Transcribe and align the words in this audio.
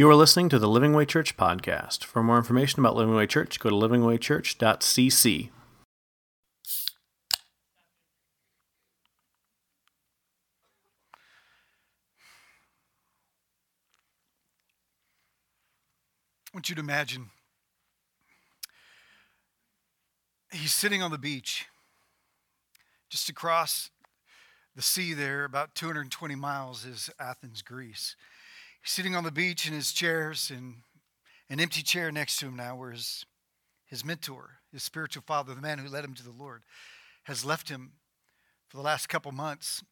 You 0.00 0.08
are 0.08 0.14
listening 0.14 0.48
to 0.48 0.58
the 0.58 0.66
Living 0.66 0.94
Way 0.94 1.04
Church 1.04 1.36
podcast. 1.36 2.04
For 2.04 2.22
more 2.22 2.38
information 2.38 2.80
about 2.80 2.96
Living 2.96 3.14
Way 3.14 3.26
Church, 3.26 3.60
go 3.60 3.68
to 3.68 3.76
livingwaychurch.cc. 3.76 5.50
I 16.46 16.50
want 16.54 16.70
you 16.70 16.74
to 16.74 16.80
imagine 16.80 17.28
he's 20.50 20.72
sitting 20.72 21.02
on 21.02 21.10
the 21.10 21.18
beach 21.18 21.66
just 23.10 23.28
across 23.28 23.90
the 24.74 24.80
sea 24.80 25.12
there, 25.12 25.44
about 25.44 25.74
220 25.74 26.36
miles, 26.36 26.86
is 26.86 27.10
Athens, 27.20 27.60
Greece. 27.60 28.16
Sitting 28.82 29.14
on 29.14 29.24
the 29.24 29.30
beach 29.30 29.66
in 29.66 29.74
his 29.74 29.92
chairs, 29.92 30.50
in 30.50 30.76
an 31.48 31.60
empty 31.60 31.82
chair 31.82 32.10
next 32.10 32.38
to 32.38 32.46
him 32.46 32.56
now, 32.56 32.76
where 32.76 32.92
his, 32.92 33.26
his 33.84 34.04
mentor, 34.04 34.58
his 34.72 34.82
spiritual 34.82 35.22
father, 35.26 35.54
the 35.54 35.60
man 35.60 35.78
who 35.78 35.88
led 35.88 36.04
him 36.04 36.14
to 36.14 36.24
the 36.24 36.30
Lord, 36.30 36.62
has 37.24 37.44
left 37.44 37.68
him 37.68 37.92
for 38.68 38.76
the 38.76 38.82
last 38.82 39.08
couple 39.08 39.32
months. 39.32 39.82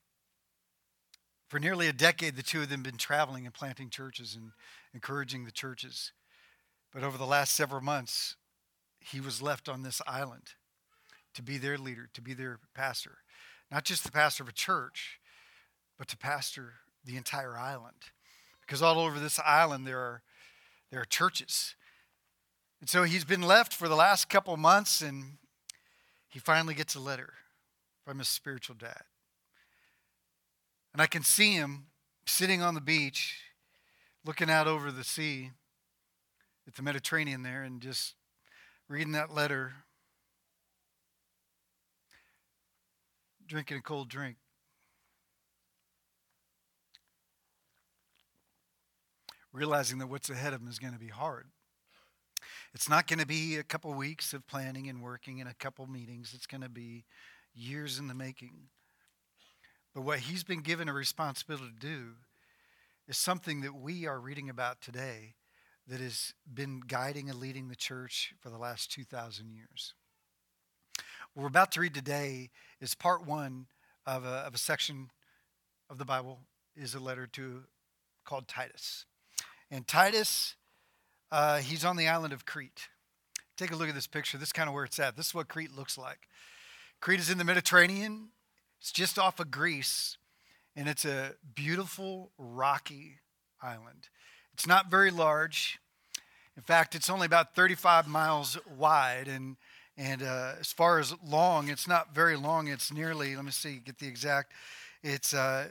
For 1.49 1.59
nearly 1.59 1.89
a 1.89 1.93
decade, 1.93 2.37
the 2.37 2.43
two 2.43 2.63
of 2.63 2.69
them 2.69 2.81
have 2.81 2.93
been 2.93 2.99
traveling 2.99 3.45
and 3.45 3.55
planting 3.55 3.91
churches 3.91 4.35
and 4.35 4.53
encouraging 4.95 5.45
the 5.45 5.51
churches. 5.51 6.13
But 6.93 7.03
over 7.03 7.19
the 7.19 7.27
last 7.27 7.55
several 7.55 7.81
months, 7.81 8.37
he 9.01 9.21
was 9.21 9.43
left 9.43 9.69
on 9.69 9.83
this 9.83 10.01
island 10.07 10.55
to 11.35 11.43
be 11.43 11.59
their 11.59 11.79
leader, 11.79 12.09
to 12.15 12.23
be 12.23 12.35
their 12.35 12.59
pastor. 12.75 13.19
Not 13.71 13.85
just 13.85 14.05
the 14.05 14.13
pastor 14.13 14.43
of 14.43 14.49
a 14.49 14.53
church, 14.53 15.21
but 15.99 16.09
to 16.09 16.17
pastor 16.17 16.75
the 17.05 17.17
entire 17.17 17.57
island. 17.57 18.11
Because 18.69 18.83
all 18.83 19.01
over 19.01 19.19
this 19.19 19.41
island 19.47 19.87
there 19.87 19.99
are 19.99 20.23
there 20.91 21.01
are 21.01 21.07
churches. 21.07 21.75
And 22.81 22.89
so 22.89 23.05
he's 23.05 23.25
been 23.25 23.41
left 23.41 23.73
for 23.73 23.89
the 23.89 23.97
last 23.97 24.29
couple 24.29 24.55
months 24.59 25.01
and 25.01 25.39
he 26.29 26.39
finally 26.39 26.75
gets 26.75 26.95
a 26.95 27.01
letter 27.01 27.33
from 28.05 28.19
his 28.19 28.29
spiritual 28.29 28.77
dad. 28.77 29.03
And 30.93 31.01
I 31.01 31.07
can 31.07 31.23
see 31.23 31.55
him 31.55 31.87
sitting 32.27 32.61
on 32.61 32.75
the 32.75 32.81
beach 32.83 33.41
looking 34.25 34.51
out 34.51 34.67
over 34.67 34.93
the 34.93 35.05
sea 35.05 35.53
at 36.67 36.75
the 36.75 36.83
Mediterranean 36.83 37.43
there 37.43 37.63
and 37.63 37.81
just 37.81 38.17
reading 38.87 39.13
that 39.13 39.35
letter, 39.35 39.73
drinking 43.47 43.79
a 43.79 43.83
cold 43.83 44.11
drink. 44.11 44.37
Realizing 49.53 49.99
that 49.99 50.09
what's 50.09 50.31
ahead 50.31 50.53
of 50.53 50.61
him 50.61 50.69
is 50.69 50.79
going 50.79 50.93
to 50.93 50.99
be 50.99 51.09
hard. 51.09 51.47
It's 52.75 52.89
not 52.89 53.07
going 53.07 53.19
to 53.19 53.27
be 53.27 53.57
a 53.57 53.63
couple 53.63 53.93
weeks 53.95 54.33
of 54.33 54.47
planning 54.47 54.89
and 54.89 55.03
working 55.03 55.41
and 55.41 55.49
a 55.49 55.55
couple 55.55 55.87
meetings. 55.87 56.33
It's 56.35 56.47
going 56.47 56.61
to 56.61 56.69
be 56.69 57.05
years 57.55 57.99
in 57.99 58.09
the 58.09 58.15
making. 58.15 58.69
But 59.95 60.03
what 60.03 60.21
he's 60.21 60.45
been 60.45 60.61
given 60.61 60.89
a 60.89 60.93
responsibility 60.93 61.73
to 61.73 61.87
do 61.87 62.05
is 63.09 63.17
something 63.17 63.63
that 63.63 63.75
we 63.75 64.07
are 64.07 64.21
reading 64.21 64.51
about 64.51 64.81
today 64.81 65.35
that 65.89 66.01
has 66.01 66.35
been 66.53 66.81
guiding 66.87 67.31
and 67.31 67.39
leading 67.39 67.69
the 67.69 67.77
church 67.77 68.35
for 68.41 68.51
the 68.51 68.59
last 68.59 68.93
2,000 68.93 69.51
years. 69.51 69.95
What 71.33 71.43
we're 71.43 71.49
about 71.49 71.73
to 71.73 71.81
read 71.81 71.95
today 71.95 72.51
is 72.81 72.95
part 72.95 73.27
one 73.27 73.67
of 74.07 74.25
a, 74.25 74.45
of 74.47 74.55
a 74.55 74.59
section 74.59 75.11
of 75.89 75.97
the 75.97 76.05
Bible, 76.05 76.41
is 76.77 76.95
a 76.95 77.01
letter 77.01 77.27
to 77.27 77.63
called 78.25 78.47
Titus. 78.47 79.07
And 79.71 79.87
Titus, 79.87 80.55
uh, 81.31 81.59
he's 81.59 81.85
on 81.85 81.97
the 81.97 82.09
island 82.09 82.33
of 82.33 82.47
Crete. 82.47 82.89
Take 83.57 83.71
a 83.71 83.77
look 83.77 83.89
at 83.89 83.95
this 83.95 84.07
picture. 84.07 84.39
This 84.39 84.49
is 84.49 84.53
kind 84.53 84.69
of 84.69 84.75
where 84.75 84.85
it's 84.85 84.99
at. 84.99 85.17
This 85.17 85.29
is 85.29 85.35
what 85.35 85.49
Crete 85.49 85.77
looks 85.77 85.99
like. 85.99 86.29
Crete 87.01 87.21
is 87.21 87.31
in 87.31 87.39
the 87.39 87.45
Mediterranean. 87.45 88.29
It's 88.81 88.93
just 88.93 89.19
off 89.19 89.41
of 89.41 89.51
Greece, 89.51 90.17
and 90.77 90.89
it's 90.89 91.05
a 91.05 91.33
beautiful, 91.55 92.31
rocky 92.39 93.17
island. 93.61 94.09
It's 94.55 94.67
not 94.67 94.91
very 94.91 95.11
large. 95.11 95.79
In 96.57 96.63
fact, 96.63 96.95
it's 96.95 97.11
only 97.11 97.27
about 97.27 97.55
35 97.55 98.07
miles 98.07 98.57
wide, 98.77 99.29
and 99.29 99.57
and 99.97 100.23
uh, 100.23 100.53
as 100.61 100.73
far 100.73 101.01
as 101.01 101.13
long, 101.25 101.69
it's 101.69 101.89
not 101.89 102.15
very 102.15 102.37
long. 102.37 102.69
It's 102.69 102.93
nearly, 102.93 103.35
let 103.35 103.45
me 103.45 103.51
see, 103.51 103.81
get 103.85 103.99
the 103.99 104.07
exact. 104.07 104.53
It's 105.03 105.35
uh, 105.35 105.71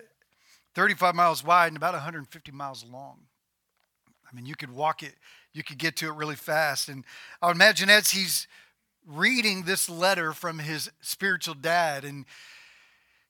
35 0.75 1.15
miles 1.15 1.45
wide 1.45 1.67
and 1.69 1.77
about 1.77 1.93
150 1.93 2.51
miles 2.51 2.83
long. 2.83 3.21
I 4.29 4.35
mean, 4.35 4.45
you 4.45 4.55
could 4.55 4.71
walk 4.71 5.03
it, 5.03 5.15
you 5.53 5.63
could 5.63 5.77
get 5.77 5.95
to 5.97 6.07
it 6.07 6.15
really 6.15 6.35
fast. 6.35 6.89
And 6.89 7.05
I 7.41 7.47
would 7.47 7.55
imagine 7.55 7.89
as 7.89 8.11
he's 8.11 8.47
reading 9.05 9.63
this 9.63 9.89
letter 9.89 10.33
from 10.33 10.59
his 10.59 10.91
spiritual 11.01 11.53
dad, 11.53 12.03
and 12.03 12.25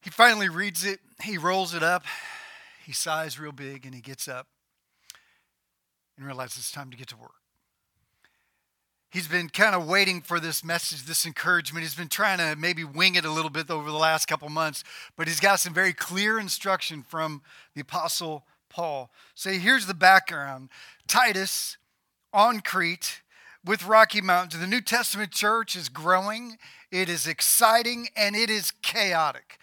he 0.02 0.10
finally 0.10 0.50
reads 0.50 0.84
it, 0.84 1.00
he 1.24 1.38
rolls 1.38 1.74
it 1.74 1.84
up, 1.84 2.04
he 2.86 2.92
sighs 2.92 3.40
real 3.40 3.52
big, 3.52 3.86
and 3.86 3.94
he 3.94 4.02
gets 4.02 4.28
up 4.28 4.48
and 6.18 6.26
realizes 6.26 6.58
it's 6.58 6.72
time 6.72 6.90
to 6.90 6.98
get 6.98 7.08
to 7.10 7.18
work. 7.18 7.32
He's 9.10 9.28
been 9.28 9.48
kind 9.50 9.74
of 9.74 9.88
waiting 9.88 10.22
for 10.22 10.40
this 10.40 10.64
message, 10.66 11.04
this 11.04 11.26
encouragement. 11.26 11.84
He's 11.84 11.96
been 11.96 12.10
trying 12.10 12.40
to 12.40 12.56
maybe 12.60 12.84
wing 12.84 13.16
it 13.16 13.24
a 13.24 13.32
little 13.32 13.50
bit 13.50 13.70
over 13.70 13.90
the 13.90 13.98
last 13.98 14.28
couple 14.28 14.50
months, 14.50 14.84
but 15.16 15.28
he's 15.28 15.40
got 15.40 15.60
some 15.60 15.74
very 15.74 15.94
clear 15.94 16.40
instruction 16.40 17.04
from 17.04 17.42
the 17.74 17.82
Apostle 17.82 18.44
Paul. 18.78 19.10
So 19.34 19.50
here's 19.50 19.88
the 19.88 19.96
background 19.96 20.70
Titus 21.08 21.78
on 22.32 22.60
Crete 22.60 23.24
with 23.66 23.88
Rocky 23.88 24.22
Mountains. 24.22 24.62
The 24.62 24.68
New 24.68 24.82
Testament 24.82 25.32
church 25.32 25.76
is 25.76 25.90
growing, 25.90 26.60
it 26.92 27.10
is 27.10 27.26
exciting, 27.26 28.10
and 28.16 28.36
it 28.36 28.52
is 28.52 28.70
chaotic. 28.84 29.58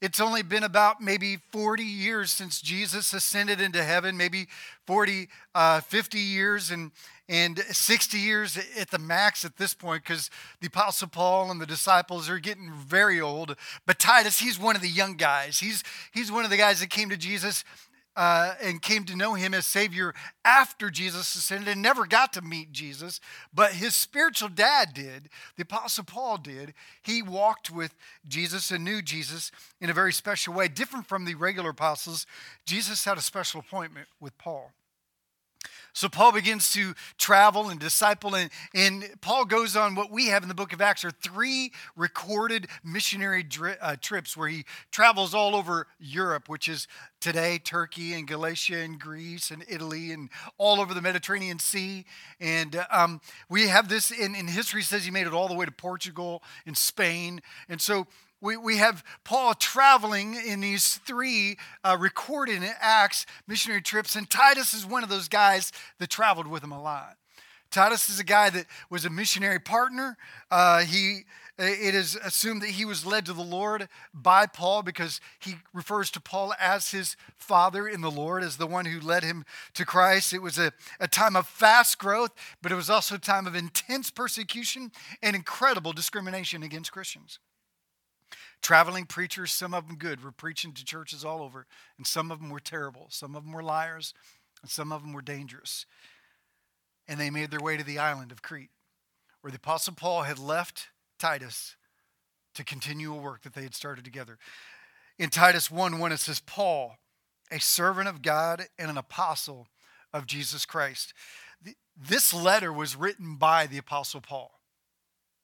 It's 0.00 0.20
only 0.20 0.42
been 0.42 0.62
about 0.62 1.02
maybe 1.02 1.36
40 1.50 1.82
years 1.82 2.30
since 2.30 2.62
Jesus 2.62 3.12
ascended 3.12 3.60
into 3.60 3.84
heaven, 3.84 4.16
maybe 4.16 4.46
40, 4.86 5.28
uh, 5.54 5.80
50 5.82 6.18
years 6.18 6.70
and, 6.70 6.92
and 7.28 7.58
60 7.58 8.16
years 8.16 8.58
at 8.78 8.90
the 8.90 8.98
max 8.98 9.44
at 9.44 9.56
this 9.56 9.74
point 9.74 10.04
because 10.04 10.30
the 10.60 10.68
Apostle 10.68 11.08
Paul 11.08 11.50
and 11.50 11.60
the 11.60 11.66
disciples 11.66 12.30
are 12.30 12.38
getting 12.38 12.72
very 12.72 13.20
old. 13.20 13.56
But 13.84 13.98
Titus, 13.98 14.38
he's 14.38 14.58
one 14.58 14.76
of 14.76 14.82
the 14.82 14.88
young 14.88 15.16
guys. 15.16 15.58
He's, 15.58 15.82
he's 16.12 16.32
one 16.32 16.44
of 16.44 16.50
the 16.50 16.56
guys 16.56 16.80
that 16.80 16.90
came 16.90 17.10
to 17.10 17.16
Jesus 17.16 17.64
uh, 18.18 18.54
and 18.60 18.82
came 18.82 19.04
to 19.04 19.14
know 19.14 19.34
him 19.34 19.54
as 19.54 19.64
Savior 19.64 20.12
after 20.44 20.90
Jesus 20.90 21.36
ascended 21.36 21.68
and 21.68 21.80
never 21.80 22.04
got 22.04 22.32
to 22.32 22.42
meet 22.42 22.72
Jesus, 22.72 23.20
but 23.54 23.74
his 23.74 23.94
spiritual 23.94 24.48
dad 24.48 24.92
did. 24.92 25.28
The 25.56 25.62
Apostle 25.62 26.02
Paul 26.02 26.38
did. 26.38 26.74
He 27.00 27.22
walked 27.22 27.70
with 27.70 27.94
Jesus 28.26 28.72
and 28.72 28.82
knew 28.82 29.02
Jesus 29.02 29.52
in 29.80 29.88
a 29.88 29.94
very 29.94 30.12
special 30.12 30.52
way, 30.52 30.66
different 30.66 31.06
from 31.06 31.26
the 31.26 31.36
regular 31.36 31.70
apostles. 31.70 32.26
Jesus 32.66 33.04
had 33.04 33.18
a 33.18 33.22
special 33.22 33.60
appointment 33.60 34.08
with 34.18 34.36
Paul. 34.36 34.72
So 35.98 36.08
Paul 36.08 36.30
begins 36.30 36.70
to 36.74 36.94
travel 37.18 37.70
and 37.70 37.80
disciple, 37.80 38.36
and, 38.36 38.50
and 38.72 39.04
Paul 39.20 39.44
goes 39.44 39.74
on 39.74 39.96
what 39.96 40.12
we 40.12 40.26
have 40.26 40.44
in 40.44 40.48
the 40.48 40.54
book 40.54 40.72
of 40.72 40.80
Acts 40.80 41.04
are 41.04 41.10
three 41.10 41.72
recorded 41.96 42.68
missionary 42.84 43.42
dri- 43.42 43.74
uh, 43.80 43.96
trips 44.00 44.36
where 44.36 44.46
he 44.46 44.64
travels 44.92 45.34
all 45.34 45.56
over 45.56 45.88
Europe, 45.98 46.48
which 46.48 46.68
is 46.68 46.86
today 47.20 47.58
Turkey 47.58 48.14
and 48.14 48.28
Galatia 48.28 48.78
and 48.78 49.00
Greece 49.00 49.50
and 49.50 49.64
Italy 49.66 50.12
and 50.12 50.30
all 50.56 50.80
over 50.80 50.94
the 50.94 51.02
Mediterranean 51.02 51.58
Sea. 51.58 52.04
And 52.38 52.80
um, 52.92 53.20
we 53.48 53.66
have 53.66 53.88
this 53.88 54.12
in, 54.12 54.36
in 54.36 54.46
history 54.46 54.82
says 54.82 55.04
he 55.04 55.10
made 55.10 55.26
it 55.26 55.32
all 55.32 55.48
the 55.48 55.54
way 55.54 55.66
to 55.66 55.72
Portugal 55.72 56.44
and 56.64 56.76
Spain. 56.76 57.42
And 57.68 57.80
so 57.80 58.06
we, 58.40 58.56
we 58.56 58.76
have 58.76 59.04
Paul 59.24 59.54
traveling 59.54 60.34
in 60.34 60.60
these 60.60 60.96
three 60.96 61.58
uh, 61.84 61.96
recorded 61.98 62.62
in 62.62 62.70
Acts 62.80 63.26
missionary 63.46 63.82
trips, 63.82 64.16
and 64.16 64.28
Titus 64.28 64.74
is 64.74 64.86
one 64.86 65.02
of 65.02 65.08
those 65.08 65.28
guys 65.28 65.72
that 65.98 66.10
traveled 66.10 66.46
with 66.46 66.62
him 66.62 66.72
a 66.72 66.80
lot. 66.80 67.16
Titus 67.70 68.08
is 68.08 68.18
a 68.18 68.24
guy 68.24 68.48
that 68.50 68.66
was 68.88 69.04
a 69.04 69.10
missionary 69.10 69.58
partner. 69.58 70.16
Uh, 70.50 70.80
he 70.80 71.24
it 71.58 71.92
is 71.92 72.14
assumed 72.14 72.62
that 72.62 72.70
he 72.70 72.84
was 72.84 73.04
led 73.04 73.26
to 73.26 73.32
the 73.32 73.42
Lord 73.42 73.88
by 74.14 74.46
Paul 74.46 74.82
because 74.82 75.20
he 75.40 75.56
refers 75.74 76.08
to 76.12 76.20
Paul 76.20 76.54
as 76.60 76.92
his 76.92 77.16
father 77.36 77.88
in 77.88 78.00
the 78.00 78.12
Lord, 78.12 78.44
as 78.44 78.58
the 78.58 78.66
one 78.66 78.84
who 78.84 79.00
led 79.00 79.24
him 79.24 79.44
to 79.74 79.84
Christ. 79.84 80.32
It 80.32 80.40
was 80.40 80.56
a, 80.56 80.72
a 81.00 81.08
time 81.08 81.34
of 81.34 81.48
fast 81.48 81.98
growth, 81.98 82.30
but 82.62 82.70
it 82.70 82.76
was 82.76 82.88
also 82.88 83.16
a 83.16 83.18
time 83.18 83.48
of 83.48 83.56
intense 83.56 84.08
persecution 84.08 84.92
and 85.20 85.34
incredible 85.34 85.92
discrimination 85.92 86.62
against 86.62 86.92
Christians. 86.92 87.40
Traveling 88.62 89.06
preachers, 89.06 89.52
some 89.52 89.72
of 89.72 89.86
them 89.86 89.96
good, 89.96 90.22
were 90.22 90.32
preaching 90.32 90.72
to 90.72 90.84
churches 90.84 91.24
all 91.24 91.42
over, 91.42 91.66
and 91.96 92.06
some 92.06 92.30
of 92.30 92.40
them 92.40 92.50
were 92.50 92.60
terrible. 92.60 93.06
Some 93.10 93.34
of 93.34 93.44
them 93.44 93.52
were 93.52 93.62
liars, 93.62 94.14
and 94.62 94.70
some 94.70 94.92
of 94.92 95.02
them 95.02 95.12
were 95.12 95.22
dangerous. 95.22 95.86
And 97.06 97.20
they 97.20 97.30
made 97.30 97.50
their 97.50 97.60
way 97.60 97.76
to 97.76 97.84
the 97.84 97.98
island 97.98 98.32
of 98.32 98.42
Crete, 98.42 98.70
where 99.40 99.50
the 99.50 99.58
Apostle 99.58 99.94
Paul 99.94 100.22
had 100.22 100.38
left 100.38 100.88
Titus 101.18 101.76
to 102.54 102.64
continue 102.64 103.14
a 103.14 103.16
work 103.16 103.42
that 103.42 103.54
they 103.54 103.62
had 103.62 103.74
started 103.74 104.04
together. 104.04 104.38
In 105.18 105.30
Titus 105.30 105.70
1 105.70 105.98
1, 105.98 106.12
it 106.12 106.18
says, 106.18 106.40
Paul, 106.40 106.96
a 107.50 107.60
servant 107.60 108.08
of 108.08 108.22
God 108.22 108.66
and 108.78 108.90
an 108.90 108.98
apostle 108.98 109.68
of 110.12 110.26
Jesus 110.26 110.66
Christ. 110.66 111.14
This 111.96 112.32
letter 112.32 112.72
was 112.72 112.96
written 112.96 113.36
by 113.36 113.66
the 113.66 113.78
Apostle 113.78 114.20
Paul. 114.20 114.57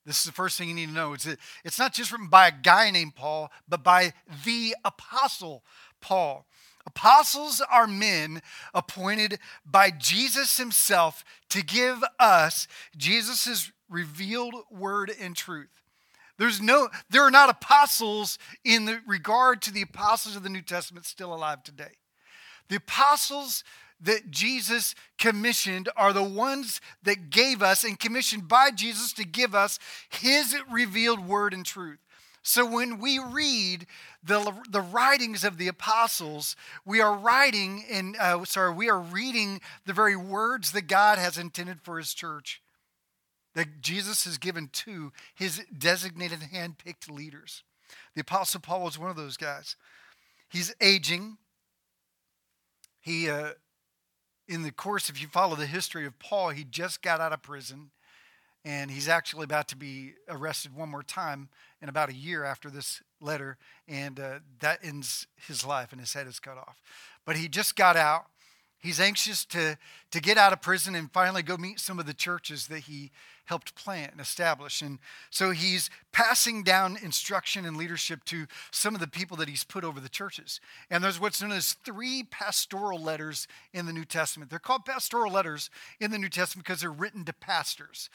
This 0.05 0.19
is 0.19 0.25
the 0.25 0.33
first 0.33 0.59
thing 0.59 0.69
you 0.69 0.75
need 0.75 0.89
to 0.89 0.93
know. 0.93 1.15
It's, 1.15 1.27
it's 1.65 1.79
not 1.79 1.95
just 1.95 2.13
written 2.13 2.29
by 2.29 2.49
a 2.49 2.53
guy 2.53 2.91
named 2.91 3.15
Paul, 3.15 3.51
but 3.69 3.83
by 3.83 4.13
the 4.45 4.77
Apostle 4.85 5.65
Paul. 6.01 6.47
Apostles 6.87 7.63
are 7.71 7.87
men 7.87 8.43
appointed 8.75 9.39
by 9.65 9.91
Jesus 9.91 10.59
himself 10.59 11.25
to 11.49 11.65
give 11.65 12.05
us 12.21 12.69
Jesus' 12.97 13.73
revealed 13.89 14.55
word 14.71 15.11
and 15.19 15.35
truth. 15.35 15.71
There's 16.37 16.61
no, 16.61 16.89
there 17.09 17.23
are 17.23 17.31
not 17.31 17.49
apostles 17.49 18.39
in 18.65 18.85
the 18.85 19.01
regard 19.07 19.63
to 19.63 19.73
the 19.73 19.83
apostles 19.83 20.37
of 20.37 20.43
the 20.43 20.49
New 20.49 20.63
Testament 20.63 21.07
still 21.07 21.33
alive 21.33 21.63
today. 21.63 21.93
The 22.69 22.77
apostles 22.77 23.63
that 24.01 24.31
Jesus 24.31 24.95
commissioned 25.19 25.89
are 25.97 26.13
the 26.13 26.23
ones 26.23 26.81
that 27.03 27.31
gave 27.31 27.63
us 27.63 27.85
and 27.85 27.99
commissioned 27.99 28.49
by 28.49 28.71
Jesus 28.71 29.13
to 29.15 29.25
give 29.25 29.55
us 29.55 29.79
his 30.09 30.57
revealed 30.71 31.27
word 31.27 31.55
and 31.55 31.65
truth. 31.65 31.99
So 32.43 32.67
when 32.67 32.99
we 32.99 33.19
read 33.19 33.87
the, 34.23 34.55
the 34.69 34.83
writings 34.83 35.45
of 35.45 35.57
the 35.57 35.69
apostles, 35.69 36.57
we 36.85 37.01
are 37.01 37.17
writing 37.17 37.85
in, 37.89 38.17
uh, 38.21 38.45
sorry, 38.45 38.75
we 38.75 38.91
are 38.91 39.01
reading 39.01 39.63
the 39.87 39.95
very 39.95 40.17
words 40.17 40.73
that 40.73 40.87
God 40.87 41.19
has 41.19 41.39
intended 41.39 41.81
for 41.81 41.97
his 41.97 42.13
church, 42.13 42.61
that 43.55 43.81
Jesus 43.81 44.25
has 44.25 44.37
given 44.37 44.69
to 44.73 45.11
his 45.35 45.65
designated 45.77 46.43
hand-picked 46.43 47.11
leaders. 47.11 47.63
The 48.15 48.21
apostle 48.21 48.61
Paul 48.61 48.83
was 48.83 48.99
one 48.99 49.09
of 49.09 49.17
those 49.17 49.39
guys. 49.39 49.77
He's 50.51 50.75
aging. 50.83 51.39
He, 53.01 53.31
uh, 53.31 53.53
in 54.49 54.63
the 54.63 54.73
course, 54.73 55.09
if 55.09 55.21
you 55.21 55.29
follow 55.29 55.57
the 55.57 55.67
history 55.67 56.07
of 56.07 56.19
Paul, 56.19 56.51
he 56.51 56.65
just 56.65 57.03
got 57.03 57.21
out 57.21 57.33
of 57.33 57.43
prison 57.43 57.91
and 58.65 58.91
he's 58.91 59.09
actually 59.09 59.45
about 59.45 59.69
to 59.69 59.77
be 59.77 60.15
arrested 60.29 60.75
one 60.75 60.89
more 60.89 61.03
time 61.03 61.49
in 61.83 61.89
about 61.89 62.09
a 62.09 62.15
year 62.15 62.45
after 62.45 62.71
this 62.71 63.03
letter, 63.21 63.59
and 63.87 64.19
uh, 64.19 64.39
that 64.61 64.79
ends 64.83 65.27
his 65.47 65.67
life, 65.67 65.93
and 65.93 66.01
his 66.01 66.15
head 66.15 66.27
is 66.27 66.41
cut 66.41 66.57
off. 66.57 66.81
But 67.27 67.37
he 67.37 67.49
just 67.49 67.77
got 67.77 67.97
out. 67.97 68.25
He's 68.79 69.01
anxious 69.01 69.45
to, 69.47 69.79
to 70.11 70.21
get 70.21 70.39
out 70.39 70.53
of 70.53 70.63
prison 70.63 70.95
and 70.95 71.13
finally 71.13 71.43
go 71.43 71.57
meet 71.57 71.79
some 71.79 71.99
of 71.99 72.07
the 72.07 72.15
churches 72.15 72.67
that 72.69 72.81
he 72.81 73.13
helped 73.45 73.75
plant 73.75 74.13
and 74.13 74.21
establish. 74.21 74.83
And 74.83 74.99
so 75.31 75.51
he's 75.51 75.91
passing 76.13 76.63
down 76.63 76.97
instruction 77.03 77.65
and 77.65 77.77
leadership 77.77 78.25
to 78.27 78.47
some 78.71 78.95
of 78.95 79.01
the 79.01 79.07
people 79.07 79.37
that 79.39 79.49
he's 79.49 79.65
put 79.65 79.85
over 79.85 80.01
the 80.01 80.09
churches. 80.09 80.61
And 80.91 81.05
there's 81.05 81.21
what's 81.21 81.43
known 81.43 81.53
as 81.53 81.75
three 81.85 82.25
pastoral 82.31 83.01
letters 83.01 83.47
in 83.73 83.87
the 83.87 83.93
New 83.93 84.05
Testament. 84.05 84.51
They're 84.51 84.59
called 84.59 84.85
pastoral 84.85 85.33
letters 85.33 85.71
in 86.01 86.11
the 86.11 86.19
New 86.19 86.29
Testament 86.29 86.67
because 86.67 86.81
they're 86.81 86.91
written 86.91 87.25
to 87.25 87.33
pastors. 87.33 88.09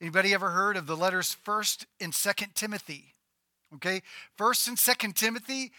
Anybody 0.00 0.34
ever 0.34 0.50
heard 0.50 0.76
of 0.76 0.86
the 0.86 0.96
letters 0.96 1.36
1st 1.46 1.86
and 2.00 2.12
2nd 2.12 2.54
Timothy? 2.54 3.14
Okay? 3.76 4.02
1st 4.38 4.68
and 4.68 4.76
2nd 4.76 5.14
Timothy, 5.14 5.72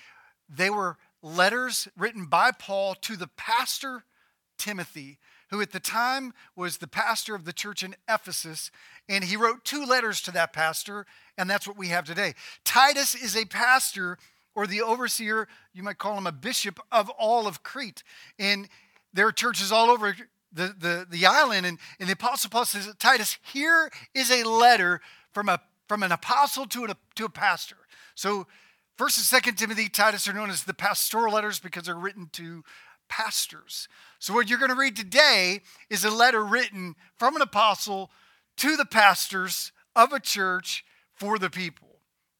they 0.50 0.69
were 0.69 0.97
letters 1.21 1.88
written 1.97 2.25
by 2.25 2.51
Paul 2.51 2.95
to 2.95 3.15
the 3.15 3.27
pastor 3.27 4.03
Timothy, 4.57 5.19
who 5.49 5.61
at 5.61 5.71
the 5.71 5.79
time 5.79 6.33
was 6.55 6.77
the 6.77 6.88
pastor 6.88 7.35
of 7.35 7.45
the 7.45 7.53
church 7.53 7.83
in 7.83 7.95
Ephesus, 8.09 8.71
and 9.07 9.23
he 9.23 9.38
wrote 9.38 9.63
two 9.63 9.85
letters 9.85 10.21
to 10.21 10.31
that 10.31 10.53
pastor, 10.53 11.05
and 11.38 11.49
that's 11.49 11.67
what 11.67 11.77
we 11.77 11.88
have 11.88 12.05
today. 12.05 12.33
Titus 12.63 13.15
is 13.15 13.35
a 13.35 13.45
pastor 13.45 14.17
or 14.55 14.65
the 14.65 14.81
overseer, 14.81 15.47
you 15.73 15.83
might 15.83 15.99
call 15.99 16.17
him 16.17 16.25
a 16.25 16.31
bishop 16.31 16.79
of 16.91 17.09
all 17.11 17.45
of 17.45 17.61
Crete. 17.61 18.03
And 18.39 18.67
there 19.13 19.27
are 19.27 19.31
churches 19.31 19.71
all 19.71 19.91
over 19.91 20.15
the, 20.51 20.75
the, 20.77 21.05
the 21.07 21.25
island, 21.27 21.65
and, 21.65 21.77
and 22.00 22.09
the 22.09 22.13
apostle 22.13 22.50
Paul 22.50 22.65
says, 22.65 22.91
Titus, 22.97 23.38
here 23.53 23.91
is 24.15 24.31
a 24.31 24.43
letter 24.43 25.01
from 25.31 25.50
a 25.50 25.61
from 25.88 26.03
an 26.03 26.11
apostle 26.11 26.65
to 26.65 26.85
a, 26.85 26.95
to 27.15 27.25
a 27.25 27.29
pastor. 27.29 27.77
So 28.13 28.45
First 28.97 29.17
and 29.19 29.25
Second 29.25 29.55
Timothy, 29.55 29.89
Titus 29.89 30.27
are 30.27 30.33
known 30.33 30.50
as 30.50 30.63
the 30.63 30.73
pastoral 30.73 31.33
letters 31.33 31.59
because 31.59 31.83
they're 31.83 31.95
written 31.95 32.29
to 32.33 32.63
pastors. 33.09 33.88
So, 34.19 34.33
what 34.33 34.50
you're 34.50 34.59
going 34.59 34.71
to 34.71 34.77
read 34.77 34.95
today 34.95 35.62
is 35.89 36.04
a 36.04 36.12
letter 36.12 36.44
written 36.44 36.95
from 37.18 37.36
an 37.36 37.42
apostle 37.42 38.12
to 38.57 38.75
the 38.75 38.86
pastors 38.86 39.71
of 39.95 40.13
a 40.13 40.19
church 40.19 40.83
for 41.15 41.38
the 41.39 41.50
people. 41.50 41.88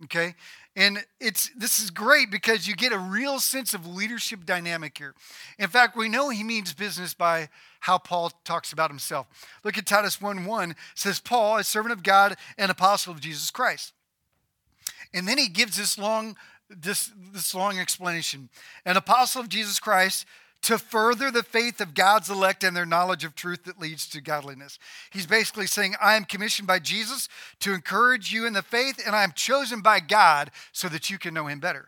Okay? 0.06 0.36
And 0.76 1.04
it's 1.20 1.50
this 1.58 1.80
is 1.80 1.90
great 1.90 2.30
because 2.30 2.68
you 2.68 2.76
get 2.76 2.92
a 2.92 3.00
real 3.00 3.40
sense 3.40 3.74
of 3.74 3.88
leadership 3.88 4.46
dynamic 4.46 4.96
here. 4.98 5.16
In 5.58 5.70
fact, 5.70 5.98
we 5.98 6.08
know 6.08 6.30
he 6.30 6.44
means 6.44 6.74
business 6.74 7.16
by 7.16 7.50
how 7.80 7.98
Paul 7.98 8.32
talks 8.44 8.72
about 8.72 8.92
himself. 8.92 9.28
Look 9.64 9.78
at 9.78 9.88
Titus 9.88 10.22
1 10.22 10.46
1 10.46 10.76
says, 10.94 11.20
Paul, 11.20 11.58
a 11.58 11.64
servant 11.64 11.94
of 11.94 12.04
God 12.04 12.36
and 12.60 12.70
apostle 12.70 13.12
of 13.12 13.22
Jesus 13.22 13.50
Christ. 13.50 13.94
And 15.14 15.28
then 15.28 15.40
he 15.40 15.48
gives 15.48 15.78
this 15.78 15.98
long, 15.98 16.36
this, 16.70 17.12
this 17.34 17.56
long 17.56 17.80
explanation. 17.80 18.50
An 18.86 18.98
apostle 18.98 19.42
of 19.42 19.50
Jesus 19.50 19.80
Christ 19.80 20.26
to 20.68 20.78
further 20.78 21.32
the 21.32 21.44
faith 21.44 21.80
of 21.80 21.94
God's 21.94 22.30
elect 22.30 22.62
and 22.62 22.76
their 22.76 22.86
knowledge 22.86 23.24
of 23.24 23.36
truth 23.36 23.64
that 23.64 23.80
leads 23.80 24.06
to 24.10 24.20
godliness. 24.20 24.78
He's 25.12 25.26
basically 25.26 25.66
saying, 25.66 25.96
I 26.02 26.18
am 26.18 26.26
commissioned 26.26 26.68
by 26.68 26.80
Jesus 26.80 27.30
to 27.62 27.74
encourage 27.74 28.34
you 28.34 28.46
in 28.46 28.52
the 28.52 28.62
faith, 28.62 29.02
and 29.06 29.16
I 29.16 29.24
am 29.24 29.32
chosen 29.32 29.80
by 29.80 30.02
God 30.02 30.52
so 30.74 30.90
that 30.90 31.10
you 31.10 31.18
can 31.18 31.34
know 31.34 31.48
him 31.48 31.62
better. 31.62 31.88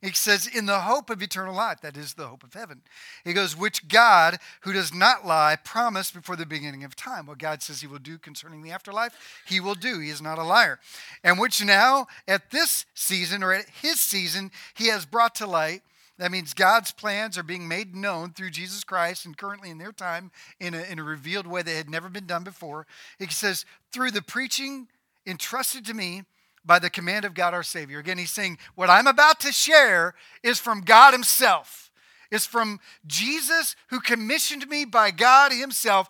He 0.00 0.10
says, 0.12 0.46
in 0.46 0.64
the 0.64 0.80
hope 0.80 1.10
of 1.10 1.20
eternal 1.22 1.54
life, 1.54 1.82
that 1.82 1.98
is 1.98 2.14
the 2.14 2.28
hope 2.28 2.42
of 2.42 2.54
heaven. 2.54 2.80
He 3.24 3.34
goes, 3.34 3.54
which 3.54 3.88
God, 3.88 4.38
who 4.62 4.72
does 4.72 4.94
not 4.94 5.26
lie, 5.26 5.58
promised 5.62 6.14
before 6.14 6.36
the 6.36 6.46
beginning 6.46 6.82
of 6.82 6.96
time. 6.96 7.26
What 7.26 7.36
God 7.36 7.60
says 7.60 7.82
he 7.82 7.86
will 7.86 7.98
do 7.98 8.16
concerning 8.16 8.62
the 8.62 8.70
afterlife, 8.70 9.42
he 9.46 9.60
will 9.60 9.74
do. 9.74 10.00
He 10.00 10.08
is 10.08 10.22
not 10.22 10.38
a 10.38 10.44
liar. 10.44 10.80
And 11.22 11.38
which 11.38 11.62
now, 11.62 12.06
at 12.26 12.52
this 12.52 12.86
season, 12.94 13.42
or 13.42 13.52
at 13.52 13.68
his 13.68 14.00
season, 14.00 14.50
he 14.72 14.88
has 14.88 15.04
brought 15.04 15.34
to 15.34 15.46
light 15.46 15.82
that 16.18 16.30
means 16.30 16.54
God's 16.54 16.92
plans 16.92 17.36
are 17.36 17.42
being 17.42 17.66
made 17.66 17.94
known 17.94 18.30
through 18.32 18.50
Jesus 18.50 18.84
Christ 18.84 19.26
and 19.26 19.36
currently 19.36 19.70
in 19.70 19.78
their 19.78 19.92
time 19.92 20.30
in 20.60 20.74
a, 20.74 20.82
in 20.82 20.98
a 20.98 21.04
revealed 21.04 21.46
way 21.46 21.62
that 21.62 21.70
had 21.70 21.90
never 21.90 22.08
been 22.08 22.26
done 22.26 22.44
before. 22.44 22.86
He 23.18 23.26
says, 23.26 23.64
through 23.92 24.12
the 24.12 24.22
preaching 24.22 24.86
entrusted 25.26 25.84
to 25.86 25.94
me 25.94 26.22
by 26.64 26.78
the 26.78 26.90
command 26.90 27.24
of 27.24 27.34
God 27.34 27.52
our 27.52 27.62
Savior. 27.62 27.98
Again, 27.98 28.18
he's 28.18 28.30
saying, 28.30 28.58
what 28.74 28.90
I'm 28.90 29.06
about 29.06 29.40
to 29.40 29.52
share 29.52 30.14
is 30.42 30.58
from 30.58 30.82
God 30.82 31.12
Himself. 31.12 31.90
It's 32.30 32.46
from 32.46 32.80
Jesus 33.06 33.76
who 33.88 34.00
commissioned 34.00 34.68
me 34.68 34.84
by 34.84 35.10
God 35.10 35.52
Himself. 35.52 36.08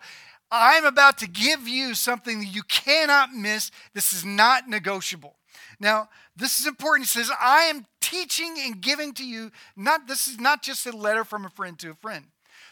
I'm 0.50 0.84
about 0.84 1.18
to 1.18 1.28
give 1.28 1.66
you 1.66 1.94
something 1.94 2.40
that 2.40 2.46
you 2.46 2.62
cannot 2.62 3.32
miss. 3.32 3.70
This 3.94 4.12
is 4.12 4.24
not 4.24 4.68
negotiable. 4.68 5.34
Now, 5.80 6.08
this 6.36 6.60
is 6.60 6.66
important. 6.66 7.08
He 7.08 7.20
says, 7.20 7.30
I 7.40 7.64
am 7.64 7.86
teaching 8.00 8.56
and 8.64 8.80
giving 8.80 9.12
to 9.14 9.24
you, 9.24 9.50
not 9.76 10.06
this 10.06 10.28
is 10.28 10.38
not 10.38 10.62
just 10.62 10.86
a 10.86 10.96
letter 10.96 11.24
from 11.24 11.44
a 11.44 11.50
friend 11.50 11.78
to 11.80 11.90
a 11.90 11.94
friend. 11.94 12.26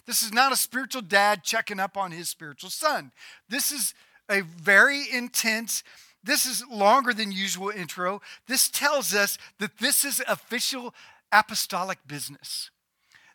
This 0.06 0.22
is 0.22 0.32
not 0.32 0.52
a 0.52 0.56
spiritual 0.56 1.02
dad 1.02 1.44
checking 1.44 1.80
up 1.80 1.96
on 1.96 2.10
his 2.10 2.28
spiritual 2.28 2.70
son. 2.70 3.12
This 3.48 3.70
is 3.72 3.94
a 4.28 4.40
very 4.40 5.04
intense, 5.12 5.82
this 6.24 6.46
is 6.46 6.64
longer 6.68 7.12
than 7.12 7.32
usual 7.32 7.70
intro. 7.70 8.20
This 8.46 8.68
tells 8.68 9.14
us 9.14 9.38
that 9.58 9.78
this 9.78 10.04
is 10.04 10.22
official 10.28 10.94
apostolic 11.30 11.98
business. 12.06 12.70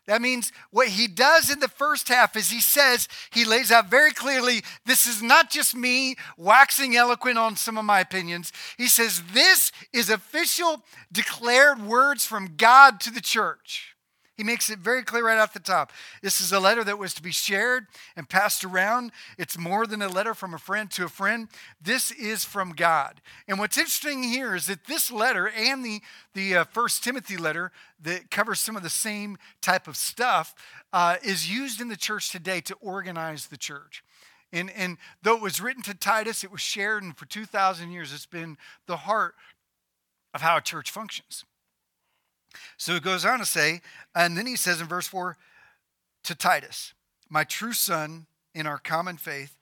That 0.08 0.22
means 0.22 0.52
what 0.70 0.88
he 0.88 1.06
does 1.06 1.50
in 1.50 1.60
the 1.60 1.68
first 1.68 2.08
half 2.08 2.34
is 2.34 2.48
he 2.48 2.62
says, 2.62 3.08
he 3.30 3.44
lays 3.44 3.70
out 3.70 3.90
very 3.90 4.10
clearly, 4.10 4.62
this 4.86 5.06
is 5.06 5.22
not 5.22 5.50
just 5.50 5.76
me 5.76 6.16
waxing 6.38 6.96
eloquent 6.96 7.36
on 7.36 7.56
some 7.56 7.76
of 7.76 7.84
my 7.84 8.00
opinions. 8.00 8.50
He 8.78 8.88
says, 8.88 9.22
this 9.34 9.70
is 9.92 10.08
official 10.08 10.82
declared 11.12 11.82
words 11.82 12.24
from 12.24 12.54
God 12.56 13.00
to 13.00 13.10
the 13.10 13.20
church. 13.20 13.97
He 14.38 14.44
makes 14.44 14.70
it 14.70 14.78
very 14.78 15.02
clear 15.02 15.26
right 15.26 15.38
off 15.38 15.52
the 15.52 15.58
top. 15.58 15.90
This 16.22 16.40
is 16.40 16.52
a 16.52 16.60
letter 16.60 16.84
that 16.84 16.96
was 16.96 17.12
to 17.14 17.22
be 17.22 17.32
shared 17.32 17.88
and 18.14 18.28
passed 18.28 18.64
around. 18.64 19.10
It's 19.36 19.58
more 19.58 19.84
than 19.84 20.00
a 20.00 20.08
letter 20.08 20.32
from 20.32 20.54
a 20.54 20.58
friend 20.58 20.88
to 20.92 21.04
a 21.04 21.08
friend. 21.08 21.48
This 21.82 22.12
is 22.12 22.44
from 22.44 22.70
God. 22.70 23.20
And 23.48 23.58
what's 23.58 23.76
interesting 23.76 24.22
here 24.22 24.54
is 24.54 24.66
that 24.68 24.86
this 24.86 25.10
letter 25.10 25.48
and 25.48 25.84
the, 25.84 26.00
the 26.34 26.58
uh, 26.58 26.64
First 26.64 27.02
Timothy 27.02 27.36
letter 27.36 27.72
that 28.00 28.30
covers 28.30 28.60
some 28.60 28.76
of 28.76 28.84
the 28.84 28.88
same 28.88 29.38
type 29.60 29.88
of 29.88 29.96
stuff 29.96 30.54
uh, 30.92 31.16
is 31.24 31.50
used 31.50 31.80
in 31.80 31.88
the 31.88 31.96
church 31.96 32.30
today 32.30 32.60
to 32.60 32.76
organize 32.80 33.48
the 33.48 33.56
church. 33.56 34.04
And, 34.52 34.70
and 34.70 34.98
though 35.20 35.34
it 35.34 35.42
was 35.42 35.60
written 35.60 35.82
to 35.82 35.94
Titus, 35.94 36.44
it 36.44 36.52
was 36.52 36.60
shared, 36.60 37.02
and 37.02 37.16
for 37.16 37.26
2,000 37.26 37.90
years, 37.90 38.12
it's 38.14 38.24
been 38.24 38.56
the 38.86 38.98
heart 38.98 39.34
of 40.32 40.42
how 40.42 40.58
a 40.58 40.60
church 40.60 40.92
functions. 40.92 41.44
So 42.76 42.94
it 42.94 43.02
goes 43.02 43.24
on 43.24 43.38
to 43.38 43.46
say, 43.46 43.80
and 44.14 44.36
then 44.36 44.46
he 44.46 44.56
says 44.56 44.80
in 44.80 44.86
verse 44.86 45.06
4 45.06 45.36
to 46.24 46.34
Titus, 46.34 46.94
my 47.28 47.44
true 47.44 47.72
son 47.72 48.26
in 48.54 48.66
our 48.66 48.78
common 48.78 49.16
faith, 49.16 49.56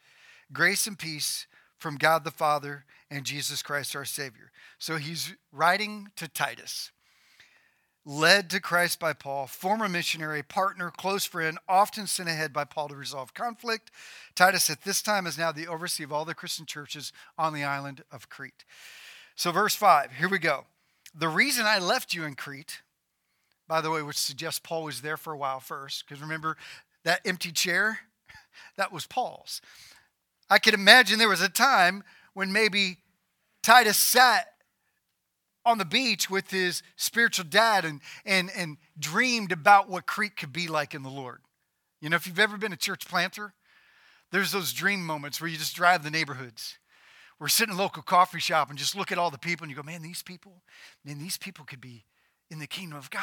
grace 0.52 0.86
and 0.86 0.98
peace 0.98 1.46
from 1.78 1.96
God 1.96 2.24
the 2.24 2.30
Father 2.30 2.84
and 3.10 3.24
Jesus 3.24 3.62
Christ 3.62 3.94
our 3.94 4.04
Savior. 4.04 4.50
So 4.78 4.96
he's 4.96 5.34
writing 5.52 6.10
to 6.16 6.28
Titus. 6.28 6.90
led 8.06 8.48
to 8.48 8.60
Christ 8.60 9.00
by 9.00 9.12
Paul, 9.12 9.48
former 9.48 9.88
missionary, 9.88 10.42
partner, 10.42 10.92
close 10.96 11.24
friend, 11.24 11.58
often 11.68 12.06
sent 12.06 12.28
ahead 12.28 12.52
by 12.52 12.62
Paul 12.64 12.88
to 12.88 12.94
resolve 12.94 13.34
conflict. 13.34 13.90
Titus 14.36 14.70
at 14.70 14.82
this 14.82 15.02
time 15.02 15.26
is 15.26 15.36
now 15.36 15.50
the 15.50 15.66
overseer 15.66 16.06
of 16.06 16.12
all 16.12 16.24
the 16.24 16.34
Christian 16.34 16.66
churches 16.66 17.12
on 17.36 17.52
the 17.52 17.64
island 17.64 18.04
of 18.12 18.28
Crete. 18.28 18.64
So, 19.34 19.50
verse 19.50 19.74
5, 19.74 20.12
here 20.12 20.28
we 20.28 20.38
go. 20.38 20.66
The 21.14 21.28
reason 21.28 21.66
I 21.66 21.80
left 21.80 22.14
you 22.14 22.24
in 22.24 22.36
Crete, 22.36 22.80
by 23.68 23.80
the 23.80 23.90
way, 23.90 24.02
which 24.02 24.18
suggests 24.18 24.60
Paul 24.60 24.84
was 24.84 25.00
there 25.00 25.16
for 25.16 25.32
a 25.32 25.38
while 25.38 25.60
first, 25.60 26.04
because 26.06 26.22
remember 26.22 26.56
that 27.04 27.20
empty 27.24 27.52
chair? 27.52 28.00
That 28.78 28.90
was 28.90 29.06
Paul's. 29.06 29.60
I 30.48 30.58
can 30.58 30.72
imagine 30.72 31.18
there 31.18 31.28
was 31.28 31.42
a 31.42 31.48
time 31.48 32.02
when 32.32 32.52
maybe 32.52 32.98
Titus 33.62 33.98
sat 33.98 34.46
on 35.66 35.78
the 35.78 35.84
beach 35.84 36.30
with 36.30 36.50
his 36.50 36.82
spiritual 36.96 37.44
dad 37.44 37.84
and, 37.84 38.00
and, 38.24 38.50
and 38.56 38.76
dreamed 38.98 39.52
about 39.52 39.90
what 39.90 40.06
Crete 40.06 40.36
could 40.36 40.52
be 40.52 40.68
like 40.68 40.94
in 40.94 41.02
the 41.02 41.10
Lord. 41.10 41.40
You 42.00 42.08
know, 42.08 42.16
if 42.16 42.26
you've 42.26 42.38
ever 42.38 42.56
been 42.56 42.72
a 42.72 42.76
church 42.76 43.08
planter, 43.08 43.52
there's 44.30 44.52
those 44.52 44.72
dream 44.72 45.04
moments 45.04 45.40
where 45.40 45.50
you 45.50 45.58
just 45.58 45.74
drive 45.74 46.04
the 46.04 46.10
neighborhoods. 46.10 46.78
We're 47.38 47.48
sitting 47.48 47.74
in 47.74 47.78
a 47.78 47.82
local 47.82 48.02
coffee 48.02 48.40
shop 48.40 48.70
and 48.70 48.78
just 48.78 48.96
look 48.96 49.12
at 49.12 49.18
all 49.18 49.30
the 49.30 49.38
people 49.38 49.64
and 49.64 49.70
you 49.70 49.76
go, 49.76 49.82
man, 49.82 50.02
these 50.02 50.22
people, 50.22 50.62
man, 51.04 51.18
these 51.18 51.36
people 51.36 51.64
could 51.64 51.80
be 51.80 52.04
in 52.50 52.58
the 52.58 52.66
kingdom 52.66 52.98
of 52.98 53.10
God. 53.10 53.22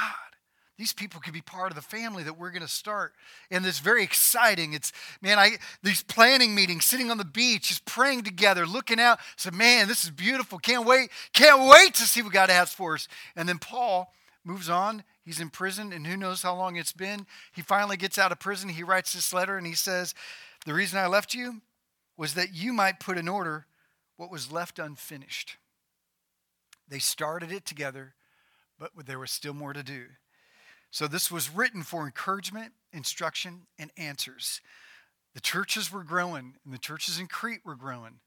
These 0.78 0.94
people 0.94 1.22
could 1.22 1.34
be 1.34 1.42
part 1.42 1.72
of 1.72 1.76
the 1.76 1.82
family 1.82 2.24
that 2.24 2.38
we're 2.38 2.50
going 2.50 2.64
to 2.64 2.68
start. 2.68 3.14
And 3.52 3.64
it's 3.66 3.80
very 3.80 4.04
exciting. 4.04 4.74
It's, 4.74 4.92
man, 5.22 5.38
I 5.38 5.58
these 5.84 6.02
planning 6.02 6.56
meetings, 6.56 6.86
sitting 6.86 7.12
on 7.12 7.20
the 7.20 7.26
beach, 7.26 7.68
just 7.68 7.86
praying 7.86 8.24
together, 8.24 8.66
looking 8.66 9.00
out. 9.00 9.20
So, 9.36 9.52
man, 9.52 9.88
this 9.88 10.04
is 10.04 10.10
beautiful. 10.10 10.58
Can't 10.58 10.86
wait. 10.86 11.12
Can't 11.32 11.70
wait 11.70 11.94
to 11.96 12.04
see 12.04 12.24
what 12.24 12.34
God 12.34 12.50
has 12.50 12.74
for 12.74 12.96
us. 12.96 13.08
And 13.36 13.48
then 13.48 13.60
Paul 13.60 14.12
moves 14.44 14.68
on. 14.68 15.04
He's 15.24 15.40
in 15.40 15.50
prison, 15.52 15.94
and 15.94 16.06
who 16.06 16.18
knows 16.18 16.42
how 16.42 16.56
long 16.56 16.76
it's 16.76 16.92
been. 16.92 17.28
He 17.54 17.62
finally 17.62 17.96
gets 17.96 18.18
out 18.18 18.32
of 18.32 18.40
prison. 18.40 18.70
He 18.70 18.84
writes 18.84 19.14
this 19.14 19.32
letter, 19.32 19.58
and 19.58 19.66
he 19.66 19.76
says, 19.76 20.14
The 20.66 20.74
reason 20.74 21.00
I 21.00 21.08
left 21.08 21.34
you 21.34 21.62
was 22.18 22.34
that 22.34 22.54
you 22.54 22.74
might 22.74 23.00
put 23.00 23.18
in 23.18 23.28
order 23.28 23.68
what 24.18 24.32
was 24.32 24.52
left 24.52 24.80
unfinished. 24.80 25.58
They 26.90 27.00
started 27.00 27.52
it 27.52 27.66
together, 27.66 28.16
but 28.96 29.06
there 29.06 29.20
was 29.20 29.32
still 29.32 29.54
more 29.54 29.74
to 29.74 29.84
do. 29.84 30.06
So 30.92 31.08
this 31.08 31.32
was 31.32 31.50
written 31.50 31.84
for 31.84 32.06
encouragement, 32.06 32.74
instruction, 32.92 33.62
and 33.80 33.92
answers. 33.98 34.62
The 35.34 35.42
churches 35.42 35.92
were 35.92 36.04
growing, 36.04 36.56
and 36.64 36.74
the 36.74 36.78
churches 36.78 37.20
in 37.20 37.28
Crete 37.28 37.66
were 37.66 37.76
growing, 37.76 38.20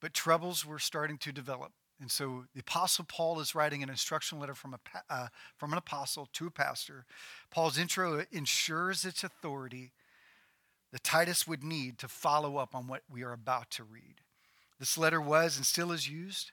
but 0.00 0.12
troubles 0.12 0.66
were 0.66 0.80
starting 0.80 1.18
to 1.18 1.32
develop. 1.32 1.72
And 2.00 2.10
so 2.10 2.46
the 2.54 2.60
Apostle 2.60 3.04
Paul 3.08 3.38
is 3.38 3.54
writing 3.54 3.84
an 3.84 3.88
instruction 3.88 4.40
letter 4.40 4.56
from, 4.56 4.74
a, 4.74 4.78
uh, 5.08 5.28
from 5.56 5.70
an 5.70 5.78
apostle 5.78 6.28
to 6.32 6.48
a 6.48 6.50
pastor. 6.50 7.06
Paul's 7.52 7.78
intro 7.78 8.24
ensures 8.32 9.04
its 9.04 9.22
authority 9.22 9.92
that 10.90 11.04
Titus 11.04 11.46
would 11.46 11.62
need 11.62 11.98
to 11.98 12.08
follow 12.08 12.56
up 12.56 12.74
on 12.74 12.88
what 12.88 13.02
we 13.08 13.22
are 13.22 13.32
about 13.32 13.70
to 13.72 13.84
read. 13.84 14.16
This 14.80 14.98
letter 14.98 15.20
was 15.20 15.56
and 15.56 15.64
still 15.64 15.92
is 15.92 16.08
used 16.08 16.50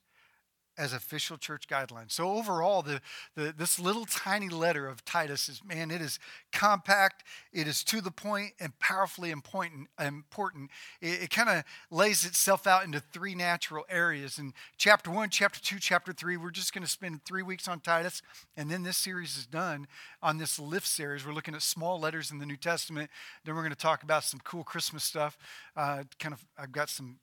as 0.80 0.94
official 0.94 1.38
church 1.38 1.68
guidelines. 1.68 2.14
So 2.14 2.32
overall, 2.32 2.82
the, 2.82 3.02
the, 3.36 3.54
this 3.56 3.80
little 3.80 4.06
tiny 4.06 4.48
letter 4.48 4.88
of 4.88 5.04
Titus 5.04 5.50
is, 5.50 5.62
man, 5.64 5.92
it 5.92 6.02
is 6.02 6.20
compact, 6.54 7.26
it 7.52 7.68
is 7.68 7.84
to 7.84 8.00
the 8.00 8.12
point, 8.12 8.54
and 8.60 8.80
powerfully 8.80 9.30
important. 9.30 9.90
important. 10.00 10.72
It, 11.02 11.24
it 11.24 11.30
kind 11.30 11.50
of 11.50 11.64
lays 11.92 12.26
itself 12.26 12.66
out 12.66 12.86
into 12.86 13.02
three 13.02 13.36
natural 13.36 13.86
areas. 13.90 14.40
In 14.40 14.54
chapter 14.78 15.12
one, 15.12 15.30
chapter 15.30 15.60
two, 15.60 15.80
chapter 15.80 16.14
three, 16.14 16.38
we're 16.38 16.50
just 16.50 16.74
going 16.74 16.84
to 16.84 16.90
spend 16.90 17.26
three 17.26 17.44
weeks 17.44 17.68
on 17.68 17.82
Titus, 17.82 18.22
and 18.56 18.72
then 18.72 18.84
this 18.84 18.98
series 18.98 19.38
is 19.38 19.46
done 19.46 19.86
on 20.24 20.38
this 20.38 20.58
lift 20.58 20.88
series. 20.88 21.26
We're 21.26 21.34
looking 21.34 21.56
at 21.56 21.62
small 21.62 22.00
letters 22.00 22.32
in 22.32 22.40
the 22.40 22.46
New 22.46 22.58
Testament. 22.58 23.10
Then 23.44 23.54
we're 23.54 23.64
going 23.64 23.76
to 23.76 23.78
talk 23.78 24.04
about 24.04 24.24
some 24.24 24.40
cool 24.46 24.64
Christmas 24.64 25.04
stuff. 25.04 25.38
Uh, 25.76 26.04
kind 26.20 26.34
of, 26.34 26.46
I've 26.58 26.72
got 26.72 26.88
some 26.88 27.18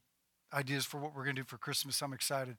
ideas 0.56 0.86
for 0.86 0.98
what 0.98 1.14
we're 1.14 1.25
going 1.25 1.36
to 1.36 1.42
do 1.42 1.46
for 1.46 1.58
Christmas. 1.58 2.02
I'm 2.02 2.14
excited. 2.14 2.56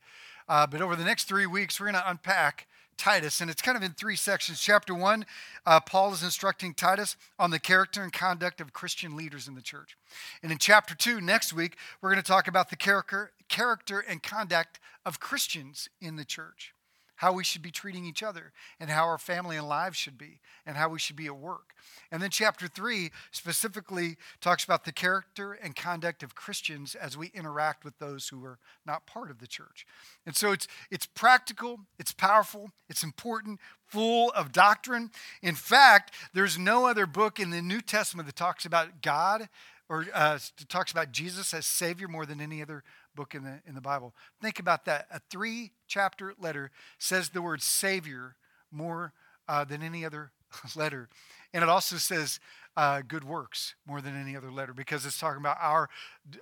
Uh, 0.48 0.68
but 0.68 0.82
over 0.82 0.96
the 0.96 1.04
next 1.04 1.26
three 1.26 1.48
weeks, 1.48 1.80
we're 1.80 1.88
going 1.88 2.02
to 2.02 2.10
unpack 2.10 2.68
Titus, 2.96 3.42
and 3.42 3.50
it's 3.50 3.62
kind 3.62 3.78
of 3.78 3.84
in 3.84 3.92
three 3.92 4.16
sections. 4.16 4.60
Chapter 4.60 4.94
one, 4.94 5.26
uh, 5.66 5.80
Paul 5.80 6.14
is 6.14 6.24
instructing 6.24 6.74
Titus 6.74 7.16
on 7.38 7.52
the 7.52 7.60
character 7.60 8.02
and 8.02 8.12
conduct 8.12 8.62
of 8.62 8.74
Christian 8.74 9.16
leaders 9.16 9.48
in 9.48 9.56
the 9.56 9.62
church. 9.62 9.98
And 10.42 10.52
in 10.52 10.58
chapter 10.58 10.96
two, 10.96 11.22
next 11.22 11.54
week, 11.54 11.78
we're 12.02 12.10
going 12.10 12.22
to 12.22 12.28
talk 12.28 12.48
about 12.48 12.70
the 12.70 12.76
character, 12.76 13.32
character 13.50 14.00
and 14.00 14.24
conduct 14.24 14.80
of 15.06 15.20
Christians 15.20 15.90
in 16.02 16.16
the 16.16 16.26
church 16.26 16.74
how 17.18 17.34
we 17.34 17.44
should 17.44 17.62
be 17.62 17.72
treating 17.72 18.06
each 18.06 18.24
other, 18.24 18.52
and 18.80 18.90
how 18.90 19.06
our 19.06 19.18
family 19.18 19.58
and 19.58 19.68
lives 19.68 19.98
should 19.98 20.18
be, 20.18 20.40
and 20.66 20.78
how 20.78 20.90
we 20.90 21.00
should 21.00 21.16
be 21.16 21.28
at 21.28 21.38
work. 21.38 21.74
And 22.12 22.22
then 22.22 22.30
chapter 22.30 22.68
three 22.68 23.12
specifically 23.32 24.18
talks 24.40 24.64
about 24.64 24.86
the 24.86 24.92
character 24.92 25.54
and 25.54 25.76
conduct 25.76 26.24
of 26.24 26.36
Christians 26.36 26.96
as 26.96 27.18
we 27.18 27.28
interact 27.34 27.84
with 27.84 27.98
those 28.00 28.30
who 28.30 28.44
are 28.46 28.60
not 28.86 29.06
part 29.06 29.30
of 29.30 29.40
the 29.40 29.48
church. 29.48 29.86
And 30.26 30.36
so 30.36 30.52
it's 30.52 30.68
it's 30.90 31.06
practical, 31.06 31.82
it's 32.00 32.14
powerful, 32.14 32.72
it's 32.90 33.04
important, 33.04 33.60
full 33.86 34.32
of 34.32 34.52
doctrine. 34.52 35.12
In 35.42 35.56
fact, 35.56 36.14
there's 36.34 36.58
no 36.58 36.86
other 36.86 37.06
book 37.06 37.40
in 37.40 37.50
the 37.50 37.62
New 37.62 37.82
Testament 37.82 38.28
that 38.28 38.36
talks 38.36 38.66
about 38.66 39.02
God 39.02 39.50
or 39.90 40.06
uh, 40.14 40.38
talks 40.68 40.92
about 40.92 41.12
Jesus 41.12 41.54
as 41.54 41.66
Savior 41.66 42.08
more 42.08 42.26
than 42.26 42.42
any 42.42 42.62
other 42.62 42.84
book 43.18 43.36
in 43.36 43.44
the, 43.44 43.60
in 43.68 43.76
the 43.76 43.82
Bible. 43.82 44.14
Think 44.42 44.60
about 44.60 44.86
that. 44.86 45.08
A 45.12 45.20
three 45.30 45.72
chapter 45.88 46.34
letter 46.40 46.72
says 47.00 47.30
the 47.30 47.42
word 47.42 47.62
Savior 47.62 48.36
more 48.72 49.12
uh, 49.50 49.66
than 49.66 49.82
any 49.82 50.06
other 50.06 50.32
letter. 50.76 51.10
And 51.54 51.64
it 51.64 51.70
also 51.70 51.98
says 51.98 52.40
uh, 52.78 53.02
good 53.06 53.24
works 53.24 53.76
more 53.86 54.00
than 54.00 54.16
any 54.16 54.38
other 54.38 54.52
letter 54.52 54.74
because 54.74 55.06
it's 55.06 55.20
talking 55.20 55.42
about 55.42 55.58
our, 55.60 55.90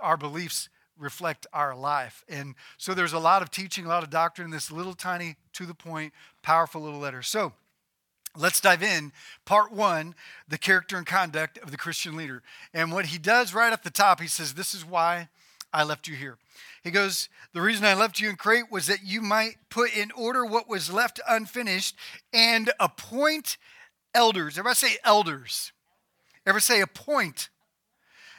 our 0.02 0.18
beliefs 0.18 0.70
reflect 0.98 1.48
our 1.54 1.76
life. 1.76 2.24
And 2.30 2.56
so 2.78 2.94
there's 2.94 3.14
a 3.14 3.20
lot 3.20 3.42
of 3.42 3.50
teaching, 3.50 3.86
a 3.86 3.90
lot 3.90 4.04
of 4.04 4.10
doctrine 4.10 4.46
in 4.46 4.52
this 4.52 4.72
little 4.72 4.94
tiny, 4.94 5.38
to 5.54 5.66
the 5.66 5.74
point, 5.74 6.14
powerful 6.44 6.82
little 6.82 7.00
letter. 7.00 7.22
So, 7.22 7.54
Let's 8.38 8.60
dive 8.60 8.84
in. 8.84 9.14
Part 9.46 9.72
one 9.72 10.14
the 10.48 10.58
character 10.58 10.98
and 10.98 11.08
conduct 11.08 11.58
of 11.60 11.72
the 11.72 11.78
Christian 11.78 12.18
leader. 12.18 12.44
And 12.74 12.92
what 12.92 13.06
he 13.06 13.18
does 13.18 13.54
right 13.54 13.72
at 13.72 13.84
the 13.84 13.90
top, 13.90 14.20
he 14.20 14.28
says, 14.28 14.54
This 14.54 14.74
is 14.74 14.84
why 14.84 15.30
I 15.76 15.84
left 15.84 16.08
you 16.08 16.16
here. 16.16 16.38
He 16.84 16.90
goes, 16.90 17.28
The 17.54 17.62
reason 17.62 17.84
I 17.84 17.94
left 17.96 18.22
you 18.22 18.30
in 18.30 18.38
Crete 18.38 18.72
was 18.72 18.88
that 18.88 19.04
you 19.04 19.22
might 19.22 19.58
put 19.70 19.96
in 19.96 20.10
order 20.12 20.46
what 20.46 20.70
was 20.70 20.92
left 20.92 21.20
unfinished 21.28 21.96
and 22.32 22.72
appoint 22.80 23.58
elders. 24.14 24.58
Everybody 24.58 24.76
say 24.76 24.98
elders. 25.04 25.74
Ever 26.46 26.62
say 26.62 26.80
appoint? 26.80 27.50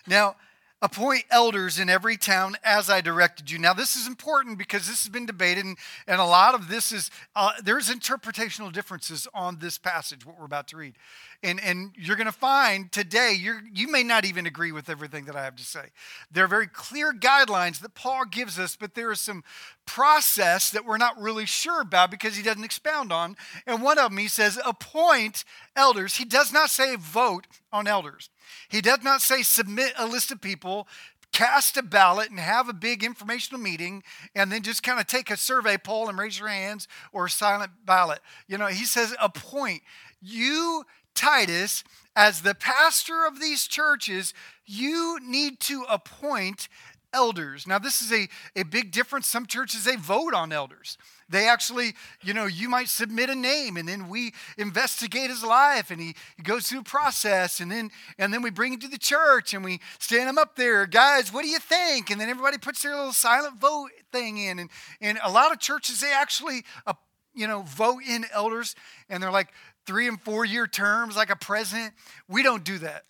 Now, 0.07 0.37
appoint 0.83 1.25
elders 1.31 1.79
in 1.79 1.89
every 1.89 2.19
town 2.19 2.55
as 2.63 2.91
I 2.91 3.01
directed 3.01 3.51
you. 3.51 3.59
Now, 3.59 3.73
this 3.73 3.97
is 3.97 4.07
important 4.07 4.59
because 4.59 4.87
this 4.87 5.05
has 5.05 5.09
been 5.09 5.25
debated, 5.25 5.65
and, 5.65 5.79
and 6.07 6.21
a 6.21 6.25
lot 6.25 6.55
of 6.55 6.69
this 6.69 6.93
is, 6.93 7.11
uh, 7.35 7.53
there's 7.63 7.89
interpretational 7.89 8.71
differences 8.71 9.27
on 9.33 9.59
this 9.59 9.79
passage, 9.79 10.27
what 10.27 10.39
we're 10.39 10.45
about 10.45 10.69
to 10.69 10.77
read. 10.77 10.95
And, 11.43 11.61
and 11.63 11.93
you're 11.97 12.17
going 12.17 12.27
to 12.27 12.33
find 12.33 12.93
today, 12.93 13.37
you're, 13.39 13.63
you 13.73 13.91
may 13.91 14.03
not 14.03 14.27
even 14.27 14.47
agree 14.47 14.73
with 14.73 14.91
everything 14.91 15.25
that 15.27 15.37
I 15.37 15.45
have 15.45 15.57
to 15.57 15.65
say. 15.65 15.87
There 16.31 16.45
are 16.45 16.49
very 16.49 16.67
clear 16.67 17.13
guidelines 17.13 17.81
that 17.81 17.95
Paul 17.95 18.25
gives 18.27 18.59
us, 18.59 18.77
but 18.77 18.95
there 18.95 19.13
is 19.13 19.21
some 19.21 19.45
process 19.87 20.71
that 20.71 20.85
we're 20.85 20.97
not 20.99 21.21
really 21.21 21.47
sure 21.47 21.81
about 21.81 22.11
because 22.11 22.37
he 22.37 22.43
doesn't 22.43 22.65
expound 22.65 23.13
on. 23.13 23.37
And 23.67 23.83
one 23.83 23.99
of 23.99 24.11
them, 24.11 24.19
he 24.19 24.29
says, 24.29 24.59
appoint 24.65 25.45
elders. 25.75 26.17
He 26.17 26.25
does 26.25 26.53
not 26.53 26.71
say 26.71 26.97
vote 26.97 27.47
on 27.73 27.87
elders. 27.87 28.29
He 28.69 28.81
does 28.81 29.03
not 29.03 29.23
say 29.23 29.43
submit 29.43 29.93
a 29.97 30.07
list 30.07 30.31
of 30.31 30.41
people, 30.41 30.89
cast 31.33 31.77
a 31.77 31.83
ballot, 31.83 32.31
and 32.31 32.39
have 32.41 32.69
a 32.69 32.73
big 32.73 33.05
informational 33.05 33.61
meeting, 33.61 34.03
and 34.35 34.51
then 34.51 34.63
just 34.63 34.83
kind 34.83 35.01
of 35.01 35.07
take 35.07 35.31
a 35.31 35.37
survey 35.37 35.77
poll 35.77 36.09
and 36.09 36.19
raise 36.19 36.39
your 36.39 36.49
hands 36.49 36.89
or 37.13 37.27
a 37.27 37.31
silent 37.31 37.73
ballot. 37.85 38.21
You 38.49 38.59
know, 38.59 38.67
he 38.67 38.85
says 38.85 39.15
appoint. 39.21 39.83
You, 40.23 40.85
Titus, 41.15 41.85
as 42.15 42.43
the 42.43 42.55
pastor 42.55 43.27
of 43.27 43.41
these 43.41 43.67
churches, 43.67 44.33
you 44.65 45.19
need 45.23 45.61
to 45.61 45.85
appoint 45.89 46.69
elders. 47.13 47.67
Now, 47.67 47.79
this 47.79 48.03
is 48.03 48.13
a, 48.13 48.29
a 48.59 48.63
big 48.65 48.91
difference. 48.91 49.27
Some 49.27 49.47
churches, 49.47 49.85
they 49.85 49.97
vote 49.97 50.35
on 50.35 50.53
elders. 50.53 50.99
They 51.29 51.49
actually, 51.49 51.95
you 52.23 52.35
know, 52.35 52.47
you 52.47 52.69
might 52.69 52.89
submit 52.89 53.31
a 53.31 53.35
name 53.35 53.77
and 53.77 53.89
then 53.89 54.09
we 54.09 54.33
investigate 54.57 55.29
his 55.29 55.43
life 55.43 55.91
and 55.91 56.01
he, 56.01 56.15
he 56.37 56.43
goes 56.43 56.69
through 56.69 56.81
a 56.81 56.85
process 56.85 57.59
and 57.59 57.71
then 57.71 57.91
and 58.17 58.33
then 58.33 58.43
we 58.43 58.51
bring 58.51 58.75
him 58.75 58.81
to 58.81 58.89
the 58.89 58.99
church 58.99 59.53
and 59.53 59.65
we 59.65 59.81
stand 59.99 60.29
him 60.29 60.39
up 60.39 60.55
there. 60.55 60.87
Guys, 60.87 61.33
what 61.33 61.43
do 61.43 61.49
you 61.49 61.59
think? 61.59 62.11
And 62.11 62.21
then 62.21 62.29
everybody 62.29 62.59
puts 62.59 62.83
their 62.83 62.95
little 62.95 63.13
silent 63.13 63.61
vote 63.61 63.91
thing 64.13 64.39
in. 64.39 64.61
And, 64.61 64.71
and 65.01 65.19
a 65.25 65.31
lot 65.31 65.51
of 65.51 65.59
churches, 65.59 66.01
they 66.01 66.13
actually, 66.13 66.65
uh, 66.87 66.95
you 67.35 67.49
know, 67.49 67.63
vote 67.63 68.03
in 68.09 68.25
elders 68.33 68.77
and 69.09 69.21
they're 69.21 69.33
like 69.33 69.49
three 69.85 70.07
and 70.07 70.21
four 70.21 70.45
year 70.45 70.69
terms 70.69 71.17
like 71.17 71.31
a 71.31 71.37
president. 71.37 71.93
We 72.29 72.45
don't 72.45 72.63
do 72.63 72.79
that 72.79 73.03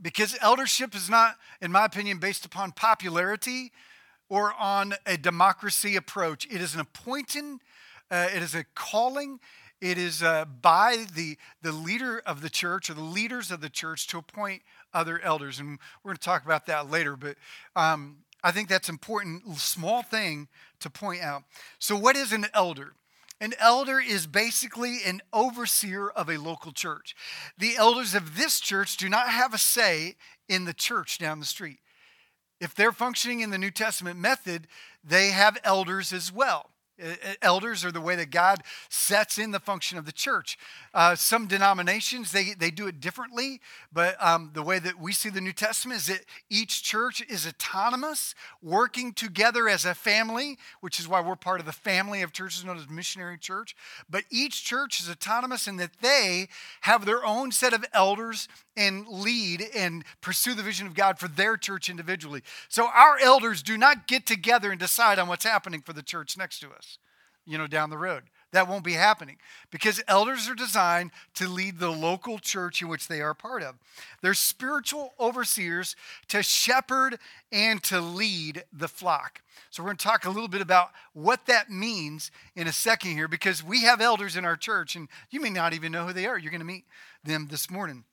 because 0.00 0.36
eldership 0.40 0.96
is 0.96 1.08
not, 1.08 1.36
in 1.60 1.70
my 1.70 1.84
opinion, 1.84 2.18
based 2.18 2.44
upon 2.44 2.72
popularity 2.72 3.70
or 4.32 4.54
on 4.58 4.94
a 5.04 5.18
democracy 5.18 5.94
approach. 5.94 6.46
It 6.46 6.62
is 6.62 6.72
an 6.72 6.80
appointing, 6.80 7.60
uh, 8.10 8.28
it 8.34 8.42
is 8.42 8.54
a 8.54 8.64
calling, 8.74 9.40
it 9.78 9.98
is 9.98 10.22
uh, 10.22 10.46
by 10.46 11.04
the, 11.14 11.36
the 11.60 11.70
leader 11.70 12.22
of 12.24 12.40
the 12.40 12.48
church 12.48 12.88
or 12.88 12.94
the 12.94 13.02
leaders 13.02 13.50
of 13.50 13.60
the 13.60 13.68
church 13.68 14.06
to 14.06 14.16
appoint 14.16 14.62
other 14.94 15.20
elders. 15.20 15.60
And 15.60 15.78
we're 16.02 16.12
going 16.12 16.16
to 16.16 16.24
talk 16.24 16.46
about 16.46 16.64
that 16.64 16.90
later. 16.90 17.14
But 17.14 17.36
um, 17.76 18.20
I 18.42 18.52
think 18.52 18.70
that's 18.70 18.88
important, 18.88 19.42
small 19.58 20.02
thing 20.02 20.48
to 20.80 20.88
point 20.88 21.20
out. 21.20 21.42
So, 21.78 21.94
what 21.94 22.16
is 22.16 22.32
an 22.32 22.46
elder? 22.54 22.94
An 23.38 23.52
elder 23.60 24.00
is 24.00 24.26
basically 24.26 25.00
an 25.04 25.20
overseer 25.34 26.08
of 26.08 26.30
a 26.30 26.38
local 26.38 26.72
church. 26.72 27.14
The 27.58 27.76
elders 27.76 28.14
of 28.14 28.38
this 28.38 28.60
church 28.60 28.96
do 28.96 29.10
not 29.10 29.28
have 29.28 29.52
a 29.52 29.58
say 29.58 30.16
in 30.48 30.64
the 30.64 30.72
church 30.72 31.18
down 31.18 31.38
the 31.38 31.44
street. 31.44 31.80
If 32.62 32.76
they're 32.76 32.92
functioning 32.92 33.40
in 33.40 33.50
the 33.50 33.58
New 33.58 33.72
Testament 33.72 34.20
method, 34.20 34.68
they 35.02 35.30
have 35.30 35.58
elders 35.64 36.12
as 36.12 36.32
well. 36.32 36.70
Elders 37.40 37.84
are 37.84 37.90
the 37.90 38.00
way 38.00 38.14
that 38.14 38.30
God 38.30 38.62
sets 38.88 39.36
in 39.36 39.50
the 39.50 39.58
function 39.58 39.98
of 39.98 40.04
the 40.04 40.12
church. 40.12 40.56
Uh, 40.94 41.16
some 41.16 41.48
denominations, 41.48 42.30
they, 42.30 42.54
they 42.56 42.70
do 42.70 42.86
it 42.86 43.00
differently, 43.00 43.60
but 43.92 44.14
um, 44.24 44.50
the 44.54 44.62
way 44.62 44.78
that 44.78 45.00
we 45.00 45.12
see 45.12 45.28
the 45.28 45.40
New 45.40 45.52
Testament 45.52 45.98
is 45.98 46.06
that 46.06 46.24
each 46.48 46.84
church 46.84 47.20
is 47.28 47.48
autonomous, 47.48 48.36
working 48.62 49.12
together 49.12 49.68
as 49.68 49.84
a 49.84 49.94
family, 49.94 50.56
which 50.80 51.00
is 51.00 51.08
why 51.08 51.20
we're 51.20 51.34
part 51.34 51.58
of 51.58 51.66
the 51.66 51.72
family 51.72 52.22
of 52.22 52.32
churches 52.32 52.64
known 52.64 52.76
as 52.76 52.88
missionary 52.88 53.38
church. 53.38 53.74
But 54.08 54.22
each 54.30 54.62
church 54.62 55.00
is 55.00 55.10
autonomous 55.10 55.66
in 55.66 55.78
that 55.78 55.98
they 56.00 56.48
have 56.82 57.06
their 57.06 57.24
own 57.24 57.50
set 57.50 57.72
of 57.72 57.84
elders 57.92 58.46
and 58.76 59.06
lead 59.08 59.64
and 59.74 60.04
pursue 60.20 60.54
the 60.54 60.62
vision 60.62 60.86
of 60.86 60.94
God 60.94 61.18
for 61.18 61.28
their 61.28 61.56
church 61.56 61.90
individually. 61.90 62.42
So 62.68 62.86
our 62.86 63.18
elders 63.18 63.62
do 63.62 63.76
not 63.76 64.06
get 64.06 64.26
together 64.26 64.70
and 64.70 64.80
decide 64.80 65.18
on 65.18 65.28
what's 65.28 65.44
happening 65.44 65.82
for 65.82 65.92
the 65.92 66.02
church 66.02 66.36
next 66.36 66.60
to 66.60 66.70
us, 66.70 66.98
you 67.44 67.58
know, 67.58 67.66
down 67.66 67.90
the 67.90 67.98
road. 67.98 68.24
That 68.52 68.68
won't 68.68 68.84
be 68.84 68.92
happening 68.92 69.38
because 69.70 70.02
elders 70.06 70.46
are 70.46 70.54
designed 70.54 71.10
to 71.34 71.48
lead 71.48 71.78
the 71.78 71.90
local 71.90 72.38
church 72.38 72.82
in 72.82 72.88
which 72.88 73.08
they 73.08 73.22
are 73.22 73.30
a 73.30 73.34
part 73.34 73.62
of. 73.62 73.76
They're 74.20 74.34
spiritual 74.34 75.14
overseers 75.18 75.96
to 76.28 76.42
shepherd 76.42 77.18
and 77.50 77.82
to 77.84 78.00
lead 78.00 78.64
the 78.70 78.88
flock. 78.88 79.40
So, 79.70 79.82
we're 79.82 79.88
going 79.88 79.96
to 79.96 80.04
talk 80.04 80.26
a 80.26 80.30
little 80.30 80.48
bit 80.48 80.60
about 80.60 80.90
what 81.14 81.46
that 81.46 81.70
means 81.70 82.30
in 82.54 82.66
a 82.66 82.72
second 82.72 83.12
here 83.12 83.26
because 83.26 83.64
we 83.64 83.84
have 83.84 84.02
elders 84.02 84.36
in 84.36 84.44
our 84.44 84.56
church 84.56 84.96
and 84.96 85.08
you 85.30 85.40
may 85.40 85.48
not 85.48 85.72
even 85.72 85.90
know 85.90 86.06
who 86.06 86.12
they 86.12 86.26
are. 86.26 86.36
You're 86.36 86.50
going 86.50 86.60
to 86.60 86.66
meet 86.66 86.84
them 87.24 87.48
this 87.50 87.70
morning. 87.70 88.04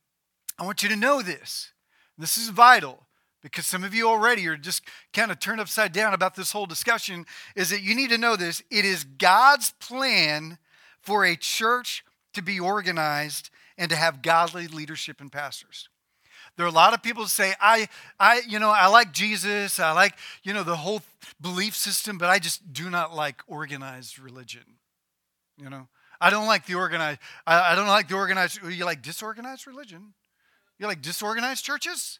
I 0.59 0.65
want 0.65 0.83
you 0.83 0.89
to 0.89 0.95
know 0.95 1.21
this. 1.21 1.71
This 2.17 2.37
is 2.37 2.49
vital 2.49 3.07
because 3.41 3.65
some 3.65 3.83
of 3.83 3.93
you 3.93 4.09
already 4.09 4.45
are 4.47 4.57
just 4.57 4.83
kind 5.13 5.31
of 5.31 5.39
turned 5.39 5.61
upside 5.61 5.93
down 5.93 6.13
about 6.13 6.35
this 6.35 6.51
whole 6.51 6.65
discussion 6.65 7.25
is 7.55 7.69
that 7.69 7.81
you 7.81 7.95
need 7.95 8.09
to 8.09 8.17
know 8.17 8.35
this 8.35 8.61
it 8.69 8.83
is 8.83 9.05
God's 9.05 9.71
plan 9.79 10.57
for 11.01 11.25
a 11.25 11.37
church 11.37 12.03
to 12.33 12.41
be 12.41 12.59
organized 12.59 13.49
and 13.77 13.89
to 13.89 13.95
have 13.95 14.21
godly 14.21 14.67
leadership 14.67 15.21
and 15.21 15.31
pastors. 15.31 15.87
There 16.57 16.65
are 16.65 16.69
a 16.69 16.73
lot 16.73 16.93
of 16.93 17.01
people 17.01 17.23
who 17.23 17.29
say, 17.29 17.53
I, 17.61 17.87
I, 18.19 18.41
you 18.45 18.59
know, 18.59 18.69
I 18.69 18.87
like 18.87 19.13
Jesus, 19.13 19.79
I 19.79 19.93
like, 19.93 20.15
you 20.43 20.53
know, 20.53 20.63
the 20.63 20.75
whole 20.75 21.01
belief 21.39 21.73
system, 21.73 22.17
but 22.17 22.29
I 22.29 22.37
just 22.37 22.73
do 22.73 22.89
not 22.89 23.15
like 23.15 23.41
organized 23.47 24.19
religion. 24.19 24.63
You 25.57 25.69
know, 25.69 25.87
I 26.19 26.29
don't 26.29 26.47
like 26.47 26.65
the 26.65 26.75
organized, 26.75 27.19
I, 27.47 27.71
I 27.71 27.75
don't 27.75 27.87
like 27.87 28.09
the 28.09 28.15
organized, 28.15 28.59
you 28.61 28.83
like 28.83 29.01
disorganized 29.01 29.67
religion? 29.67 30.13
You 30.79 30.88
like 30.88 31.01
disorganized 31.01 31.63
churches? 31.63 32.19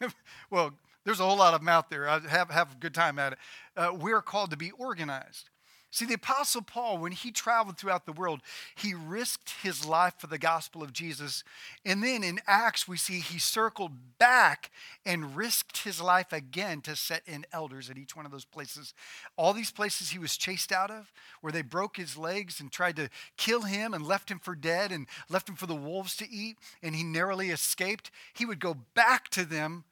well, 0.50 0.72
there's 1.04 1.20
a 1.20 1.24
whole 1.24 1.36
lot 1.36 1.54
of 1.54 1.60
them 1.60 1.68
out 1.68 1.90
there. 1.90 2.08
I 2.08 2.20
have, 2.20 2.50
have 2.50 2.72
a 2.72 2.76
good 2.76 2.94
time 2.94 3.18
at 3.18 3.32
it. 3.34 3.38
Uh, 3.76 3.92
we're 3.98 4.22
called 4.22 4.50
to 4.52 4.56
be 4.56 4.70
organized. 4.70 5.50
See, 5.90 6.04
the 6.04 6.14
Apostle 6.14 6.60
Paul, 6.60 6.98
when 6.98 7.12
he 7.12 7.30
traveled 7.30 7.78
throughout 7.78 8.04
the 8.04 8.12
world, 8.12 8.40
he 8.76 8.92
risked 8.92 9.54
his 9.62 9.86
life 9.86 10.14
for 10.18 10.26
the 10.26 10.38
gospel 10.38 10.82
of 10.82 10.92
Jesus. 10.92 11.42
And 11.82 12.02
then 12.02 12.22
in 12.22 12.40
Acts, 12.46 12.86
we 12.86 12.98
see 12.98 13.20
he 13.20 13.38
circled 13.38 14.18
back 14.18 14.70
and 15.06 15.34
risked 15.34 15.84
his 15.84 15.98
life 15.98 16.30
again 16.30 16.82
to 16.82 16.94
set 16.94 17.22
in 17.26 17.46
elders 17.52 17.88
at 17.88 17.96
each 17.96 18.14
one 18.14 18.26
of 18.26 18.32
those 18.32 18.44
places. 18.44 18.92
All 19.36 19.54
these 19.54 19.70
places 19.70 20.10
he 20.10 20.18
was 20.18 20.36
chased 20.36 20.72
out 20.72 20.90
of, 20.90 21.10
where 21.40 21.52
they 21.52 21.62
broke 21.62 21.96
his 21.96 22.18
legs 22.18 22.60
and 22.60 22.70
tried 22.70 22.96
to 22.96 23.08
kill 23.38 23.62
him 23.62 23.94
and 23.94 24.06
left 24.06 24.30
him 24.30 24.38
for 24.38 24.54
dead 24.54 24.92
and 24.92 25.06
left 25.30 25.48
him 25.48 25.56
for 25.56 25.66
the 25.66 25.74
wolves 25.74 26.16
to 26.16 26.30
eat, 26.30 26.58
and 26.82 26.94
he 26.94 27.02
narrowly 27.02 27.48
escaped, 27.48 28.10
he 28.34 28.44
would 28.44 28.60
go 28.60 28.76
back 28.94 29.30
to 29.30 29.46
them 29.46 29.84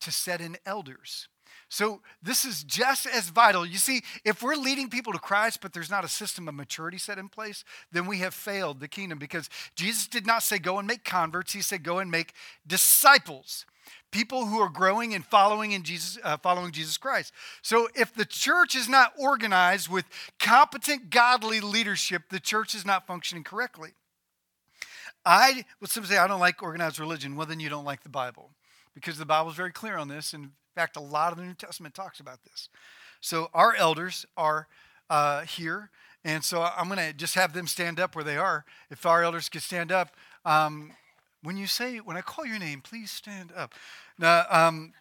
to 0.00 0.12
set 0.12 0.42
in 0.42 0.58
elders. 0.66 1.28
So 1.68 2.00
this 2.22 2.44
is 2.46 2.64
just 2.64 3.06
as 3.06 3.28
vital. 3.28 3.66
You 3.66 3.76
see, 3.76 4.02
if 4.24 4.42
we're 4.42 4.56
leading 4.56 4.88
people 4.88 5.12
to 5.12 5.18
Christ, 5.18 5.60
but 5.60 5.74
there's 5.74 5.90
not 5.90 6.04
a 6.04 6.08
system 6.08 6.48
of 6.48 6.54
maturity 6.54 6.96
set 6.96 7.18
in 7.18 7.28
place, 7.28 7.62
then 7.92 8.06
we 8.06 8.18
have 8.18 8.32
failed 8.32 8.80
the 8.80 8.88
kingdom 8.88 9.18
because 9.18 9.50
Jesus 9.76 10.06
did 10.06 10.26
not 10.26 10.42
say 10.42 10.58
go 10.58 10.78
and 10.78 10.88
make 10.88 11.04
converts. 11.04 11.52
He 11.52 11.60
said 11.60 11.82
go 11.82 11.98
and 11.98 12.10
make 12.10 12.32
disciples. 12.66 13.66
People 14.10 14.46
who 14.46 14.58
are 14.58 14.70
growing 14.70 15.14
and 15.14 15.24
following 15.24 15.72
in 15.72 15.82
Jesus, 15.82 16.18
uh, 16.24 16.38
following 16.38 16.72
Jesus 16.72 16.96
Christ. 16.96 17.32
So, 17.60 17.88
if 17.94 18.14
the 18.14 18.24
church 18.24 18.74
is 18.74 18.88
not 18.88 19.12
organized 19.18 19.88
with 19.88 20.06
competent, 20.38 21.10
godly 21.10 21.60
leadership, 21.60 22.24
the 22.30 22.40
church 22.40 22.74
is 22.74 22.86
not 22.86 23.06
functioning 23.06 23.44
correctly. 23.44 23.90
I 25.24 25.64
would 25.80 25.90
some 25.90 26.04
say 26.04 26.16
I 26.16 26.26
don't 26.26 26.40
like 26.40 26.62
organized 26.62 26.98
religion. 26.98 27.36
Well, 27.36 27.46
then 27.46 27.60
you 27.60 27.68
don't 27.68 27.84
like 27.84 28.02
the 28.02 28.08
Bible, 28.08 28.50
because 28.94 29.18
the 29.18 29.26
Bible 29.26 29.50
is 29.50 29.56
very 29.56 29.72
clear 29.72 29.96
on 29.96 30.08
this. 30.08 30.32
In 30.32 30.52
fact, 30.78 30.96
a 30.96 31.00
lot 31.00 31.32
of 31.32 31.38
the 31.38 31.44
New 31.44 31.54
Testament 31.54 31.92
talks 31.92 32.20
about 32.20 32.44
this. 32.44 32.68
So 33.20 33.50
our 33.52 33.74
elders 33.74 34.24
are 34.36 34.68
uh, 35.10 35.40
here, 35.40 35.90
and 36.24 36.44
so 36.44 36.62
I'm 36.62 36.86
going 36.86 37.00
to 37.00 37.12
just 37.12 37.34
have 37.34 37.52
them 37.52 37.66
stand 37.66 37.98
up 37.98 38.14
where 38.14 38.24
they 38.24 38.36
are. 38.36 38.64
If 38.88 39.04
our 39.04 39.24
elders 39.24 39.48
could 39.48 39.62
stand 39.62 39.90
up, 39.90 40.14
um, 40.44 40.92
when 41.42 41.56
you 41.56 41.66
say, 41.66 41.98
when 41.98 42.16
I 42.16 42.20
call 42.20 42.46
your 42.46 42.60
name, 42.60 42.80
please 42.80 43.10
stand 43.10 43.52
up. 43.56 43.74
Now, 44.20 44.44
um, 44.50 44.92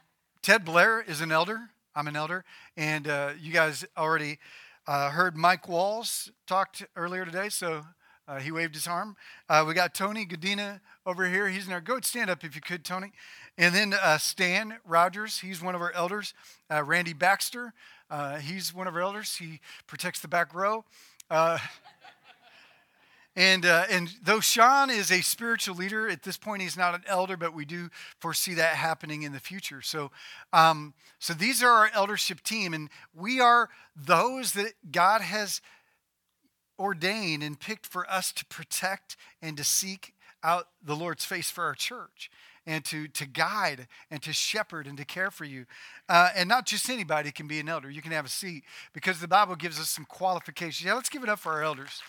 Ted 0.42 0.66
Blair 0.66 1.00
is 1.02 1.22
an 1.22 1.32
elder. 1.32 1.70
I'm 1.96 2.08
an 2.08 2.16
elder, 2.16 2.44
and 2.76 3.08
uh, 3.08 3.34
you 3.40 3.54
guys 3.54 3.86
already 3.96 4.40
uh, 4.88 5.12
heard 5.12 5.38
Mike 5.38 5.70
Walls 5.70 6.32
talked 6.48 6.86
earlier 6.96 7.24
today, 7.24 7.50
so 7.50 7.86
uh, 8.28 8.40
he 8.40 8.52
waved 8.52 8.74
his 8.74 8.88
arm. 8.88 9.16
Uh, 9.48 9.64
we 9.68 9.76
got 9.76 9.94
Tony 9.94 10.26
Godina 10.26 10.80
over 11.08 11.28
here. 11.28 11.48
He's 11.48 11.66
in 11.66 11.74
our. 11.74 11.82
Go 11.82 12.00
stand 12.02 12.30
up 12.30 12.44
if 12.44 12.54
you 12.54 12.62
could, 12.62 12.84
Tony. 12.84 13.14
And 13.58 13.74
then 13.74 13.94
uh, 13.94 14.18
Stan 14.18 14.76
Rogers, 14.86 15.40
he's 15.40 15.64
one 15.64 15.74
of 15.74 15.82
our 15.82 15.94
elders. 15.94 16.34
Uh, 16.70 16.84
Randy 16.84 17.14
Baxter, 17.14 17.74
uh, 18.12 18.38
he's 18.38 18.74
one 18.76 18.88
of 18.88 18.94
our 18.94 19.02
elders. 19.02 19.38
He 19.38 19.62
protects 19.88 20.20
the 20.20 20.28
back 20.28 20.54
row. 20.54 20.84
Uh, 21.32 21.58
and, 23.38 23.66
uh, 23.66 23.86
and 23.90 24.10
though 24.22 24.42
Sean 24.42 24.90
is 24.90 25.12
a 25.12 25.22
spiritual 25.22 25.76
leader, 25.76 26.10
at 26.10 26.24
this 26.24 26.38
point 26.38 26.62
he's 26.62 26.76
not 26.76 26.94
an 26.94 27.04
elder, 27.08 27.38
but 27.38 27.54
we 27.54 27.66
do 27.66 27.90
foresee 28.20 28.56
that 28.56 28.76
happening 28.76 29.24
in 29.24 29.32
the 29.32 29.40
future. 29.40 29.82
So, 29.82 30.12
um, 30.52 30.94
so 31.20 31.34
these 31.34 31.64
are 31.64 31.72
our 31.72 31.90
eldership 31.94 32.42
team, 32.42 32.74
and 32.74 32.90
we 33.16 33.40
are 33.40 33.70
those 33.96 34.54
that 34.54 34.74
God 34.92 35.22
has 35.22 35.62
ordained 36.80 37.44
and 37.44 37.60
picked 37.60 37.86
for 37.86 38.10
us 38.10 38.32
to 38.34 38.46
protect 38.46 39.16
and 39.42 39.56
to 39.58 39.64
seek 39.64 40.14
out 40.48 40.70
the 40.82 40.96
Lord's 40.96 41.26
face 41.26 41.52
for 41.52 41.66
our 41.66 41.76
church 41.76 42.32
and 42.66 42.84
to, 42.86 43.08
to 43.10 43.26
guide 43.26 43.88
and 44.10 44.22
to 44.24 44.32
shepherd 44.32 44.88
and 44.88 44.98
to 44.98 45.04
care 45.06 45.30
for 45.30 45.44
you. 45.44 45.66
Uh, 46.08 46.30
and 46.36 46.48
not 46.48 46.66
just 46.66 46.90
anybody 46.90 47.32
can 47.32 47.48
be 47.48 47.60
an 47.60 47.68
elder. 47.68 47.90
You 47.90 48.02
can 48.02 48.14
have 48.14 48.26
a 48.26 48.30
seat 48.30 48.64
because 48.94 49.20
the 49.20 49.28
Bible 49.28 49.56
gives 49.56 49.80
us 49.80 49.90
some 49.90 50.06
qualifications. 50.06 50.86
Yeah, 50.86 50.94
let's 50.94 51.10
give 51.10 51.24
it 51.24 51.30
up 51.30 51.40
for 51.40 51.52
our 51.52 51.64
elders. 51.64 52.02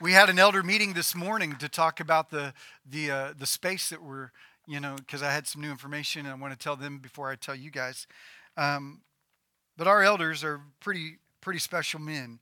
We 0.00 0.12
had 0.12 0.30
an 0.30 0.38
elder 0.38 0.62
meeting 0.62 0.92
this 0.92 1.16
morning 1.16 1.56
to 1.56 1.68
talk 1.68 1.98
about 1.98 2.30
the, 2.30 2.54
the, 2.88 3.10
uh, 3.10 3.32
the 3.36 3.46
space 3.46 3.88
that 3.88 4.00
we're, 4.00 4.30
you 4.68 4.78
know, 4.78 4.94
because 4.96 5.24
I 5.24 5.32
had 5.32 5.48
some 5.48 5.60
new 5.60 5.70
information 5.72 6.26
and 6.26 6.32
I 6.32 6.36
want 6.36 6.52
to 6.52 6.58
tell 6.58 6.76
them 6.76 6.98
before 6.98 7.28
I 7.28 7.34
tell 7.34 7.56
you 7.56 7.72
guys. 7.72 8.06
Um, 8.56 9.00
but 9.76 9.88
our 9.88 10.04
elders 10.04 10.44
are 10.44 10.60
pretty, 10.78 11.18
pretty 11.40 11.58
special 11.58 11.98
men. 11.98 12.38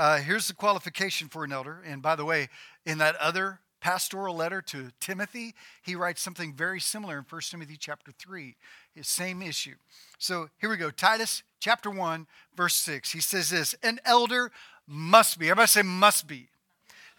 Uh, 0.00 0.16
here's 0.16 0.48
the 0.48 0.54
qualification 0.54 1.28
for 1.28 1.44
an 1.44 1.52
elder. 1.52 1.82
And 1.84 2.00
by 2.00 2.16
the 2.16 2.24
way, 2.24 2.48
in 2.86 2.96
that 2.98 3.16
other 3.16 3.60
pastoral 3.82 4.34
letter 4.34 4.62
to 4.62 4.92
Timothy, 4.98 5.54
he 5.82 5.94
writes 5.94 6.22
something 6.22 6.54
very 6.54 6.80
similar 6.80 7.18
in 7.18 7.26
1 7.28 7.40
Timothy 7.50 7.76
chapter 7.78 8.10
3, 8.10 8.56
his 8.94 9.06
same 9.06 9.42
issue. 9.42 9.74
So 10.16 10.48
here 10.58 10.70
we 10.70 10.78
go. 10.78 10.90
Titus 10.90 11.42
chapter 11.60 11.90
1, 11.90 12.26
verse 12.56 12.76
6. 12.76 13.12
He 13.12 13.20
says 13.20 13.50
this 13.50 13.74
An 13.82 14.00
elder 14.06 14.50
must 14.86 15.38
be, 15.38 15.50
everybody 15.50 15.66
say 15.66 15.82
must 15.82 16.26
be. 16.26 16.48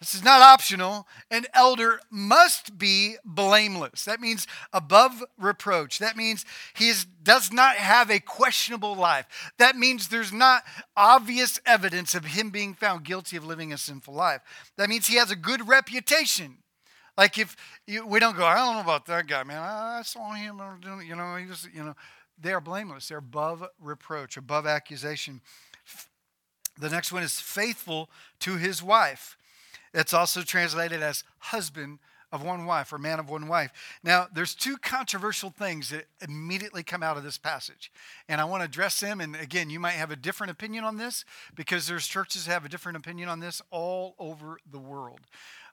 This 0.02 0.16
is 0.16 0.24
not 0.24 0.42
optional. 0.42 1.06
An 1.30 1.46
elder 1.54 2.00
must 2.10 2.76
be 2.76 3.18
blameless. 3.24 4.04
That 4.04 4.20
means 4.20 4.48
above 4.72 5.22
reproach. 5.38 6.00
That 6.00 6.16
means 6.16 6.44
he 6.74 6.88
is, 6.88 7.04
does 7.04 7.52
not 7.52 7.76
have 7.76 8.10
a 8.10 8.18
questionable 8.18 8.96
life. 8.96 9.52
That 9.58 9.76
means 9.76 10.08
there's 10.08 10.32
not 10.32 10.64
obvious 10.96 11.60
evidence 11.64 12.16
of 12.16 12.24
him 12.24 12.50
being 12.50 12.74
found 12.74 13.04
guilty 13.04 13.36
of 13.36 13.46
living 13.46 13.72
a 13.72 13.78
sinful 13.78 14.12
life. 14.12 14.40
That 14.76 14.88
means 14.88 15.06
he 15.06 15.14
has 15.18 15.30
a 15.30 15.36
good 15.36 15.68
reputation. 15.68 16.56
Like 17.16 17.38
if 17.38 17.54
you, 17.86 18.04
we 18.04 18.18
don't 18.18 18.36
go, 18.36 18.44
I 18.44 18.56
don't 18.56 18.74
know 18.74 18.80
about 18.80 19.06
that 19.06 19.28
guy, 19.28 19.44
man. 19.44 19.62
I 19.62 20.02
saw 20.02 20.32
him, 20.32 20.60
you 21.06 21.14
know, 21.14 21.36
he 21.36 21.44
you 21.72 21.84
know, 21.84 21.94
they 22.40 22.52
are 22.52 22.60
blameless. 22.60 23.06
They're 23.06 23.18
above 23.18 23.64
reproach, 23.80 24.36
above 24.36 24.66
accusation. 24.66 25.42
The 26.76 26.90
next 26.90 27.12
one 27.12 27.22
is 27.22 27.38
faithful 27.38 28.10
to 28.40 28.56
his 28.56 28.82
wife. 28.82 29.36
It's 29.94 30.14
also 30.14 30.42
translated 30.42 31.02
as 31.02 31.24
husband 31.38 31.98
of 32.32 32.42
one 32.42 32.64
wife 32.64 32.92
or 32.92 32.98
man 32.98 33.20
of 33.20 33.28
one 33.28 33.46
wife. 33.46 33.72
Now, 34.02 34.26
there's 34.32 34.54
two 34.54 34.78
controversial 34.78 35.50
things 35.50 35.90
that 35.90 36.06
immediately 36.22 36.82
come 36.82 37.02
out 37.02 37.18
of 37.18 37.24
this 37.24 37.36
passage. 37.36 37.92
And 38.26 38.40
I 38.40 38.44
want 38.44 38.62
to 38.62 38.64
address 38.64 39.00
them. 39.00 39.20
And 39.20 39.36
again, 39.36 39.68
you 39.68 39.78
might 39.78 39.92
have 39.92 40.10
a 40.10 40.16
different 40.16 40.50
opinion 40.50 40.84
on 40.84 40.96
this 40.96 41.26
because 41.54 41.86
there's 41.86 42.06
churches 42.06 42.46
that 42.46 42.52
have 42.52 42.64
a 42.64 42.70
different 42.70 42.96
opinion 42.96 43.28
on 43.28 43.40
this 43.40 43.60
all 43.70 44.14
over 44.18 44.58
the 44.70 44.78
world. 44.78 45.20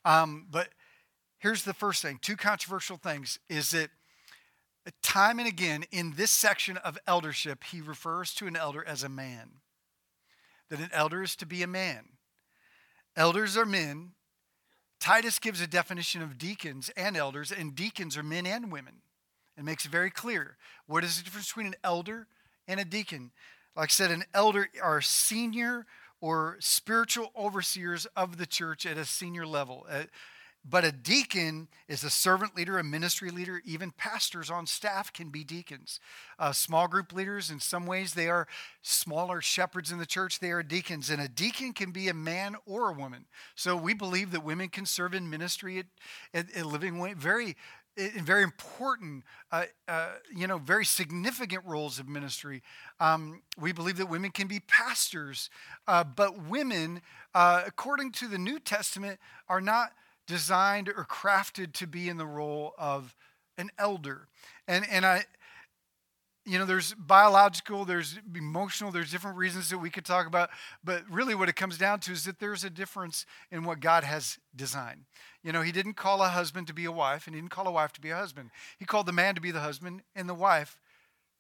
Um, 0.03 0.47
but 0.51 0.67
here's 1.39 1.63
the 1.63 1.73
first 1.73 2.01
thing 2.01 2.19
two 2.21 2.36
controversial 2.36 2.97
things 2.97 3.39
is 3.47 3.71
that 3.71 3.89
time 5.01 5.39
and 5.39 5.47
again 5.47 5.86
in 5.91 6.13
this 6.17 6.32
section 6.32 6.77
of 6.77 6.97
eldership, 7.08 7.63
he 7.63 7.79
refers 7.79 8.34
to 8.34 8.47
an 8.47 8.55
elder 8.55 8.84
as 8.86 9.03
a 9.03 9.10
man. 9.10 9.49
That 10.69 10.79
an 10.79 10.89
elder 10.93 11.23
is 11.23 11.36
to 11.38 11.45
be 11.45 11.63
a 11.63 11.67
man. 11.67 12.05
Elders 13.19 13.58
are 13.58 13.65
men 13.65 14.13
Titus 14.99 15.39
gives 15.39 15.62
a 15.62 15.67
definition 15.67 16.21
of 16.21 16.38
deacons 16.38 16.89
and 16.97 17.15
elders, 17.15 17.51
and 17.51 17.75
deacons 17.75 18.17
are 18.17 18.23
men 18.23 18.45
and 18.45 18.71
women. 18.71 18.95
It 19.58 19.63
makes 19.63 19.86
it 19.86 19.91
very 19.91 20.10
clear. 20.10 20.58
What 20.88 21.03
is 21.03 21.17
the 21.17 21.23
difference 21.23 21.47
between 21.47 21.67
an 21.67 21.75
elder 21.84 22.27
and 22.67 22.79
a 22.79 22.86
deacon? 22.86 23.32
Like 23.75 23.89
I 23.89 23.91
said, 23.91 24.12
an 24.12 24.25
elder 24.34 24.67
are 24.82 25.01
senior 25.01 25.86
or 26.21 26.58
spiritual 26.60 27.32
overseers 27.38 28.05
of 28.15 28.38
the 28.38 28.45
church 28.45 28.86
at 28.86 28.97
a 28.97 29.05
senior 29.05 29.47
level. 29.47 29.88
But 30.69 30.86
a 30.86 30.91
deacon 30.91 31.67
is 31.88 32.03
a 32.03 32.10
servant 32.10 32.55
leader, 32.55 32.77
a 32.77 32.84
ministry 32.84 33.32
leader. 33.32 33.62
Even 33.65 33.91
pastors 33.91 34.51
on 34.51 34.67
staff 34.67 35.12
can 35.12 35.29
be 35.29 35.43
deacons. 35.43 35.99
Uh, 36.38 36.51
small 36.51 36.88
group 36.88 37.12
leaders, 37.12 37.49
in 37.49 37.60
some 37.60 37.88
ways, 37.88 38.13
they 38.13 38.29
are 38.29 38.47
smaller 38.82 39.41
shepherds 39.41 39.91
in 39.91 39.97
the 39.97 40.05
church. 40.05 40.39
They 40.39 40.51
are 40.51 40.62
deacons. 40.62 41.10
And 41.10 41.21
a 41.21 41.27
deacon 41.27 41.73
can 41.73 41.91
be 41.91 42.08
a 42.08 42.13
man 42.13 42.55
or 42.65 42.89
a 42.89 42.93
woman. 42.93 43.25
So 43.55 43.75
we 43.75 43.93
believe 43.93 44.32
that 44.32 44.43
women 44.43 44.69
can 44.69 44.86
serve 44.86 45.13
in 45.13 45.29
ministry 45.29 45.79
at, 45.79 45.86
at, 46.34 46.55
at 46.55 46.65
Living 46.65 46.99
Way. 46.99 47.13
Very, 47.13 47.55
very 47.97 48.43
important, 48.43 49.23
uh, 49.51 49.65
uh, 49.88 50.10
you 50.36 50.47
know, 50.47 50.58
very 50.58 50.86
significant 50.86 51.65
roles 51.65 51.99
of 51.99 52.08
ministry. 52.08 52.62
Um, 52.99 53.41
we 53.58 53.71
believe 53.71 53.97
that 53.97 54.08
women 54.08 54.32
can 54.32 54.47
be 54.47 54.60
pastors, 54.60 55.49
uh, 55.88 56.03
but 56.03 56.43
women, 56.43 57.01
uh, 57.34 57.63
according 57.65 58.12
to 58.13 58.27
the 58.27 58.38
New 58.38 58.60
Testament, 58.60 59.19
are 59.47 59.62
not 59.62 59.91
designed 60.30 60.89
or 60.89 61.06
crafted 61.06 61.74
to 61.74 61.88
be 61.88 62.08
in 62.08 62.18
the 62.18 62.26
role 62.26 62.76
of 62.78 63.15
an 63.58 63.72
elder. 63.80 64.28
And, 64.68 64.86
and 64.89 65.04
I, 65.04 65.26
you 66.46 66.60
know, 66.60 66.65
there's 66.65 66.94
biological, 66.94 67.84
there's 67.84 68.20
emotional, 68.36 68.92
there's 68.92 69.12
different 69.12 69.38
reasons 69.38 69.72
that 69.72 69.80
we 69.80 69.89
could 69.89 70.06
talk 70.06 70.28
about. 70.28 70.52
But 70.84 71.04
really, 71.10 71.34
what 71.34 71.50
it 71.50 71.56
comes 71.56 71.80
down 71.80 72.00
to 72.02 72.12
is 72.12 72.26
that 72.26 72.39
there's 72.39 72.63
a 72.63 72.70
difference 72.70 73.26
in 73.52 73.63
what 73.63 73.80
God 73.80 74.04
has 74.04 74.38
designed. 74.56 75.06
You 75.44 75.52
know, 75.52 75.63
He 75.63 75.72
didn't 75.72 75.96
call 75.96 76.22
a 76.22 76.30
husband 76.30 76.68
to 76.68 76.74
be 76.74 76.86
a 76.86 76.92
wife, 76.92 77.26
and 77.26 77.36
He 77.36 77.42
didn't 77.42 77.52
call 77.52 77.68
a 77.68 77.72
wife 77.72 77.92
to 77.94 78.02
be 78.02 78.12
a 78.12 78.15
husband. 78.15 78.52
He 78.78 78.86
called 78.86 79.08
the 79.08 79.12
man 79.12 79.34
to 79.34 79.42
be 79.42 79.50
the 79.50 79.62
husband 79.62 80.04
and 80.15 80.30
the 80.30 80.36
wife 80.36 80.80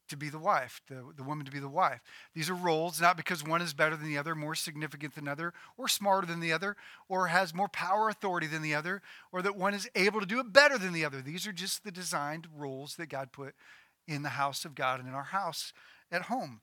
to 0.09 0.17
be 0.17 0.29
the 0.29 0.39
wife, 0.39 0.81
the, 0.87 1.03
the 1.15 1.23
woman 1.23 1.45
to 1.45 1.51
be 1.51 1.59
the 1.59 1.67
wife. 1.67 2.01
These 2.33 2.49
are 2.49 2.55
roles, 2.55 2.99
not 2.99 3.17
because 3.17 3.43
one 3.43 3.61
is 3.61 3.73
better 3.73 3.95
than 3.95 4.07
the 4.07 4.17
other, 4.17 4.35
more 4.35 4.55
significant 4.55 5.15
than 5.15 5.25
the 5.25 5.31
other, 5.31 5.53
or 5.77 5.87
smarter 5.87 6.27
than 6.27 6.39
the 6.39 6.53
other, 6.53 6.75
or 7.07 7.27
has 7.27 7.53
more 7.53 7.67
power 7.67 8.09
authority 8.09 8.47
than 8.47 8.61
the 8.61 8.75
other, 8.75 9.01
or 9.31 9.41
that 9.41 9.55
one 9.55 9.73
is 9.73 9.89
able 9.95 10.19
to 10.19 10.25
do 10.25 10.39
it 10.39 10.53
better 10.53 10.77
than 10.77 10.93
the 10.93 11.05
other. 11.05 11.21
These 11.21 11.47
are 11.47 11.53
just 11.53 11.83
the 11.83 11.91
designed 11.91 12.47
roles 12.55 12.95
that 12.95 13.09
God 13.09 13.31
put 13.31 13.55
in 14.07 14.23
the 14.23 14.29
house 14.29 14.65
of 14.65 14.75
God 14.75 14.99
and 14.99 15.07
in 15.07 15.15
our 15.15 15.23
house 15.23 15.73
at 16.11 16.23
home. 16.23 16.61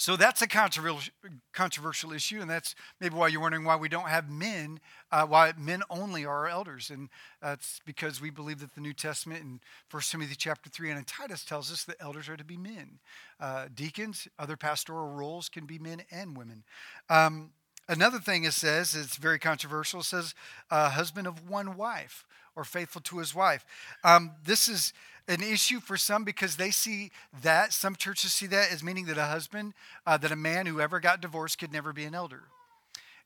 So 0.00 0.16
that's 0.16 0.40
a 0.40 0.46
controversial, 0.46 2.12
issue, 2.14 2.40
and 2.40 2.48
that's 2.48 2.74
maybe 3.02 3.14
why 3.14 3.28
you're 3.28 3.42
wondering 3.42 3.64
why 3.64 3.76
we 3.76 3.90
don't 3.90 4.08
have 4.08 4.30
men, 4.30 4.80
uh, 5.12 5.26
why 5.26 5.52
men 5.58 5.82
only 5.90 6.24
are 6.24 6.38
our 6.38 6.48
elders. 6.48 6.88
And 6.88 7.10
that's 7.42 7.82
because 7.84 8.18
we 8.18 8.30
believe 8.30 8.60
that 8.60 8.74
the 8.74 8.80
New 8.80 8.94
Testament 8.94 9.42
in 9.42 9.60
1 9.90 10.02
Timothy 10.10 10.36
chapter 10.38 10.70
3 10.70 10.88
and 10.88 10.98
in 11.00 11.04
Titus 11.04 11.44
tells 11.44 11.70
us 11.70 11.84
that 11.84 11.96
elders 12.00 12.30
are 12.30 12.38
to 12.38 12.44
be 12.44 12.56
men. 12.56 12.98
Uh, 13.38 13.66
deacons, 13.74 14.26
other 14.38 14.56
pastoral 14.56 15.12
roles 15.12 15.50
can 15.50 15.66
be 15.66 15.78
men 15.78 16.00
and 16.10 16.34
women. 16.34 16.64
Um, 17.10 17.50
another 17.86 18.20
thing 18.20 18.44
it 18.44 18.54
says, 18.54 18.94
it's 18.94 19.16
very 19.16 19.38
controversial, 19.38 20.00
it 20.00 20.04
says 20.04 20.34
uh, 20.70 20.88
husband 20.88 21.26
of 21.26 21.46
one 21.46 21.76
wife 21.76 22.24
or 22.56 22.64
faithful 22.64 23.02
to 23.02 23.18
his 23.18 23.34
wife. 23.34 23.66
Um, 24.02 24.30
this 24.46 24.66
is 24.66 24.94
an 25.28 25.42
issue 25.42 25.80
for 25.80 25.96
some 25.96 26.24
because 26.24 26.56
they 26.56 26.70
see 26.70 27.10
that, 27.42 27.72
some 27.72 27.96
churches 27.96 28.32
see 28.32 28.46
that 28.48 28.72
as 28.72 28.82
meaning 28.82 29.06
that 29.06 29.18
a 29.18 29.26
husband, 29.26 29.74
uh, 30.06 30.16
that 30.18 30.32
a 30.32 30.36
man 30.36 30.66
who 30.66 30.80
ever 30.80 31.00
got 31.00 31.20
divorced 31.20 31.58
could 31.58 31.72
never 31.72 31.92
be 31.92 32.04
an 32.04 32.14
elder. 32.14 32.42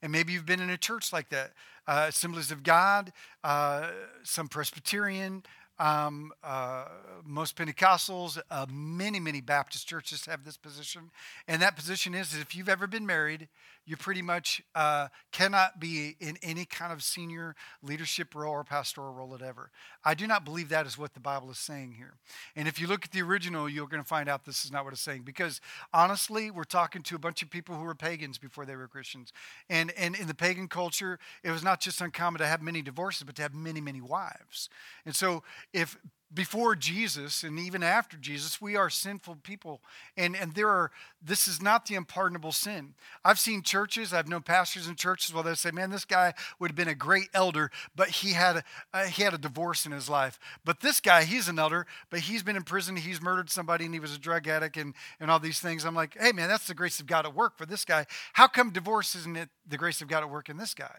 And 0.02 0.12
maybe 0.12 0.32
you've 0.32 0.46
been 0.46 0.60
in 0.60 0.70
a 0.70 0.76
church 0.76 1.12
like 1.12 1.30
that. 1.30 1.52
Uh, 1.86 2.06
Assemblies 2.08 2.50
of 2.50 2.62
God, 2.62 3.12
uh, 3.42 3.90
some 4.22 4.48
Presbyterian, 4.48 5.42
um, 5.78 6.32
uh, 6.42 6.84
most 7.24 7.56
Pentecostals, 7.56 8.40
uh, 8.50 8.66
many, 8.70 9.18
many 9.18 9.40
Baptist 9.40 9.88
churches 9.88 10.26
have 10.26 10.44
this 10.44 10.56
position. 10.56 11.10
And 11.48 11.60
that 11.62 11.76
position 11.76 12.14
is 12.14 12.34
if 12.34 12.54
you've 12.54 12.68
ever 12.68 12.86
been 12.86 13.06
married, 13.06 13.48
you 13.86 13.96
pretty 13.96 14.22
much 14.22 14.62
uh, 14.74 15.08
cannot 15.32 15.78
be 15.78 16.16
in 16.20 16.38
any 16.42 16.64
kind 16.64 16.92
of 16.92 17.02
senior 17.02 17.54
leadership 17.82 18.34
role 18.34 18.52
or 18.52 18.64
pastoral 18.64 19.12
role 19.12 19.34
at 19.34 19.42
ever. 19.42 19.70
I 20.04 20.14
do 20.14 20.26
not 20.26 20.44
believe 20.44 20.68
that 20.70 20.86
is 20.86 20.96
what 20.96 21.14
the 21.14 21.20
Bible 21.20 21.50
is 21.50 21.58
saying 21.58 21.92
here. 21.92 22.14
And 22.56 22.66
if 22.66 22.80
you 22.80 22.86
look 22.86 23.04
at 23.04 23.12
the 23.12 23.22
original, 23.22 23.68
you're 23.68 23.86
going 23.88 24.02
to 24.02 24.08
find 24.08 24.28
out 24.28 24.44
this 24.44 24.64
is 24.64 24.72
not 24.72 24.84
what 24.84 24.92
it's 24.92 25.02
saying. 25.02 25.22
Because 25.22 25.60
honestly, 25.92 26.50
we're 26.50 26.64
talking 26.64 27.02
to 27.02 27.14
a 27.14 27.18
bunch 27.18 27.42
of 27.42 27.50
people 27.50 27.76
who 27.76 27.84
were 27.84 27.94
pagans 27.94 28.38
before 28.38 28.64
they 28.64 28.76
were 28.76 28.88
Christians. 28.88 29.32
And, 29.68 29.92
and 29.96 30.14
in 30.16 30.26
the 30.26 30.34
pagan 30.34 30.68
culture, 30.68 31.18
it 31.42 31.50
was 31.50 31.62
not 31.62 31.80
just 31.80 32.00
uncommon 32.00 32.38
to 32.38 32.46
have 32.46 32.62
many 32.62 32.82
divorces, 32.82 33.24
but 33.24 33.36
to 33.36 33.42
have 33.42 33.54
many, 33.54 33.80
many 33.80 34.00
wives. 34.00 34.68
And 35.04 35.14
so 35.14 35.42
if 35.72 35.98
before 36.34 36.74
Jesus 36.74 37.44
and 37.44 37.58
even 37.58 37.82
after 37.82 38.16
Jesus, 38.16 38.60
we 38.60 38.74
are 38.76 38.90
sinful 38.90 39.36
people. 39.42 39.80
And, 40.16 40.34
and 40.34 40.52
there 40.54 40.68
are, 40.68 40.90
this 41.22 41.46
is 41.46 41.62
not 41.62 41.86
the 41.86 41.94
unpardonable 41.94 42.52
sin. 42.52 42.94
I've 43.24 43.38
seen 43.38 43.62
churches, 43.62 44.12
I've 44.12 44.28
known 44.28 44.42
pastors 44.42 44.88
in 44.88 44.96
churches 44.96 45.32
where 45.32 45.44
they 45.44 45.54
say, 45.54 45.70
man, 45.70 45.90
this 45.90 46.04
guy 46.04 46.34
would 46.58 46.70
have 46.70 46.76
been 46.76 46.88
a 46.88 46.94
great 46.94 47.28
elder, 47.32 47.70
but 47.94 48.08
he 48.08 48.32
had 48.32 48.56
a, 48.56 48.64
uh, 48.92 49.04
he 49.04 49.22
had 49.22 49.34
a 49.34 49.38
divorce 49.38 49.86
in 49.86 49.92
his 49.92 50.08
life. 50.08 50.38
But 50.64 50.80
this 50.80 51.00
guy, 51.00 51.24
he's 51.24 51.48
an 51.48 51.58
elder, 51.58 51.86
but 52.10 52.20
he's 52.20 52.42
been 52.42 52.56
in 52.56 52.64
prison, 52.64 52.96
he's 52.96 53.22
murdered 53.22 53.50
somebody, 53.50 53.84
and 53.84 53.94
he 53.94 54.00
was 54.00 54.14
a 54.14 54.18
drug 54.18 54.48
addict 54.48 54.76
and, 54.76 54.94
and 55.20 55.30
all 55.30 55.38
these 55.38 55.60
things. 55.60 55.84
I'm 55.84 55.94
like, 55.94 56.16
hey, 56.18 56.32
man, 56.32 56.48
that's 56.48 56.66
the 56.66 56.74
grace 56.74 56.98
of 56.98 57.06
God 57.06 57.26
at 57.26 57.34
work 57.34 57.56
for 57.56 57.66
this 57.66 57.84
guy. 57.84 58.06
How 58.32 58.48
come 58.48 58.70
divorce 58.70 59.14
isn't 59.14 59.36
it 59.36 59.50
the 59.66 59.78
grace 59.78 60.00
of 60.00 60.08
God 60.08 60.22
at 60.22 60.30
work 60.30 60.48
in 60.48 60.56
this 60.56 60.74
guy? 60.74 60.96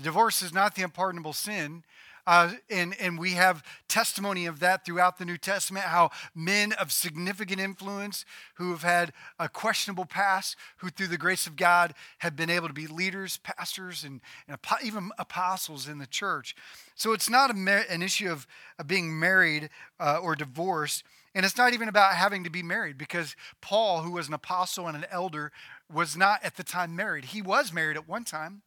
Divorce 0.00 0.40
is 0.40 0.54
not 0.54 0.74
the 0.74 0.82
unpardonable 0.82 1.34
sin. 1.34 1.84
Uh, 2.26 2.52
and, 2.70 2.94
and 3.00 3.18
we 3.18 3.32
have 3.32 3.64
testimony 3.88 4.46
of 4.46 4.60
that 4.60 4.84
throughout 4.84 5.18
the 5.18 5.24
New 5.24 5.36
Testament 5.36 5.86
how 5.86 6.10
men 6.34 6.72
of 6.74 6.92
significant 6.92 7.60
influence 7.60 8.24
who 8.54 8.70
have 8.70 8.82
had 8.82 9.12
a 9.38 9.48
questionable 9.48 10.04
past, 10.04 10.56
who 10.78 10.88
through 10.88 11.08
the 11.08 11.18
grace 11.18 11.46
of 11.46 11.56
God 11.56 11.94
have 12.18 12.36
been 12.36 12.50
able 12.50 12.68
to 12.68 12.74
be 12.74 12.86
leaders, 12.86 13.38
pastors, 13.38 14.04
and, 14.04 14.20
and 14.46 14.56
even 14.84 15.10
apostles 15.18 15.88
in 15.88 15.98
the 15.98 16.06
church. 16.06 16.54
So 16.94 17.12
it's 17.12 17.28
not 17.28 17.50
a, 17.50 17.84
an 17.90 18.02
issue 18.02 18.30
of, 18.30 18.46
of 18.78 18.86
being 18.86 19.18
married 19.18 19.70
uh, 19.98 20.18
or 20.22 20.36
divorced. 20.36 21.04
And 21.34 21.46
it's 21.46 21.56
not 21.56 21.72
even 21.72 21.88
about 21.88 22.14
having 22.14 22.44
to 22.44 22.50
be 22.50 22.62
married 22.62 22.98
because 22.98 23.34
Paul, 23.60 24.02
who 24.02 24.12
was 24.12 24.28
an 24.28 24.34
apostle 24.34 24.86
and 24.86 24.96
an 24.96 25.06
elder, 25.10 25.50
was 25.90 26.16
not 26.16 26.44
at 26.44 26.56
the 26.56 26.62
time 26.62 26.94
married. 26.94 27.26
He 27.26 27.40
was 27.40 27.72
married 27.72 27.96
at 27.96 28.06
one 28.06 28.24
time, 28.24 28.62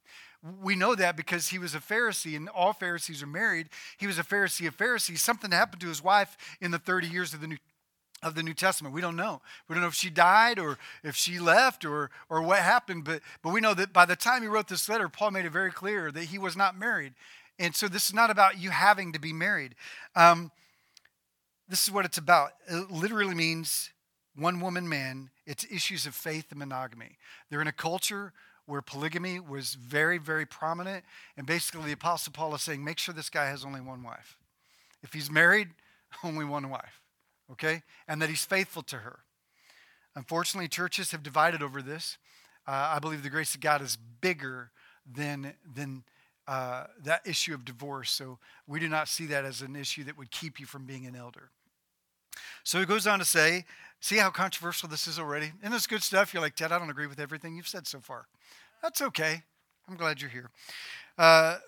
we 0.62 0.74
know 0.74 0.94
that 0.94 1.16
because 1.16 1.48
he 1.48 1.58
was 1.58 1.74
a 1.74 1.80
Pharisee, 1.80 2.36
and 2.36 2.48
all 2.48 2.72
Pharisees 2.72 3.22
are 3.22 3.28
married. 3.28 3.68
He 3.98 4.06
was 4.06 4.18
a 4.18 4.22
Pharisee 4.22 4.66
of 4.66 4.74
Pharisees. 4.74 5.22
Something 5.22 5.50
happened 5.50 5.80
to 5.82 5.88
his 5.88 6.02
wife 6.02 6.36
in 6.60 6.70
the 6.70 6.78
30 6.78 7.08
years 7.08 7.34
of 7.34 7.40
the 7.40 7.46
New 7.46 7.58
of 8.22 8.34
the 8.34 8.42
New 8.42 8.54
Testament. 8.54 8.94
We 8.94 9.02
don't 9.02 9.14
know. 9.14 9.42
We 9.68 9.74
don't 9.74 9.82
know 9.82 9.88
if 9.88 9.94
she 9.94 10.08
died 10.08 10.58
or 10.58 10.78
if 11.04 11.14
she 11.14 11.38
left 11.38 11.84
or 11.84 12.10
or 12.30 12.40
what 12.40 12.60
happened, 12.60 13.04
but 13.04 13.20
but 13.42 13.52
we 13.52 13.60
know 13.60 13.74
that 13.74 13.92
by 13.92 14.06
the 14.06 14.16
time 14.16 14.42
he 14.42 14.48
wrote 14.48 14.68
this 14.68 14.88
letter, 14.88 15.08
Paul 15.08 15.32
made 15.32 15.44
it 15.44 15.52
very 15.52 15.70
clear 15.70 16.10
that 16.10 16.24
he 16.24 16.38
was 16.38 16.56
not 16.56 16.78
married. 16.78 17.12
And 17.58 17.74
so 17.74 17.88
this 17.88 18.06
is 18.06 18.14
not 18.14 18.30
about 18.30 18.58
you 18.58 18.70
having 18.70 19.12
to 19.12 19.20
be 19.20 19.32
married. 19.32 19.74
Um, 20.14 20.50
this 21.68 21.84
is 21.84 21.90
what 21.90 22.04
it's 22.04 22.18
about. 22.18 22.52
It 22.68 22.90
literally 22.90 23.34
means 23.34 23.90
one 24.34 24.60
woman 24.60 24.88
man. 24.88 25.30
It's 25.46 25.64
issues 25.70 26.06
of 26.06 26.14
faith 26.14 26.46
and 26.50 26.58
monogamy. 26.58 27.18
They're 27.50 27.60
in 27.62 27.68
a 27.68 27.72
culture 27.72 28.32
where 28.66 28.82
polygamy 28.82 29.40
was 29.40 29.74
very, 29.74 30.18
very 30.18 30.44
prominent. 30.44 31.04
And 31.36 31.46
basically, 31.46 31.86
the 31.86 31.92
Apostle 31.92 32.32
Paul 32.32 32.54
is 32.54 32.62
saying, 32.62 32.84
make 32.84 32.98
sure 32.98 33.14
this 33.14 33.30
guy 33.30 33.46
has 33.46 33.64
only 33.64 33.80
one 33.80 34.02
wife. 34.02 34.36
If 35.02 35.12
he's 35.12 35.30
married, 35.30 35.68
only 36.24 36.44
one 36.44 36.68
wife, 36.68 37.00
okay? 37.52 37.82
And 38.06 38.20
that 38.20 38.28
he's 38.28 38.44
faithful 38.44 38.82
to 38.84 38.98
her. 38.98 39.20
Unfortunately, 40.14 40.68
churches 40.68 41.10
have 41.12 41.22
divided 41.22 41.62
over 41.62 41.82
this. 41.82 42.18
Uh, 42.66 42.94
I 42.94 42.98
believe 42.98 43.22
the 43.22 43.30
grace 43.30 43.54
of 43.54 43.60
God 43.60 43.82
is 43.82 43.96
bigger 44.20 44.70
than, 45.10 45.54
than 45.74 46.02
uh, 46.48 46.84
that 47.04 47.26
issue 47.26 47.54
of 47.54 47.64
divorce. 47.64 48.10
So 48.10 48.38
we 48.66 48.80
do 48.80 48.88
not 48.88 49.08
see 49.08 49.26
that 49.26 49.44
as 49.44 49.62
an 49.62 49.76
issue 49.76 50.04
that 50.04 50.18
would 50.18 50.30
keep 50.30 50.58
you 50.58 50.66
from 50.66 50.84
being 50.86 51.06
an 51.06 51.14
elder. 51.14 51.50
So 52.64 52.78
he 52.78 52.86
goes 52.86 53.06
on 53.06 53.18
to 53.18 53.24
say, 53.24 53.64
see 54.00 54.16
how 54.16 54.30
controversial 54.30 54.88
this 54.88 55.06
is 55.06 55.18
already? 55.18 55.52
And 55.62 55.72
this 55.72 55.86
good 55.86 56.02
stuff. 56.02 56.32
You're 56.32 56.42
like, 56.42 56.56
Ted, 56.56 56.72
I 56.72 56.78
don't 56.78 56.90
agree 56.90 57.06
with 57.06 57.20
everything 57.20 57.56
you've 57.56 57.68
said 57.68 57.86
so 57.86 58.00
far. 58.00 58.26
That's 58.82 59.00
okay. 59.02 59.42
I'm 59.88 59.96
glad 59.96 60.20
you're 60.20 60.30
here. 60.30 60.50
Uh, 61.16 61.58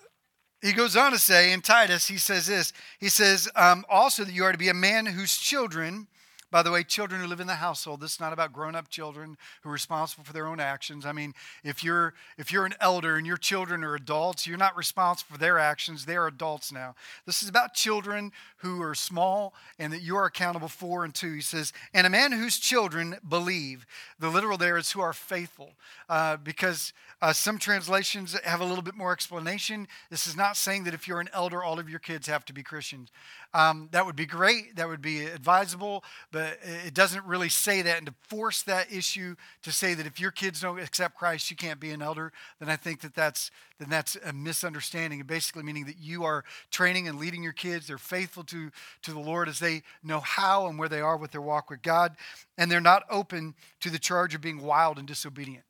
he 0.61 0.73
goes 0.73 0.95
on 0.95 1.11
to 1.11 1.19
say 1.19 1.53
in 1.53 1.61
Titus, 1.61 2.07
he 2.07 2.17
says 2.17 2.47
this. 2.47 2.73
He 2.99 3.09
says, 3.09 3.49
um, 3.55 3.85
also 3.89 4.23
that 4.23 4.33
you 4.33 4.43
are 4.43 4.51
to 4.51 4.57
be 4.57 4.69
a 4.69 4.73
man 4.73 5.05
whose 5.05 5.37
children 5.37 6.07
by 6.51 6.63
the 6.63 6.71
way, 6.71 6.83
children 6.83 7.21
who 7.21 7.27
live 7.27 7.39
in 7.39 7.47
the 7.47 7.55
household, 7.55 8.01
this 8.01 8.13
is 8.13 8.19
not 8.19 8.33
about 8.33 8.53
grown-up 8.53 8.89
children 8.89 9.37
who 9.61 9.69
are 9.69 9.73
responsible 9.73 10.23
for 10.23 10.33
their 10.33 10.47
own 10.47 10.59
actions. 10.59 11.05
I 11.05 11.11
mean, 11.11 11.33
if 11.63 11.83
you're 11.83 12.13
if 12.37 12.51
you're 12.51 12.65
an 12.65 12.75
elder 12.81 13.17
and 13.17 13.27
your 13.27 13.37
children 13.37 13.83
are 13.83 13.95
adults, 13.95 14.47
you're 14.47 14.57
not 14.57 14.77
responsible 14.77 15.33
for 15.33 15.39
their 15.39 15.59
actions. 15.59 16.05
They 16.05 16.15
are 16.15 16.27
adults 16.27 16.71
now. 16.71 16.95
This 17.25 17.43
is 17.43 17.49
about 17.49 17.73
children 17.73 18.31
who 18.57 18.81
are 18.81 18.95
small 18.95 19.53
and 19.77 19.93
that 19.93 20.01
you 20.01 20.15
are 20.15 20.25
accountable 20.25 20.67
for 20.67 21.05
and 21.05 21.13
to. 21.15 21.33
He 21.33 21.41
says, 21.41 21.73
and 21.93 22.07
a 22.07 22.09
man 22.09 22.31
whose 22.31 22.57
children 22.57 23.17
believe. 23.27 23.85
The 24.19 24.29
literal 24.29 24.57
there 24.57 24.77
is 24.77 24.91
who 24.91 25.01
are 25.01 25.13
faithful, 25.13 25.71
uh, 26.09 26.37
because 26.37 26.93
uh, 27.21 27.33
some 27.33 27.57
translations 27.57 28.37
have 28.43 28.61
a 28.61 28.65
little 28.65 28.81
bit 28.81 28.95
more 28.95 29.11
explanation. 29.11 29.87
This 30.09 30.27
is 30.27 30.35
not 30.35 30.57
saying 30.57 30.85
that 30.85 30.93
if 30.93 31.07
you're 31.07 31.21
an 31.21 31.29
elder, 31.33 31.63
all 31.63 31.79
of 31.79 31.89
your 31.89 31.99
kids 31.99 32.27
have 32.27 32.45
to 32.45 32.53
be 32.53 32.63
Christians. 32.63 33.09
Um, 33.53 33.89
that 33.91 34.05
would 34.05 34.15
be 34.15 34.25
great. 34.25 34.75
That 34.75 34.87
would 34.87 35.01
be 35.01 35.25
advisable, 35.25 36.03
but 36.39 36.57
it 36.85 36.93
doesn't 36.93 37.25
really 37.25 37.49
say 37.49 37.81
that. 37.81 37.97
And 37.97 38.07
to 38.07 38.13
force 38.29 38.61
that 38.61 38.93
issue 38.93 39.35
to 39.61 39.73
say 39.73 39.93
that 39.93 40.05
if 40.05 40.21
your 40.21 40.31
kids 40.31 40.61
don't 40.61 40.79
accept 40.79 41.17
Christ, 41.17 41.51
you 41.51 41.57
can't 41.57 41.81
be 41.81 41.91
an 41.91 42.01
elder, 42.01 42.31
then 42.59 42.69
I 42.69 42.77
think 42.77 43.01
that 43.01 43.13
that's 43.13 43.51
then 43.77 43.89
that's 43.89 44.15
a 44.25 44.31
misunderstanding. 44.31 45.19
And 45.19 45.27
basically 45.27 45.63
meaning 45.63 45.83
that 45.85 45.97
you 45.99 46.23
are 46.23 46.45
training 46.71 47.09
and 47.09 47.19
leading 47.19 47.43
your 47.43 47.51
kids. 47.51 47.87
They're 47.87 47.97
faithful 47.97 48.45
to 48.45 48.71
to 49.01 49.11
the 49.11 49.19
Lord 49.19 49.49
as 49.49 49.59
they 49.59 49.81
know 50.01 50.21
how 50.21 50.67
and 50.67 50.79
where 50.79 50.87
they 50.87 51.01
are 51.01 51.17
with 51.17 51.31
their 51.31 51.41
walk 51.41 51.69
with 51.69 51.81
God, 51.81 52.15
and 52.57 52.71
they're 52.71 52.79
not 52.79 53.03
open 53.09 53.53
to 53.81 53.89
the 53.89 53.99
charge 53.99 54.33
of 54.33 54.39
being 54.39 54.61
wild 54.61 54.97
and 54.97 55.05
disobedient. 55.05 55.65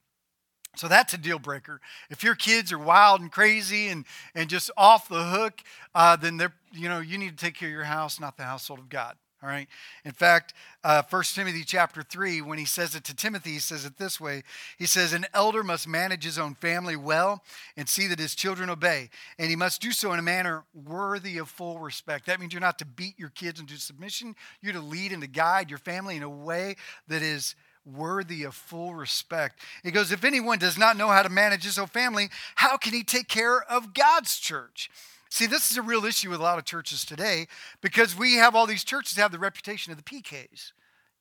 So 0.76 0.88
that's 0.88 1.16
a 1.16 1.18
deal 1.18 1.40
breaker. 1.40 1.82
If 2.12 2.24
your 2.24 2.36
kids 2.36 2.72
are 2.72 2.78
wild 2.78 3.22
and 3.22 3.32
crazy 3.32 3.88
and, 3.88 4.06
and 4.36 4.52
just 4.52 4.70
off 4.78 5.10
the 5.10 5.24
hook, 5.24 5.64
uh, 5.96 6.16
then 6.16 6.38
they're, 6.38 6.54
you 6.72 6.88
know, 6.88 7.00
you 7.00 7.18
need 7.18 7.36
to 7.36 7.44
take 7.44 7.56
care 7.56 7.70
of 7.70 7.74
your 7.74 7.86
house, 7.86 8.20
not 8.20 8.38
the 8.38 8.44
household 8.44 8.78
of 8.78 8.88
God. 8.88 9.18
All 9.42 9.48
right. 9.48 9.70
In 10.04 10.12
fact, 10.12 10.54
uh, 10.84 11.02
1 11.10 11.24
Timothy 11.34 11.64
chapter 11.64 12.04
3, 12.04 12.42
when 12.42 12.58
he 12.58 12.66
says 12.66 12.94
it 12.94 13.06
to 13.06 13.16
Timothy, 13.16 13.52
he 13.52 13.60
says 13.60 13.86
it 13.86 13.98
this 13.98 14.20
way 14.20 14.44
He 14.78 14.86
says, 14.86 15.14
An 15.14 15.26
elder 15.34 15.64
must 15.64 15.88
manage 15.88 16.26
his 16.26 16.38
own 16.38 16.56
family 16.56 16.98
well 16.98 17.42
and 17.78 17.88
see 17.88 18.08
that 18.08 18.20
his 18.20 18.36
children 18.36 18.70
obey. 18.70 19.10
And 19.38 19.50
he 19.50 19.56
must 19.56 19.82
do 19.82 19.94
so 19.94 20.12
in 20.12 20.20
a 20.20 20.24
manner 20.24 20.66
worthy 20.74 21.38
of 21.38 21.50
full 21.50 21.80
respect. 21.80 22.26
That 22.26 22.42
means 22.42 22.52
you're 22.52 22.60
not 22.60 22.80
to 22.80 22.86
beat 22.86 23.18
your 23.18 23.30
kids 23.30 23.62
into 23.62 23.78
submission, 23.78 24.36
you're 24.62 24.74
to 24.74 24.82
lead 24.82 25.14
and 25.14 25.22
to 25.22 25.28
guide 25.28 25.70
your 25.70 25.80
family 25.80 26.18
in 26.18 26.24
a 26.24 26.30
way 26.30 26.76
that 27.08 27.22
is 27.22 27.56
worthy 27.86 28.44
of 28.44 28.54
full 28.54 28.94
respect. 28.94 29.60
He 29.84 29.92
goes, 29.92 30.12
If 30.12 30.26
anyone 30.26 30.60
does 30.60 30.78
not 30.78 30.98
know 30.98 31.08
how 31.08 31.24
to 31.24 31.30
manage 31.30 31.64
his 31.64 31.80
own 31.80 31.88
family, 31.88 32.30
how 32.56 32.76
can 32.76 32.92
he 32.92 33.04
take 33.04 33.30
care 33.30 33.62
of 33.64 33.94
God's 33.94 34.38
church? 34.38 34.90
See, 35.30 35.46
this 35.46 35.70
is 35.70 35.78
a 35.78 35.82
real 35.82 36.06
issue 36.06 36.32
with 36.32 36.40
a 36.40 36.44
lot 36.44 36.58
of 36.58 36.66
churches 36.66 37.06
today 37.06 37.48
because 37.82 38.18
we 38.18 38.36
have 38.36 38.56
all 38.56 38.66
these 38.66 38.84
churches 38.84 39.18
have 39.18 39.32
the 39.32 39.40
reputation 39.40 39.92
of 39.92 39.98
the 39.98 40.04
PKs. 40.04 40.72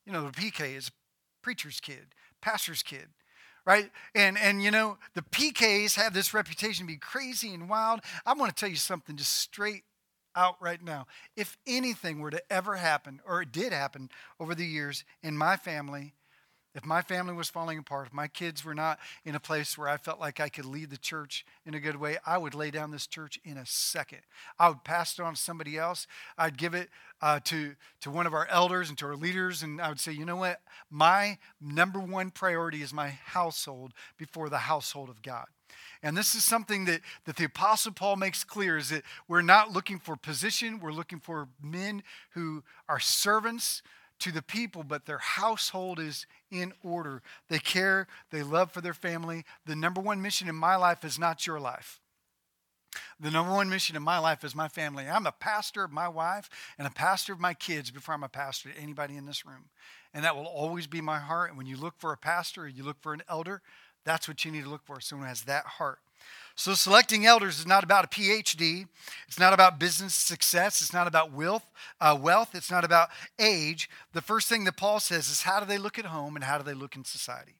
You 0.05 0.11
know, 0.11 0.23
the 0.23 0.31
PK 0.31 0.75
is 0.75 0.91
preacher's 1.43 1.79
kid, 1.79 2.07
pastor's 2.41 2.81
kid, 2.81 3.07
right? 3.65 3.91
And 4.15 4.37
and 4.37 4.63
you 4.63 4.71
know, 4.71 4.97
the 5.13 5.21
PKs 5.21 5.95
have 5.95 6.13
this 6.13 6.33
reputation 6.33 6.85
to 6.85 6.91
be 6.91 6.97
crazy 6.97 7.53
and 7.53 7.69
wild. 7.69 8.01
I 8.25 8.33
want 8.33 8.55
to 8.55 8.59
tell 8.59 8.69
you 8.69 8.75
something 8.75 9.15
just 9.15 9.37
straight 9.37 9.83
out 10.35 10.55
right 10.59 10.83
now. 10.83 11.05
If 11.35 11.57
anything 11.67 12.19
were 12.19 12.31
to 12.31 12.41
ever 12.51 12.77
happen, 12.77 13.19
or 13.25 13.41
it 13.43 13.51
did 13.51 13.73
happen 13.73 14.09
over 14.39 14.55
the 14.55 14.65
years 14.65 15.03
in 15.21 15.37
my 15.37 15.55
family, 15.55 16.13
if 16.75 16.85
my 16.85 17.01
family 17.01 17.33
was 17.33 17.49
falling 17.49 17.79
apart, 17.79 18.07
if 18.07 18.13
my 18.13 18.27
kids 18.27 18.63
were 18.63 18.75
not 18.75 18.99
in 19.25 19.35
a 19.35 19.39
place 19.39 19.77
where 19.77 19.89
I 19.89 19.97
felt 19.97 20.19
like 20.19 20.39
I 20.39 20.49
could 20.49 20.65
lead 20.65 20.91
the 20.91 20.97
church 20.97 21.45
in 21.65 21.73
a 21.73 21.79
good 21.79 21.95
way, 21.95 22.17
I 22.25 22.37
would 22.37 22.53
lay 22.53 22.69
down 22.69 22.91
this 22.91 23.07
church 23.07 23.39
in 23.43 23.57
a 23.57 23.65
second. 23.65 24.19
I 24.59 24.69
would 24.69 24.83
pass 24.83 25.17
it 25.17 25.21
on 25.23 25.33
to 25.33 25.39
somebody 25.39 25.77
else. 25.77 26.05
I'd 26.37 26.57
give 26.57 26.75
it 26.75 26.89
uh, 27.21 27.39
to, 27.45 27.75
to 28.01 28.11
one 28.11 28.27
of 28.27 28.33
our 28.33 28.47
elders 28.49 28.89
and 28.89 28.97
to 28.99 29.07
our 29.07 29.15
leaders, 29.15 29.63
and 29.63 29.81
I 29.81 29.89
would 29.89 29.99
say, 29.99 30.11
you 30.11 30.25
know 30.25 30.35
what? 30.35 30.61
My 30.91 31.39
number 31.59 31.99
one 31.99 32.29
priority 32.29 32.81
is 32.81 32.93
my 32.93 33.09
household 33.09 33.93
before 34.17 34.49
the 34.49 34.59
household 34.59 35.09
of 35.09 35.21
God. 35.21 35.47
And 36.01 36.15
this 36.15 36.33
is 36.33 36.43
something 36.43 36.85
that, 36.85 37.01
that 37.25 37.35
the 37.35 37.45
Apostle 37.45 37.91
Paul 37.91 38.15
makes 38.15 38.43
clear 38.43 38.77
is 38.77 38.89
that 38.89 39.03
we're 39.27 39.41
not 39.41 39.71
looking 39.71 39.99
for 39.99 40.15
position, 40.15 40.79
we're 40.79 40.91
looking 40.91 41.19
for 41.19 41.49
men 41.61 42.03
who 42.31 42.63
are 42.87 42.99
servants 42.99 43.81
to 44.19 44.31
the 44.31 44.41
people, 44.41 44.83
but 44.83 45.05
their 45.05 45.19
household 45.19 45.99
is 45.99 46.25
in 46.51 46.73
order. 46.83 47.21
They 47.49 47.59
care, 47.59 48.07
they 48.31 48.43
love 48.43 48.71
for 48.71 48.81
their 48.81 48.93
family. 48.93 49.45
The 49.65 49.75
number 49.75 50.01
one 50.01 50.21
mission 50.21 50.49
in 50.49 50.55
my 50.55 50.75
life 50.75 51.03
is 51.03 51.17
not 51.17 51.47
your 51.47 51.59
life. 51.59 51.99
The 53.19 53.31
number 53.31 53.53
one 53.53 53.69
mission 53.69 53.95
in 53.95 54.03
my 54.03 54.17
life 54.17 54.43
is 54.43 54.55
my 54.55 54.67
family. 54.67 55.07
I'm 55.07 55.27
a 55.27 55.31
pastor 55.31 55.83
of 55.83 55.91
my 55.91 56.07
wife 56.07 56.49
and 56.77 56.87
a 56.87 56.91
pastor 56.91 57.33
of 57.33 57.39
my 57.39 57.53
kids 57.53 57.91
before 57.91 58.15
I'm 58.15 58.23
a 58.23 58.29
pastor 58.29 58.69
to 58.71 58.79
anybody 58.79 59.15
in 59.15 59.25
this 59.25 59.45
room. 59.45 59.69
And 60.13 60.23
that 60.25 60.35
will 60.35 60.47
always 60.47 60.87
be 60.87 61.01
my 61.01 61.19
heart. 61.19 61.49
And 61.49 61.57
when 61.57 61.67
you 61.67 61.77
look 61.77 61.95
for 61.97 62.11
a 62.11 62.17
pastor 62.17 62.63
or 62.63 62.67
you 62.67 62.83
look 62.83 63.01
for 63.01 63.13
an 63.13 63.23
elder, 63.29 63.61
that's 64.05 64.27
what 64.27 64.43
you 64.43 64.51
need 64.51 64.63
to 64.63 64.69
look 64.69 64.85
for 64.85 64.99
someone 64.99 65.27
who 65.27 65.29
has 65.29 65.43
that 65.43 65.65
heart. 65.65 65.99
So, 66.55 66.73
selecting 66.73 67.25
elders 67.25 67.59
is 67.59 67.65
not 67.65 67.85
about 67.85 68.03
a 68.03 68.07
PhD. 68.09 68.85
It's 69.27 69.39
not 69.39 69.53
about 69.53 69.79
business 69.79 70.13
success. 70.13 70.81
It's 70.81 70.91
not 70.91 71.07
about 71.07 71.31
wealth. 71.31 71.71
Uh, 72.01 72.17
wealth. 72.19 72.53
It's 72.53 72.69
not 72.69 72.83
about 72.83 73.09
age. 73.39 73.89
The 74.11 74.21
first 74.21 74.49
thing 74.49 74.65
that 74.65 74.75
Paul 74.75 74.99
says 74.99 75.29
is 75.29 75.43
how 75.43 75.61
do 75.61 75.65
they 75.65 75.77
look 75.77 75.97
at 75.97 76.05
home 76.05 76.35
and 76.35 76.43
how 76.43 76.57
do 76.57 76.63
they 76.65 76.73
look 76.73 76.97
in 76.97 77.05
society? 77.05 77.55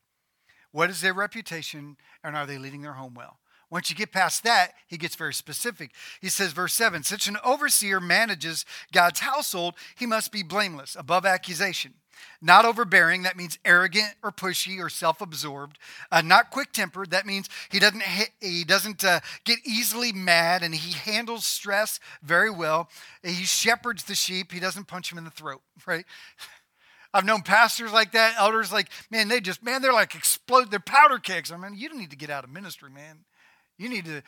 What 0.71 0.89
is 0.89 1.01
their 1.01 1.13
reputation 1.13 1.95
and 2.23 2.35
are 2.35 2.45
they 2.45 2.57
leading 2.57 2.81
their 2.81 2.93
home 2.93 3.13
well? 3.13 3.39
Once 3.69 3.89
you 3.89 3.95
get 3.95 4.11
past 4.11 4.43
that, 4.43 4.73
he 4.87 4.97
gets 4.97 5.15
very 5.15 5.33
specific. 5.33 5.91
He 6.21 6.29
says, 6.29 6.53
verse 6.53 6.73
7 6.73 7.03
Such 7.03 7.27
an 7.27 7.37
overseer 7.43 7.99
manages 7.99 8.65
God's 8.91 9.19
household, 9.19 9.75
he 9.95 10.05
must 10.05 10.31
be 10.31 10.43
blameless, 10.43 10.95
above 10.97 11.25
accusation 11.25 11.93
not 12.41 12.65
overbearing, 12.65 13.23
that 13.23 13.37
means 13.37 13.59
arrogant 13.65 14.15
or 14.23 14.31
pushy 14.31 14.79
or 14.79 14.89
self 14.89 15.21
absorbed. 15.21 15.77
Uh, 16.11 16.21
not 16.21 16.51
quick 16.51 16.71
tempered, 16.71 17.11
that 17.11 17.25
means 17.25 17.49
he 17.69 17.79
doesn't, 17.79 18.03
he 18.39 18.63
doesn't 18.63 19.03
uh, 19.03 19.19
get 19.43 19.59
easily 19.65 20.11
mad 20.11 20.63
and 20.63 20.73
he 20.73 20.93
handles 20.93 21.45
stress 21.45 21.99
very 22.21 22.49
well. 22.49 22.89
He 23.23 23.45
shepherds 23.45 24.03
the 24.03 24.15
sheep, 24.15 24.51
he 24.51 24.59
doesn't 24.59 24.87
punch 24.87 25.09
them 25.09 25.17
in 25.17 25.25
the 25.25 25.31
throat, 25.31 25.61
right? 25.87 26.05
I've 27.13 27.25
known 27.25 27.41
pastors 27.41 27.91
like 27.91 28.11
that, 28.11 28.35
elders 28.37 28.71
like, 28.71 28.89
man, 29.09 29.29
they 29.29 29.39
just, 29.39 29.63
man, 29.63 29.81
they're 29.81 29.93
like 29.93 30.13
explode, 30.13 30.69
they're 30.69 30.79
powder 30.79 31.17
kegs. 31.17 31.51
I 31.51 31.57
mean, 31.57 31.73
you 31.75 31.89
don't 31.89 31.97
need 31.97 32.11
to 32.11 32.17
get 32.17 32.29
out 32.29 32.43
of 32.43 32.51
ministry, 32.51 32.89
man. 32.91 33.19
You 33.79 33.87
need 33.87 34.05
to, 34.05 34.21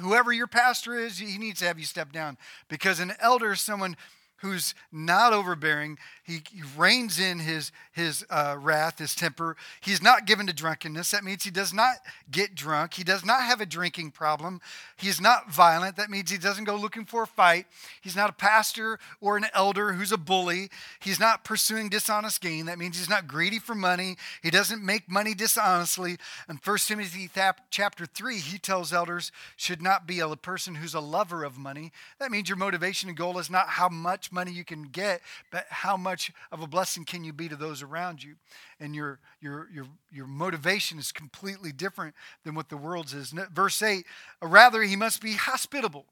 whoever 0.00 0.32
your 0.32 0.46
pastor 0.46 0.94
is, 0.94 1.18
he 1.18 1.38
needs 1.38 1.60
to 1.60 1.64
have 1.64 1.78
you 1.78 1.86
step 1.86 2.12
down. 2.12 2.36
Because 2.68 3.00
an 3.00 3.14
elder 3.18 3.52
is 3.52 3.60
someone 3.62 3.96
who's 4.38 4.74
not 4.92 5.32
overbearing. 5.32 5.98
He, 6.22 6.42
he 6.52 6.62
reins 6.76 7.18
in 7.18 7.40
his, 7.40 7.72
his 7.92 8.24
uh, 8.30 8.56
wrath, 8.58 8.98
his 8.98 9.14
temper. 9.14 9.56
He's 9.80 10.02
not 10.02 10.26
given 10.26 10.46
to 10.46 10.52
drunkenness. 10.52 11.10
That 11.10 11.24
means 11.24 11.44
he 11.44 11.50
does 11.50 11.72
not 11.72 11.96
get 12.30 12.54
drunk. 12.54 12.94
He 12.94 13.04
does 13.04 13.24
not 13.24 13.42
have 13.42 13.60
a 13.60 13.66
drinking 13.66 14.12
problem. 14.12 14.60
He's 14.96 15.20
not 15.20 15.50
violent. 15.50 15.96
That 15.96 16.10
means 16.10 16.30
he 16.30 16.38
doesn't 16.38 16.64
go 16.64 16.76
looking 16.76 17.04
for 17.04 17.22
a 17.22 17.26
fight. 17.26 17.66
He's 18.00 18.16
not 18.16 18.30
a 18.30 18.34
pastor 18.34 18.98
or 19.20 19.36
an 19.36 19.46
elder 19.54 19.92
who's 19.92 20.12
a 20.12 20.18
bully. 20.18 20.70
He's 21.00 21.18
not 21.18 21.44
pursuing 21.44 21.88
dishonest 21.88 22.40
gain. 22.40 22.66
That 22.66 22.78
means 22.78 22.98
he's 22.98 23.08
not 23.08 23.26
greedy 23.26 23.58
for 23.58 23.74
money. 23.74 24.16
He 24.42 24.50
doesn't 24.50 24.84
make 24.84 25.10
money 25.10 25.34
dishonestly. 25.34 26.16
In 26.48 26.60
1 26.62 26.78
Timothy 26.78 27.30
chapter 27.70 28.06
3, 28.06 28.38
he 28.38 28.58
tells 28.58 28.92
elders 28.92 29.32
should 29.56 29.82
not 29.82 30.06
be 30.06 30.20
a 30.20 30.28
person 30.36 30.76
who's 30.76 30.94
a 30.94 31.00
lover 31.00 31.42
of 31.44 31.58
money. 31.58 31.90
That 32.20 32.30
means 32.30 32.48
your 32.48 32.58
motivation 32.58 33.08
and 33.08 33.18
goal 33.18 33.38
is 33.38 33.50
not 33.50 33.68
how 33.68 33.88
much 33.88 34.27
money 34.32 34.52
you 34.52 34.64
can 34.64 34.84
get, 34.84 35.20
but 35.50 35.66
how 35.70 35.96
much 35.96 36.32
of 36.52 36.62
a 36.62 36.66
blessing 36.66 37.04
can 37.04 37.24
you 37.24 37.32
be 37.32 37.48
to 37.48 37.56
those 37.56 37.82
around 37.82 38.22
you? 38.22 38.36
And 38.80 38.94
your 38.94 39.20
your 39.40 39.68
your 39.72 39.86
your 40.10 40.26
motivation 40.26 40.98
is 40.98 41.12
completely 41.12 41.72
different 41.72 42.14
than 42.44 42.54
what 42.54 42.68
the 42.68 42.76
world's 42.76 43.14
is. 43.14 43.34
Verse 43.52 43.82
8, 43.82 44.04
uh, 44.42 44.46
rather 44.46 44.82
he 44.82 44.96
must 44.96 45.20
be 45.20 45.34
hospitable. 45.34 46.06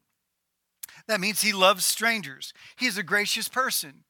That 1.06 1.20
means 1.20 1.42
he 1.42 1.52
loves 1.52 1.84
strangers. 1.84 2.52
He's 2.76 2.98
a 2.98 3.02
gracious 3.02 3.48
person. 3.48 4.04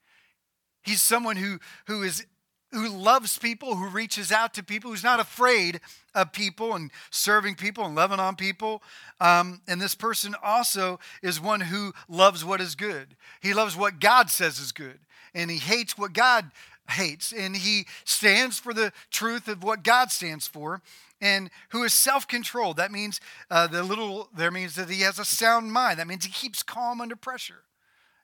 He's 0.82 1.02
someone 1.02 1.36
who, 1.36 1.58
who 1.86 2.02
is 2.02 2.24
who 2.72 2.88
loves 2.88 3.38
people, 3.38 3.76
who 3.76 3.88
reaches 3.88 4.32
out 4.32 4.52
to 4.54 4.62
people, 4.62 4.90
who's 4.90 5.04
not 5.04 5.20
afraid 5.20 5.80
of 6.14 6.32
people 6.32 6.74
and 6.74 6.90
serving 7.10 7.54
people 7.54 7.84
and 7.84 7.94
loving 7.94 8.20
on 8.20 8.36
people. 8.36 8.82
Um, 9.20 9.60
and 9.68 9.80
this 9.80 9.94
person 9.94 10.34
also 10.42 10.98
is 11.22 11.40
one 11.40 11.60
who 11.60 11.92
loves 12.08 12.44
what 12.44 12.60
is 12.60 12.74
good. 12.74 13.16
He 13.40 13.54
loves 13.54 13.76
what 13.76 14.00
God 14.00 14.30
says 14.30 14.58
is 14.58 14.72
good, 14.72 14.98
and 15.34 15.50
he 15.50 15.58
hates 15.58 15.96
what 15.96 16.12
God 16.12 16.50
hates. 16.90 17.32
And 17.32 17.56
he 17.56 17.86
stands 18.04 18.58
for 18.58 18.74
the 18.74 18.92
truth 19.10 19.48
of 19.48 19.62
what 19.62 19.82
God 19.82 20.10
stands 20.10 20.46
for. 20.46 20.82
And 21.18 21.48
who 21.70 21.82
is 21.82 21.94
self-controlled. 21.94 22.76
That 22.76 22.92
means 22.92 23.22
uh, 23.50 23.68
the 23.68 23.82
little 23.82 24.28
there 24.36 24.50
means 24.50 24.74
that 24.74 24.90
he 24.90 25.00
has 25.00 25.18
a 25.18 25.24
sound 25.24 25.72
mind. 25.72 25.98
That 25.98 26.06
means 26.06 26.26
he 26.26 26.30
keeps 26.30 26.62
calm 26.62 27.00
under 27.00 27.16
pressure. 27.16 27.62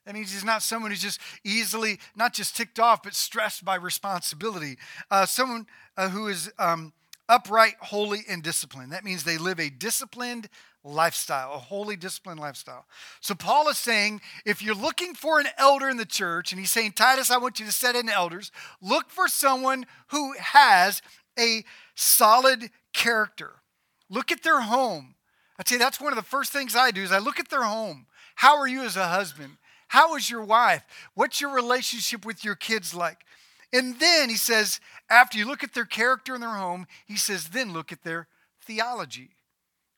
That 0.04 0.14
means 0.14 0.32
he's 0.32 0.44
not 0.44 0.62
someone 0.62 0.90
who's 0.90 1.02
just 1.02 1.20
easily, 1.44 1.98
not 2.16 2.34
just 2.34 2.56
ticked 2.56 2.80
off, 2.80 3.02
but 3.02 3.14
stressed 3.14 3.64
by 3.64 3.76
responsibility. 3.76 4.76
Uh, 5.10 5.26
someone 5.26 5.66
uh, 5.96 6.08
who 6.08 6.26
is 6.26 6.50
um, 6.58 6.92
upright, 7.28 7.74
holy, 7.80 8.20
and 8.28 8.42
disciplined. 8.42 8.92
That 8.92 9.04
means 9.04 9.22
they 9.22 9.38
live 9.38 9.60
a 9.60 9.70
disciplined 9.70 10.48
lifestyle, 10.84 11.54
a 11.54 11.58
holy, 11.58 11.96
disciplined 11.96 12.40
lifestyle. 12.40 12.86
So 13.20 13.34
Paul 13.34 13.68
is 13.68 13.78
saying 13.78 14.20
if 14.44 14.60
you're 14.60 14.74
looking 14.74 15.14
for 15.14 15.38
an 15.38 15.46
elder 15.56 15.88
in 15.88 15.96
the 15.96 16.04
church, 16.04 16.52
and 16.52 16.58
he's 16.58 16.70
saying, 16.70 16.92
Titus, 16.92 17.30
I 17.30 17.38
want 17.38 17.60
you 17.60 17.66
to 17.66 17.72
set 17.72 17.94
in 17.94 18.08
elders, 18.08 18.50
look 18.80 19.10
for 19.10 19.28
someone 19.28 19.86
who 20.08 20.34
has 20.38 21.00
a 21.38 21.64
solid 21.94 22.70
character. 22.92 23.62
Look 24.10 24.32
at 24.32 24.42
their 24.42 24.60
home. 24.60 25.14
I 25.58 25.62
tell 25.62 25.78
you, 25.78 25.84
that's 25.84 26.00
one 26.00 26.12
of 26.12 26.16
the 26.16 26.22
first 26.22 26.52
things 26.52 26.74
I 26.74 26.90
do 26.90 27.02
is 27.02 27.12
I 27.12 27.18
look 27.18 27.38
at 27.38 27.48
their 27.48 27.62
home. 27.62 28.06
How 28.34 28.58
are 28.58 28.66
you 28.66 28.82
as 28.82 28.96
a 28.96 29.06
husband? 29.06 29.58
How 29.92 30.16
is 30.16 30.31
your 30.31 30.42
wife? 30.42 30.83
What's 31.12 31.42
your 31.42 31.55
relationship 31.55 32.24
with 32.24 32.46
your 32.46 32.55
kids 32.55 32.94
like? 32.94 33.26
And 33.74 34.00
then 34.00 34.31
he 34.31 34.37
says, 34.37 34.81
after 35.11 35.37
you 35.37 35.46
look 35.46 35.62
at 35.62 35.74
their 35.74 35.85
character 35.85 36.33
and 36.33 36.42
their 36.42 36.48
home, 36.48 36.87
he 37.05 37.18
says, 37.18 37.48
then 37.48 37.74
look 37.74 37.92
at 37.92 38.02
their 38.02 38.26
theology, 38.62 39.33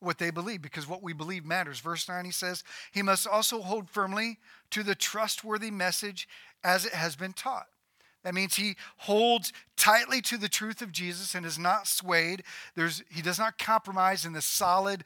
what 0.00 0.18
they 0.18 0.32
believe, 0.32 0.62
because 0.62 0.88
what 0.88 1.04
we 1.04 1.12
believe 1.12 1.44
matters. 1.44 1.78
Verse 1.78 2.08
9, 2.08 2.24
he 2.24 2.32
says, 2.32 2.64
he 2.90 3.02
must 3.02 3.24
also 3.24 3.62
hold 3.62 3.88
firmly 3.88 4.38
to 4.70 4.82
the 4.82 4.96
trustworthy 4.96 5.70
message 5.70 6.28
as 6.64 6.84
it 6.84 6.94
has 6.94 7.14
been 7.14 7.32
taught. 7.32 7.68
That 8.24 8.34
means 8.34 8.56
he 8.56 8.74
holds 8.96 9.52
tightly 9.76 10.20
to 10.22 10.36
the 10.36 10.48
truth 10.48 10.82
of 10.82 10.90
Jesus 10.90 11.36
and 11.36 11.46
is 11.46 11.56
not 11.56 11.86
swayed. 11.86 12.42
There's, 12.74 13.04
he 13.10 13.22
does 13.22 13.38
not 13.38 13.58
compromise 13.58 14.24
in 14.24 14.32
the 14.32 14.42
solid, 14.42 15.04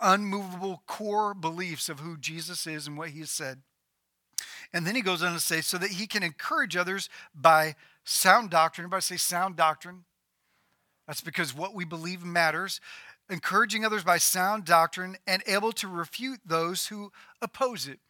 unmovable 0.00 0.84
core 0.86 1.34
beliefs 1.34 1.88
of 1.88 1.98
who 1.98 2.16
Jesus 2.16 2.68
is 2.68 2.86
and 2.86 2.96
what 2.96 3.08
he 3.08 3.18
has 3.18 3.32
said. 3.32 3.62
And 4.72 4.86
then 4.86 4.94
he 4.94 5.02
goes 5.02 5.22
on 5.22 5.32
to 5.32 5.40
say, 5.40 5.60
so 5.60 5.78
that 5.78 5.92
he 5.92 6.06
can 6.06 6.22
encourage 6.22 6.76
others 6.76 7.08
by 7.34 7.74
sound 8.04 8.50
doctrine. 8.50 8.84
Everybody 8.84 9.02
say 9.02 9.16
sound 9.16 9.56
doctrine. 9.56 10.04
That's 11.06 11.22
because 11.22 11.54
what 11.54 11.74
we 11.74 11.84
believe 11.84 12.24
matters. 12.24 12.80
Encouraging 13.30 13.84
others 13.84 14.04
by 14.04 14.18
sound 14.18 14.64
doctrine 14.64 15.16
and 15.26 15.42
able 15.46 15.72
to 15.72 15.88
refute 15.88 16.40
those 16.44 16.86
who 16.86 17.12
oppose 17.40 17.88
it. 17.88 18.00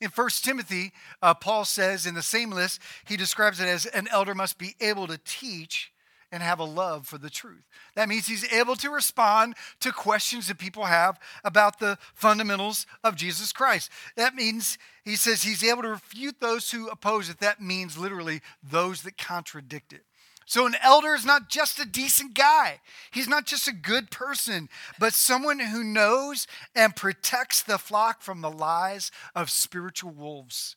In 0.00 0.10
1 0.10 0.28
Timothy, 0.42 0.92
uh, 1.22 1.34
Paul 1.34 1.64
says 1.64 2.06
in 2.06 2.14
the 2.14 2.22
same 2.22 2.50
list, 2.50 2.80
he 3.06 3.16
describes 3.16 3.60
it 3.60 3.66
as 3.66 3.86
an 3.86 4.08
elder 4.10 4.34
must 4.34 4.58
be 4.58 4.74
able 4.80 5.06
to 5.06 5.18
teach 5.24 5.92
and 6.34 6.42
have 6.42 6.58
a 6.58 6.64
love 6.64 7.06
for 7.06 7.16
the 7.16 7.30
truth. 7.30 7.62
That 7.94 8.08
means 8.08 8.26
he's 8.26 8.52
able 8.52 8.74
to 8.76 8.90
respond 8.90 9.54
to 9.78 9.92
questions 9.92 10.48
that 10.48 10.58
people 10.58 10.86
have 10.86 11.16
about 11.44 11.78
the 11.78 11.96
fundamentals 12.12 12.86
of 13.04 13.14
Jesus 13.14 13.52
Christ. 13.52 13.88
That 14.16 14.34
means 14.34 14.76
he 15.04 15.14
says 15.14 15.44
he's 15.44 15.62
able 15.62 15.82
to 15.82 15.90
refute 15.90 16.40
those 16.40 16.72
who 16.72 16.88
oppose 16.88 17.28
it. 17.28 17.38
That 17.38 17.62
means 17.62 17.96
literally 17.96 18.40
those 18.68 19.02
that 19.02 19.16
contradict 19.16 19.92
it. 19.92 20.02
So, 20.44 20.66
an 20.66 20.74
elder 20.82 21.14
is 21.14 21.24
not 21.24 21.48
just 21.48 21.78
a 21.78 21.86
decent 21.86 22.34
guy. 22.34 22.80
He's 23.12 23.28
not 23.28 23.46
just 23.46 23.68
a 23.68 23.72
good 23.72 24.10
person, 24.10 24.68
but 24.98 25.14
someone 25.14 25.60
who 25.60 25.84
knows 25.84 26.48
and 26.74 26.96
protects 26.96 27.62
the 27.62 27.78
flock 27.78 28.22
from 28.22 28.40
the 28.40 28.50
lies 28.50 29.12
of 29.36 29.50
spiritual 29.50 30.10
wolves. 30.10 30.74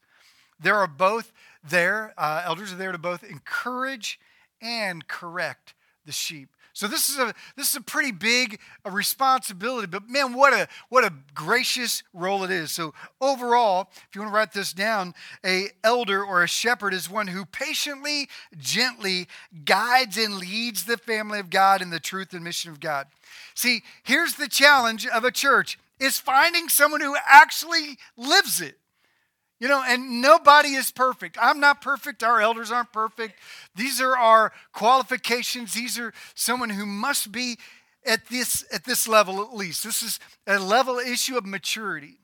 There 0.59 0.75
are 0.75 0.87
both 0.87 1.33
there, 1.63 2.13
uh, 2.15 2.43
elders 2.45 2.71
are 2.71 2.77
there 2.77 2.91
to 2.91 2.99
both 2.99 3.23
encourage 3.23 4.19
and 4.61 5.07
correct 5.07 5.73
the 6.05 6.11
sheep. 6.11 6.49
So 6.77 6.87
this 6.87 7.09
is 7.09 7.17
a 7.17 7.33
this 7.55 7.71
is 7.71 7.75
a 7.75 7.81
pretty 7.81 8.11
big 8.11 8.59
uh, 8.85 8.91
responsibility, 8.91 9.87
but 9.87 10.07
man, 10.07 10.33
what 10.33 10.53
a 10.53 10.67
what 10.89 11.03
a 11.03 11.11
gracious 11.33 12.03
role 12.13 12.43
it 12.43 12.51
is. 12.51 12.71
So 12.71 12.93
overall, 13.19 13.89
if 13.91 14.13
you 14.13 14.21
want 14.21 14.31
to 14.31 14.35
write 14.37 14.53
this 14.53 14.73
down, 14.73 15.15
a 15.43 15.69
elder 15.83 16.23
or 16.23 16.43
a 16.43 16.47
shepherd 16.47 16.93
is 16.93 17.09
one 17.09 17.29
who 17.29 17.45
patiently, 17.45 18.29
gently 18.59 19.27
guides 19.65 20.19
and 20.19 20.35
leads 20.35 20.83
the 20.83 20.97
family 20.97 21.39
of 21.39 21.49
God 21.49 21.81
in 21.81 21.89
the 21.89 21.99
truth 21.99 22.31
and 22.33 22.43
mission 22.43 22.69
of 22.69 22.79
God. 22.79 23.07
See, 23.55 23.81
here's 24.03 24.35
the 24.35 24.47
challenge 24.47 25.07
of 25.07 25.23
a 25.23 25.31
church 25.31 25.79
is 25.99 26.19
finding 26.19 26.69
someone 26.69 27.01
who 27.01 27.15
actually 27.27 27.97
lives 28.15 28.61
it. 28.61 28.77
You 29.59 29.67
know, 29.67 29.83
and 29.85 30.21
nobody 30.21 30.69
is 30.69 30.91
perfect. 30.91 31.37
I'm 31.41 31.59
not 31.59 31.81
perfect. 31.81 32.23
Our 32.23 32.39
elders 32.41 32.71
aren't 32.71 32.93
perfect. 32.93 33.39
These 33.75 33.99
are 33.99 34.15
our 34.15 34.51
qualifications. 34.71 35.73
These 35.73 35.97
are 35.97 36.13
someone 36.35 36.69
who 36.69 36.85
must 36.85 37.31
be 37.31 37.57
at 38.05 38.27
this 38.27 38.65
at 38.71 38.85
this 38.85 39.07
level 39.07 39.41
at 39.41 39.55
least. 39.55 39.83
This 39.83 40.03
is 40.03 40.19
a 40.45 40.59
level 40.59 40.99
issue 40.99 41.37
of 41.37 41.45
maturity. 41.45 42.19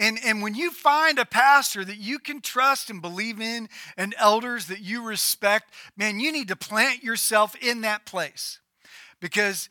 And, 0.00 0.18
and 0.24 0.42
when 0.42 0.56
you 0.56 0.72
find 0.72 1.18
a 1.18 1.24
pastor 1.24 1.84
that 1.84 1.98
you 1.98 2.18
can 2.18 2.40
trust 2.40 2.90
and 2.90 3.00
believe 3.00 3.40
in 3.40 3.68
and 3.96 4.14
elders 4.18 4.66
that 4.66 4.80
you 4.80 5.06
respect, 5.06 5.72
man, 5.96 6.18
you 6.18 6.32
need 6.32 6.48
to 6.48 6.56
plant 6.56 7.04
yourself 7.04 7.54
in 7.62 7.82
that 7.82 8.04
place. 8.04 8.58
Because 9.20 9.68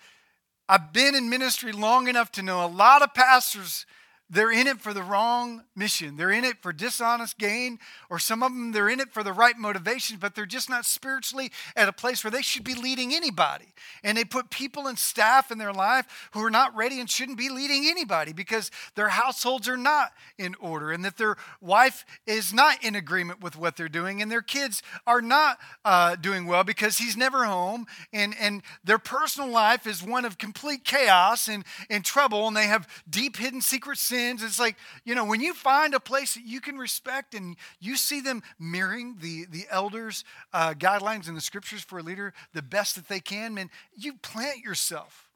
I've 0.69 0.93
been 0.93 1.13
in 1.13 1.29
ministry 1.29 1.73
long 1.73 2.07
enough 2.07 2.31
to 2.33 2.41
know 2.41 2.65
a 2.65 2.67
lot 2.67 3.01
of 3.01 3.13
pastors 3.13 3.85
they're 4.29 4.51
in 4.51 4.67
it 4.67 4.79
for 4.81 4.93
the 4.93 5.03
wrong 5.03 5.63
mission. 5.75 6.15
They're 6.15 6.31
in 6.31 6.43
it 6.43 6.61
for 6.61 6.73
dishonest 6.73 7.37
gain, 7.37 7.77
or 8.09 8.17
some 8.19 8.41
of 8.41 8.51
them 8.51 8.71
they're 8.71 8.89
in 8.89 8.99
it 8.99 9.11
for 9.11 9.21
the 9.21 9.33
right 9.33 9.57
motivations, 9.57 10.19
but 10.19 10.33
they're 10.33 10.45
just 10.45 10.69
not 10.69 10.85
spiritually 10.85 11.51
at 11.75 11.89
a 11.89 11.93
place 11.93 12.23
where 12.23 12.31
they 12.31 12.41
should 12.41 12.63
be 12.63 12.73
leading 12.73 13.13
anybody. 13.13 13.73
And 14.03 14.17
they 14.17 14.23
put 14.23 14.49
people 14.49 14.87
and 14.87 14.97
staff 14.97 15.51
in 15.51 15.57
their 15.57 15.73
life 15.73 16.29
who 16.31 16.43
are 16.43 16.49
not 16.49 16.75
ready 16.75 16.99
and 16.99 17.09
shouldn't 17.09 17.37
be 17.37 17.49
leading 17.49 17.85
anybody 17.85 18.33
because 18.33 18.71
their 18.95 19.09
households 19.09 19.67
are 19.67 19.77
not 19.77 20.13
in 20.37 20.55
order, 20.59 20.91
and 20.91 21.03
that 21.03 21.17
their 21.17 21.35
wife 21.61 22.05
is 22.25 22.53
not 22.53 22.83
in 22.83 22.95
agreement 22.95 23.41
with 23.41 23.57
what 23.57 23.75
they're 23.75 23.89
doing, 23.89 24.21
and 24.21 24.31
their 24.31 24.41
kids 24.41 24.81
are 25.05 25.21
not 25.21 25.59
uh, 25.83 26.15
doing 26.15 26.47
well 26.47 26.63
because 26.63 26.97
he's 26.97 27.17
never 27.17 27.43
home, 27.45 27.85
and, 28.13 28.33
and 28.39 28.63
their 28.83 28.97
personal 28.97 29.49
life 29.49 29.85
is 29.85 30.01
one 30.01 30.25
of 30.25 30.37
complete 30.37 30.85
chaos 30.85 31.47
and, 31.47 31.65
and 31.89 32.05
trouble, 32.05 32.47
and 32.47 32.55
they 32.55 32.67
have 32.67 32.87
deep 33.09 33.37
hidden 33.37 33.61
secret 33.61 33.97
sins 33.97 34.22
sins. 34.23 34.43
It's 34.43 34.59
like, 34.59 34.75
you 35.03 35.15
know, 35.15 35.25
when 35.25 35.41
you 35.41 35.53
find 35.53 35.93
a 35.93 35.99
place 35.99 36.35
that 36.35 36.45
you 36.45 36.61
can 36.61 36.77
respect 36.77 37.33
and 37.33 37.55
you 37.79 37.95
see 37.95 38.21
them 38.21 38.41
mirroring 38.59 39.17
the, 39.19 39.45
the 39.49 39.65
elders' 39.69 40.23
uh, 40.53 40.73
guidelines 40.73 41.27
and 41.27 41.35
the 41.35 41.41
scriptures 41.41 41.81
for 41.81 41.99
a 41.99 42.03
leader 42.03 42.33
the 42.53 42.61
best 42.61 42.95
that 42.95 43.07
they 43.07 43.19
can, 43.19 43.53
man, 43.53 43.69
you 43.95 44.13
plant 44.13 44.59
yourself. 44.59 45.29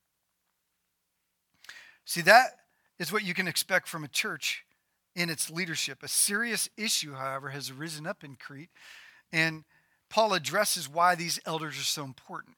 See, 2.06 2.22
that 2.22 2.48
is 3.00 3.12
what 3.12 3.26
you 3.26 3.34
can 3.34 3.48
expect 3.48 3.88
from 3.88 4.04
a 4.04 4.08
church 4.08 4.64
in 5.16 5.30
its 5.30 5.50
leadership. 5.50 6.04
A 6.04 6.08
serious 6.08 6.70
issue, 6.78 7.14
however, 7.14 7.50
has 7.50 7.70
arisen 7.70 8.08
up 8.08 8.24
in 8.24 8.36
Crete, 8.36 8.70
and 9.32 9.64
Paul 10.10 10.34
addresses 10.34 10.88
why 10.88 11.16
these 11.16 11.40
elders 11.46 11.78
are 11.78 11.84
so 11.84 12.04
important. 12.06 12.56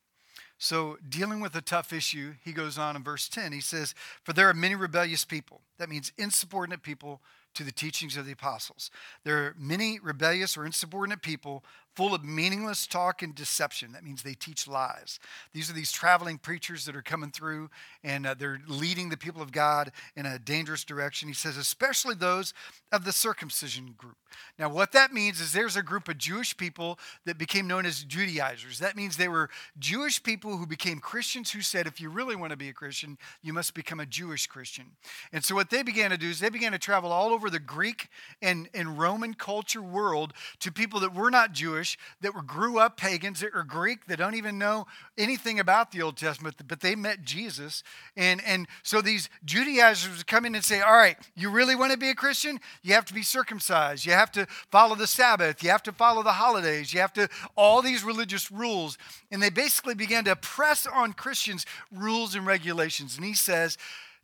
So, 0.62 0.98
dealing 1.08 1.40
with 1.40 1.56
a 1.56 1.62
tough 1.62 1.94
issue, 1.94 2.34
he 2.44 2.52
goes 2.52 2.78
on 2.78 2.98
in 2.98 3.04
verse 3.04 3.30
10. 3.30 3.54
He 3.54 3.62
says, 3.62 3.96
For 4.24 4.34
there 4.34 4.50
are 4.50 4.54
many 4.54 4.76
rebellious 4.76 5.24
people. 5.24 5.62
That 5.78 5.90
means 5.90 6.12
insubordinate 6.18 6.84
people 6.84 7.22
to 7.56 7.64
the 7.64 7.72
teachings 7.72 8.18
of 8.18 8.26
the 8.26 8.32
apostles. 8.32 8.92
There 9.24 9.38
are 9.38 9.56
many 9.58 10.00
rebellious 10.02 10.58
or 10.58 10.66
insubordinate 10.66 11.22
people 11.22 11.64
full 11.96 12.14
of 12.14 12.24
meaningless 12.24 12.88
talk 12.88 13.22
and 13.22 13.36
deception. 13.36 13.92
That 13.92 14.06
means 14.06 14.24
they 14.24 14.34
teach 14.34 14.68
lies. 14.68 15.20
These 15.54 15.70
are 15.70 15.74
these 15.74 15.92
traveling 15.92 16.38
preachers 16.38 16.86
that 16.86 16.96
are 16.96 17.02
coming 17.02 17.32
through 17.32 17.70
and 18.04 18.26
uh, 18.26 18.36
they're 18.36 18.62
leading 18.68 19.10
the 19.10 19.18
people 19.18 19.42
of 19.42 19.52
God 19.52 19.92
in 20.16 20.26
a 20.26 20.40
dangerous 20.40 20.84
direction. 20.84 21.28
He 21.28 21.34
says, 21.34 21.58
especially 21.58 22.16
those 22.16 22.54
of 22.92 23.04
the 23.06 23.12
circumcision 23.12 23.96
group. 23.98 24.16
Now, 24.58 24.70
what 24.70 24.92
that 24.92 25.12
means 25.12 25.42
is 25.42 25.52
there's 25.52 25.76
a 25.76 25.84
group 25.84 26.08
of 26.08 26.18
Jewish 26.18 26.56
people 26.56 27.00
that 27.26 27.38
became 27.38 27.68
known 27.68 27.86
as 27.86 28.04
Judaizers. 28.04 28.80
That 28.80 28.96
means 28.96 29.18
they 29.18 29.28
were 29.28 29.50
Jewish 29.78 30.22
people 30.22 30.58
who 30.58 30.66
became 30.66 31.00
Christians 31.00 31.52
who 31.52 31.62
said, 31.62 31.88
if 31.88 32.00
you 32.00 32.10
really 32.10 32.36
want 32.36 32.52
to 32.52 32.58
be 32.58 32.70
a 32.70 32.74
Christian, 32.74 33.18
you 33.42 33.54
must 33.54 33.74
become 33.74 34.00
a 34.00 34.06
Jewish 34.06 34.48
Christian. 34.48 34.92
And 35.34 35.44
so, 35.44 35.56
what 35.56 35.70
they 35.70 35.84
began 35.84 36.12
to 36.12 36.18
do 36.18 36.30
is 36.30 36.40
they 36.40 36.50
began 36.50 36.72
to 36.72 36.80
travel 36.80 37.12
all 37.12 37.30
over 37.30 37.39
the 37.48 37.60
Greek 37.60 38.08
and, 38.42 38.68
and 38.74 38.98
Roman 38.98 39.36
culture 39.36 39.84
world 39.84 40.34
to 40.62 40.72
people 40.72 41.00
that 41.02 41.14
were 41.14 41.30
not 41.30 41.54
Jewish 41.54 41.96
that 42.22 42.34
were 42.34 42.42
grew 42.42 42.80
up 42.80 42.98
pagans 42.98 43.42
that 43.42 43.54
are 43.54 43.64
Greek 43.64 44.08
that 44.08 44.18
don't 44.18 44.34
even 44.34 44.58
know 44.58 44.88
anything 45.16 45.60
about 45.60 45.92
the 45.92 46.02
Old 46.02 46.18
Testament, 46.18 46.56
but 46.68 46.80
they 46.80 46.96
met 46.96 47.24
Jesus. 47.24 47.84
And, 48.18 48.42
and 48.44 48.68
so 48.82 49.02
these 49.02 49.30
Judaizers 49.46 50.18
would 50.18 50.26
come 50.26 50.46
in 50.46 50.56
and 50.56 50.64
say, 50.64 50.82
All 50.82 50.98
right, 50.98 51.18
you 51.36 51.52
really 51.52 51.76
want 51.76 51.92
to 51.92 51.98
be 51.98 52.10
a 52.10 52.16
Christian? 52.16 52.60
You 52.82 52.96
have 52.96 53.06
to 53.06 53.14
be 53.14 53.22
circumcised. 53.22 54.06
You 54.06 54.14
have 54.14 54.32
to 54.32 54.48
follow 54.72 54.96
the 54.96 55.08
Sabbath. 55.08 55.62
You 55.62 55.70
have 55.70 55.84
to 55.84 55.92
follow 55.92 56.24
the 56.24 56.32
holidays. 56.32 56.94
You 56.94 57.02
have 57.02 57.14
to, 57.14 57.30
all 57.56 57.82
these 57.82 58.04
religious 58.04 58.52
rules. 58.52 58.98
And 59.32 59.44
they 59.44 59.50
basically 59.50 59.96
began 59.96 60.24
to 60.26 60.36
press 60.36 60.88
on 60.88 61.14
Christians 61.14 61.66
rules 61.92 62.34
and 62.36 62.46
regulations. 62.46 63.16
And 63.16 63.26
he 63.26 63.34
says, 63.34 63.78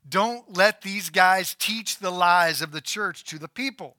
don't 0.08 0.56
let 0.56 0.82
these 0.82 1.10
guys 1.10 1.56
teach 1.58 1.98
the 1.98 2.12
lies 2.12 2.62
of 2.62 2.72
the 2.72 2.82
church 2.82 3.24
to 3.26 3.40
the 3.40 3.48
people. 3.48 3.98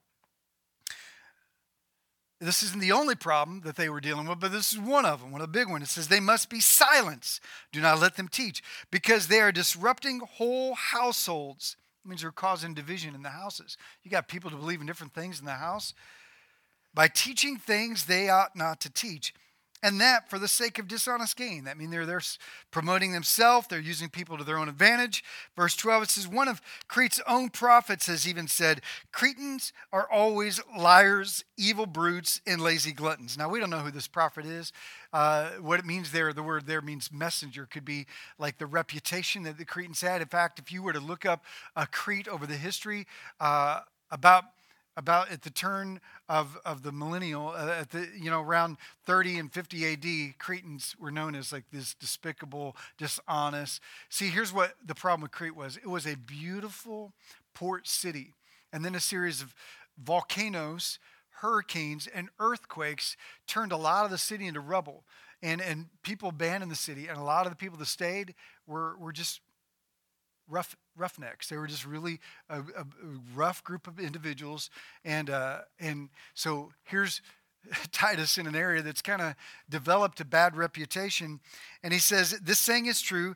This 2.38 2.62
isn't 2.62 2.80
the 2.80 2.92
only 2.92 3.14
problem 3.14 3.62
that 3.62 3.76
they 3.76 3.88
were 3.88 4.00
dealing 4.00 4.28
with, 4.28 4.40
but 4.40 4.52
this 4.52 4.72
is 4.72 4.78
one 4.78 5.06
of 5.06 5.20
them, 5.20 5.32
one 5.32 5.40
of 5.40 5.50
the 5.50 5.58
big 5.58 5.70
ones. 5.70 5.84
It 5.84 5.88
says 5.88 6.08
they 6.08 6.20
must 6.20 6.50
be 6.50 6.60
silenced. 6.60 7.40
Do 7.72 7.80
not 7.80 7.98
let 7.98 8.16
them 8.16 8.28
teach 8.28 8.62
because 8.90 9.28
they 9.28 9.40
are 9.40 9.50
disrupting 9.50 10.20
whole 10.20 10.74
households 10.74 11.76
It 12.04 12.08
means 12.08 12.20
they're 12.20 12.32
causing 12.32 12.74
division 12.74 13.14
in 13.14 13.22
the 13.22 13.30
houses. 13.30 13.78
You 14.02 14.10
got 14.10 14.28
people 14.28 14.50
to 14.50 14.56
believe 14.56 14.82
in 14.82 14.86
different 14.86 15.14
things 15.14 15.40
in 15.40 15.46
the 15.46 15.52
house. 15.52 15.94
By 16.92 17.08
teaching 17.08 17.56
things 17.56 18.04
they 18.04 18.28
ought 18.28 18.54
not 18.54 18.80
to 18.82 18.90
teach 18.90 19.32
and 19.82 20.00
that 20.00 20.30
for 20.30 20.38
the 20.38 20.48
sake 20.48 20.78
of 20.78 20.88
dishonest 20.88 21.36
gain. 21.36 21.64
That 21.64 21.76
means 21.76 21.90
they're, 21.90 22.06
they're 22.06 22.20
promoting 22.70 23.12
themselves, 23.12 23.66
they're 23.68 23.78
using 23.78 24.08
people 24.08 24.38
to 24.38 24.44
their 24.44 24.58
own 24.58 24.68
advantage. 24.68 25.22
Verse 25.56 25.76
12, 25.76 26.04
it 26.04 26.10
says, 26.10 26.28
One 26.28 26.48
of 26.48 26.60
Crete's 26.88 27.20
own 27.28 27.50
prophets 27.50 28.06
has 28.06 28.26
even 28.26 28.48
said, 28.48 28.80
Cretans 29.12 29.72
are 29.92 30.10
always 30.10 30.60
liars, 30.76 31.44
evil 31.56 31.86
brutes, 31.86 32.40
and 32.46 32.60
lazy 32.60 32.92
gluttons. 32.92 33.36
Now, 33.36 33.48
we 33.48 33.60
don't 33.60 33.70
know 33.70 33.80
who 33.80 33.90
this 33.90 34.08
prophet 34.08 34.46
is. 34.46 34.72
Uh, 35.12 35.50
what 35.60 35.78
it 35.78 35.86
means 35.86 36.12
there, 36.12 36.32
the 36.32 36.42
word 36.42 36.66
there 36.66 36.82
means 36.82 37.12
messenger, 37.12 37.66
could 37.66 37.84
be 37.84 38.06
like 38.38 38.58
the 38.58 38.66
reputation 38.66 39.42
that 39.44 39.58
the 39.58 39.64
Cretans 39.64 40.00
had. 40.00 40.22
In 40.22 40.28
fact, 40.28 40.58
if 40.58 40.72
you 40.72 40.82
were 40.82 40.92
to 40.92 41.00
look 41.00 41.24
up 41.24 41.44
a 41.74 41.86
Crete 41.86 42.28
over 42.28 42.46
the 42.46 42.56
history, 42.56 43.06
uh, 43.40 43.80
about 44.10 44.44
about 44.96 45.30
at 45.30 45.42
the 45.42 45.50
turn 45.50 46.00
of, 46.28 46.58
of 46.64 46.82
the 46.82 46.92
millennial, 46.92 47.48
uh, 47.48 47.68
at 47.80 47.90
the, 47.90 48.08
you 48.18 48.30
know, 48.30 48.40
around 48.40 48.78
30 49.04 49.38
and 49.38 49.52
50 49.52 49.92
AD, 49.92 50.38
Cretans 50.38 50.96
were 50.98 51.10
known 51.10 51.34
as 51.34 51.52
like 51.52 51.64
this 51.70 51.94
despicable, 51.94 52.76
dishonest. 52.96 53.80
See, 54.08 54.28
here's 54.28 54.52
what 54.52 54.74
the 54.84 54.94
problem 54.94 55.22
with 55.22 55.32
Crete 55.32 55.54
was 55.54 55.76
it 55.76 55.88
was 55.88 56.06
a 56.06 56.16
beautiful 56.16 57.12
port 57.54 57.86
city, 57.86 58.32
and 58.72 58.84
then 58.84 58.94
a 58.94 59.00
series 59.00 59.42
of 59.42 59.54
volcanoes, 60.02 60.98
hurricanes, 61.40 62.06
and 62.06 62.28
earthquakes 62.40 63.16
turned 63.46 63.72
a 63.72 63.76
lot 63.76 64.04
of 64.04 64.10
the 64.10 64.18
city 64.18 64.46
into 64.46 64.60
rubble. 64.60 65.04
And, 65.42 65.60
and 65.60 65.86
people 66.02 66.30
abandoned 66.30 66.72
the 66.72 66.76
city, 66.76 67.08
and 67.08 67.18
a 67.18 67.22
lot 67.22 67.44
of 67.44 67.52
the 67.52 67.56
people 67.56 67.76
that 67.78 67.86
stayed 67.86 68.34
were, 68.66 68.96
were 68.96 69.12
just 69.12 69.40
rough 70.48 70.76
roughnecks. 70.96 71.48
They 71.48 71.56
were 71.56 71.66
just 71.66 71.84
really 71.84 72.20
a, 72.48 72.60
a 72.60 72.86
rough 73.34 73.62
group 73.64 73.86
of 73.86 73.98
individuals, 73.98 74.70
and 75.04 75.30
uh, 75.30 75.60
and 75.78 76.08
so 76.34 76.72
here's 76.84 77.20
Titus 77.92 78.38
in 78.38 78.46
an 78.46 78.54
area 78.54 78.82
that's 78.82 79.02
kind 79.02 79.22
of 79.22 79.34
developed 79.68 80.20
a 80.20 80.24
bad 80.24 80.56
reputation, 80.56 81.40
and 81.82 81.92
he 81.92 81.98
says 81.98 82.38
this 82.42 82.58
saying 82.58 82.86
is 82.86 83.00
true 83.00 83.34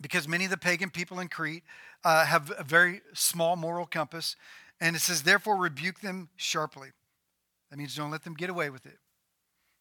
because 0.00 0.28
many 0.28 0.44
of 0.44 0.50
the 0.50 0.56
pagan 0.56 0.90
people 0.90 1.18
in 1.18 1.28
Crete 1.28 1.64
uh, 2.04 2.24
have 2.24 2.52
a 2.56 2.64
very 2.64 3.00
small 3.12 3.56
moral 3.56 3.86
compass, 3.86 4.36
and 4.80 4.94
it 4.94 5.00
says 5.00 5.22
therefore 5.22 5.56
rebuke 5.56 6.00
them 6.00 6.28
sharply. 6.36 6.88
That 7.70 7.78
means 7.78 7.96
don't 7.96 8.10
let 8.10 8.24
them 8.24 8.34
get 8.34 8.50
away 8.50 8.70
with 8.70 8.86
it. 8.86 8.98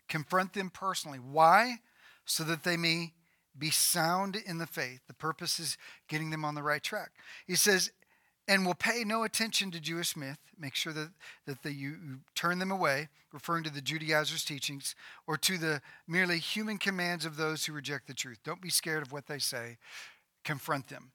Confront 0.09 0.53
them 0.53 0.69
personally. 0.69 1.19
Why? 1.19 1.78
So 2.25 2.43
that 2.43 2.63
they 2.63 2.78
may 2.78 3.13
be 3.60 3.72
sound 3.72 4.36
in 4.36 4.58
the 4.58 4.68
faith. 4.68 5.01
The 5.08 5.14
purpose 5.14 5.60
is 5.60 5.78
getting 6.08 6.30
them 6.30 6.45
on 6.45 6.55
the 6.55 6.64
right 6.64 6.84
track. 6.84 7.12
He 7.45 7.55
says, 7.55 7.91
and 8.47 8.66
will 8.66 8.76
pay 8.76 9.03
no 9.03 9.24
attention 9.24 9.72
to 9.72 9.80
Jewish 9.80 10.16
myth. 10.16 10.39
Make 10.58 10.76
sure 10.76 10.93
that, 10.93 11.10
that 11.45 11.64
the, 11.64 11.74
you, 11.74 11.95
turn 12.34 12.60
them 12.60 12.72
away, 12.72 13.10
referring 13.34 13.64
to 13.66 13.70
the 13.70 13.82
Judaizers' 13.82 14.45
teachings, 14.45 14.95
or 15.28 15.38
to 15.38 15.58
the 15.58 15.82
merely 16.08 16.39
human 16.39 16.78
commands 16.78 17.26
of 17.26 17.36
those 17.36 17.66
who 17.66 17.74
reject 17.74 18.08
the 18.08 18.14
truth. 18.14 18.39
Don't 18.43 18.62
be 18.62 18.70
scared 18.70 19.03
of 19.03 19.12
what 19.12 19.28
they 19.28 19.39
say. 19.39 19.78
Confront 20.43 20.88
them. 20.88 21.12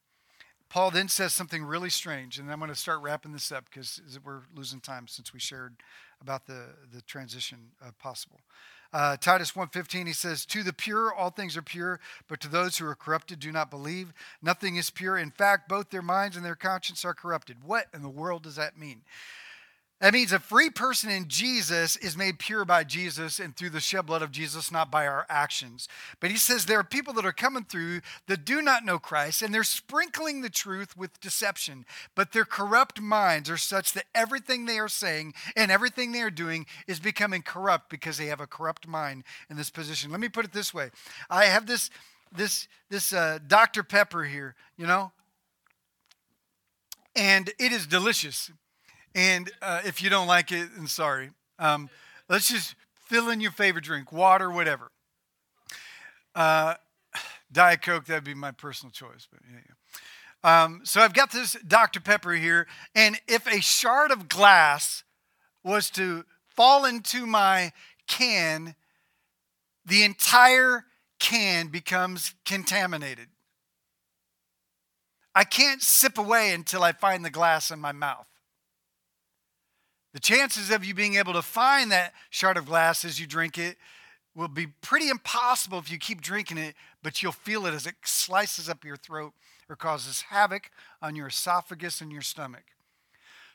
Paul 0.68 0.90
then 0.90 1.08
says 1.08 1.32
something 1.34 1.64
really 1.64 1.90
strange, 1.90 2.38
and 2.38 2.50
I'm 2.50 2.58
going 2.58 2.70
to 2.70 2.74
start 2.74 3.02
wrapping 3.02 3.32
this 3.32 3.52
up 3.52 3.64
because 3.66 4.00
we're 4.24 4.42
losing 4.54 4.80
time 4.80 5.06
since 5.06 5.32
we 5.32 5.40
shared 5.40 5.74
about 6.20 6.46
the, 6.46 6.64
the 6.94 7.02
transition 7.02 7.58
uh, 7.84 7.90
possible. 7.98 8.40
Uh, 8.92 9.16
Titus 9.16 9.52
1.15, 9.52 10.06
he 10.06 10.12
says, 10.12 10.44
To 10.46 10.62
the 10.62 10.72
pure, 10.72 11.12
all 11.14 11.30
things 11.30 11.56
are 11.56 11.62
pure, 11.62 11.98
but 12.28 12.40
to 12.40 12.48
those 12.48 12.76
who 12.76 12.86
are 12.86 12.94
corrupted, 12.94 13.40
do 13.40 13.50
not 13.50 13.70
believe. 13.70 14.12
Nothing 14.42 14.76
is 14.76 14.90
pure. 14.90 15.16
In 15.16 15.30
fact, 15.30 15.68
both 15.68 15.90
their 15.90 16.02
minds 16.02 16.36
and 16.36 16.44
their 16.44 16.54
conscience 16.54 17.04
are 17.04 17.14
corrupted. 17.14 17.64
What 17.64 17.86
in 17.94 18.02
the 18.02 18.08
world 18.10 18.42
does 18.42 18.56
that 18.56 18.78
mean? 18.78 19.02
That 20.02 20.14
means 20.14 20.32
a 20.32 20.40
free 20.40 20.68
person 20.68 21.10
in 21.10 21.28
Jesus 21.28 21.94
is 21.94 22.16
made 22.16 22.40
pure 22.40 22.64
by 22.64 22.82
Jesus 22.82 23.38
and 23.38 23.54
through 23.54 23.70
the 23.70 23.78
shed 23.78 24.04
blood 24.04 24.20
of 24.20 24.32
Jesus, 24.32 24.72
not 24.72 24.90
by 24.90 25.06
our 25.06 25.24
actions. 25.28 25.86
But 26.18 26.32
he 26.32 26.36
says 26.36 26.66
there 26.66 26.80
are 26.80 26.84
people 26.84 27.14
that 27.14 27.24
are 27.24 27.32
coming 27.32 27.62
through 27.62 28.00
that 28.26 28.44
do 28.44 28.60
not 28.60 28.84
know 28.84 28.98
Christ 28.98 29.42
and 29.42 29.54
they're 29.54 29.62
sprinkling 29.62 30.40
the 30.40 30.50
truth 30.50 30.96
with 30.96 31.20
deception. 31.20 31.86
But 32.16 32.32
their 32.32 32.44
corrupt 32.44 33.00
minds 33.00 33.48
are 33.48 33.56
such 33.56 33.92
that 33.92 34.06
everything 34.12 34.66
they 34.66 34.80
are 34.80 34.88
saying 34.88 35.34
and 35.54 35.70
everything 35.70 36.10
they 36.10 36.22
are 36.22 36.30
doing 36.30 36.66
is 36.88 36.98
becoming 36.98 37.42
corrupt 37.42 37.88
because 37.88 38.18
they 38.18 38.26
have 38.26 38.40
a 38.40 38.46
corrupt 38.48 38.88
mind 38.88 39.22
in 39.48 39.56
this 39.56 39.70
position. 39.70 40.10
Let 40.10 40.18
me 40.18 40.28
put 40.28 40.44
it 40.44 40.52
this 40.52 40.74
way 40.74 40.90
I 41.30 41.44
have 41.44 41.66
this, 41.66 41.90
this, 42.36 42.66
this 42.90 43.12
uh, 43.12 43.38
Dr. 43.46 43.84
Pepper 43.84 44.24
here, 44.24 44.56
you 44.76 44.88
know, 44.88 45.12
and 47.14 47.50
it 47.60 47.70
is 47.70 47.86
delicious. 47.86 48.50
And 49.14 49.50
uh, 49.60 49.82
if 49.84 50.02
you 50.02 50.10
don't 50.10 50.26
like 50.26 50.52
it, 50.52 50.68
then 50.76 50.86
sorry. 50.86 51.30
Um, 51.58 51.90
let's 52.28 52.50
just 52.50 52.74
fill 53.06 53.28
in 53.28 53.40
your 53.40 53.50
favorite 53.50 53.84
drink, 53.84 54.12
water, 54.12 54.50
whatever. 54.50 54.90
Uh, 56.34 56.74
Diet 57.52 57.82
Coke, 57.82 58.06
that'd 58.06 58.24
be 58.24 58.34
my 58.34 58.52
personal 58.52 58.90
choice. 58.90 59.28
But 59.30 59.40
yeah, 59.50 59.60
yeah. 59.66 59.72
Um, 60.64 60.80
so 60.84 61.00
I've 61.00 61.14
got 61.14 61.30
this 61.30 61.56
Dr. 61.66 62.00
Pepper 62.00 62.32
here, 62.32 62.66
and 62.94 63.20
if 63.28 63.46
a 63.46 63.60
shard 63.60 64.10
of 64.10 64.28
glass 64.28 65.04
was 65.62 65.88
to 65.90 66.24
fall 66.48 66.84
into 66.84 67.26
my 67.26 67.72
can, 68.08 68.74
the 69.86 70.02
entire 70.02 70.86
can 71.20 71.68
becomes 71.68 72.34
contaminated. 72.44 73.28
I 75.34 75.44
can't 75.44 75.80
sip 75.80 76.18
away 76.18 76.52
until 76.52 76.82
I 76.82 76.92
find 76.92 77.24
the 77.24 77.30
glass 77.30 77.70
in 77.70 77.78
my 77.78 77.92
mouth. 77.92 78.26
The 80.12 80.20
chances 80.20 80.70
of 80.70 80.84
you 80.84 80.94
being 80.94 81.14
able 81.14 81.32
to 81.32 81.42
find 81.42 81.90
that 81.90 82.12
shard 82.30 82.56
of 82.56 82.66
glass 82.66 83.04
as 83.04 83.18
you 83.18 83.26
drink 83.26 83.56
it 83.56 83.76
will 84.34 84.48
be 84.48 84.66
pretty 84.66 85.08
impossible 85.08 85.78
if 85.78 85.90
you 85.90 85.98
keep 85.98 86.20
drinking 86.20 86.58
it, 86.58 86.74
but 87.02 87.22
you'll 87.22 87.32
feel 87.32 87.66
it 87.66 87.74
as 87.74 87.86
it 87.86 87.94
slices 88.04 88.68
up 88.68 88.84
your 88.84 88.96
throat 88.96 89.32
or 89.68 89.76
causes 89.76 90.22
havoc 90.28 90.70
on 91.00 91.16
your 91.16 91.28
esophagus 91.28 92.00
and 92.00 92.12
your 92.12 92.22
stomach. 92.22 92.64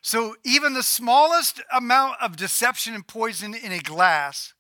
So, 0.01 0.35
even 0.45 0.73
the 0.73 0.83
smallest 0.83 1.61
amount 1.75 2.17
of 2.21 2.37
deception 2.37 2.93
and 2.93 3.05
poison 3.05 3.53
in 3.53 3.71
a 3.71 3.79
glass 3.79 4.53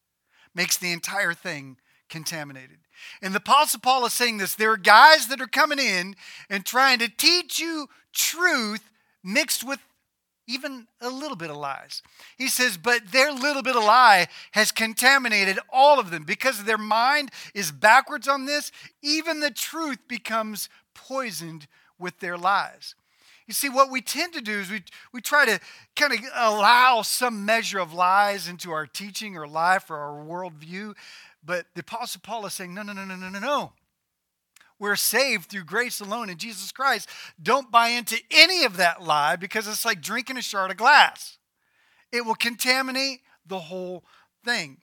makes 0.53 0.77
the 0.77 0.91
entire 0.91 1.33
thing 1.33 1.77
contaminated. 2.09 2.79
And 3.21 3.33
the 3.33 3.39
Apostle 3.39 3.79
Paul 3.79 4.05
is 4.05 4.13
saying 4.13 4.37
this 4.37 4.55
there 4.55 4.71
are 4.71 4.77
guys 4.77 5.27
that 5.27 5.41
are 5.41 5.47
coming 5.47 5.79
in 5.79 6.15
and 6.49 6.65
trying 6.65 6.99
to 6.99 7.09
teach 7.09 7.59
you 7.59 7.87
truth 8.13 8.89
mixed 9.23 9.63
with 9.63 9.79
even 10.47 10.87
a 11.01 11.09
little 11.09 11.35
bit 11.35 11.49
of 11.49 11.57
lies. 11.57 12.01
He 12.37 12.47
says, 12.47 12.77
but 12.77 13.11
their 13.11 13.31
little 13.31 13.61
bit 13.61 13.75
of 13.75 13.83
lie 13.83 14.27
has 14.51 14.71
contaminated 14.71 15.59
all 15.71 15.99
of 15.99 16.09
them 16.09 16.23
because 16.23 16.63
their 16.63 16.77
mind 16.77 17.31
is 17.53 17.71
backwards 17.71 18.27
on 18.27 18.45
this. 18.45 18.71
Even 19.01 19.41
the 19.41 19.51
truth 19.51 19.99
becomes 20.07 20.69
poisoned 20.93 21.67
with 21.99 22.19
their 22.19 22.37
lies. 22.37 22.95
You 23.45 23.53
see, 23.53 23.69
what 23.69 23.91
we 23.91 24.01
tend 24.01 24.33
to 24.33 24.41
do 24.41 24.59
is 24.59 24.69
we, 24.69 24.83
we 25.13 25.21
try 25.21 25.45
to 25.45 25.59
kind 25.95 26.13
of 26.13 26.19
allow 26.35 27.01
some 27.01 27.45
measure 27.45 27.79
of 27.79 27.93
lies 27.93 28.47
into 28.47 28.71
our 28.71 28.85
teaching 28.85 29.37
or 29.37 29.47
life 29.47 29.89
or 29.89 29.97
our 29.97 30.23
worldview. 30.23 30.95
But 31.45 31.65
the 31.73 31.81
Apostle 31.81 32.21
Paul 32.23 32.45
is 32.45 32.53
saying, 32.53 32.73
no, 32.73 32.81
no, 32.81 32.91
no, 32.91 33.05
no, 33.05 33.15
no, 33.15 33.29
no, 33.29 33.39
no. 33.39 33.73
We're 34.79 34.95
saved 34.95 35.49
through 35.49 35.63
grace 35.63 35.99
alone 35.99 36.29
in 36.29 36.37
Jesus 36.37 36.71
Christ. 36.71 37.09
Don't 37.41 37.71
buy 37.71 37.89
into 37.89 38.19
any 38.31 38.63
of 38.63 38.77
that 38.77 39.01
lie 39.01 39.35
because 39.35 39.67
it's 39.67 39.85
like 39.85 40.01
drinking 40.01 40.37
a 40.37 40.41
shard 40.41 40.71
of 40.71 40.77
glass. 40.77 41.37
It 42.11 42.25
will 42.25 42.35
contaminate 42.35 43.21
the 43.45 43.59
whole 43.59 44.03
thing. 44.45 44.77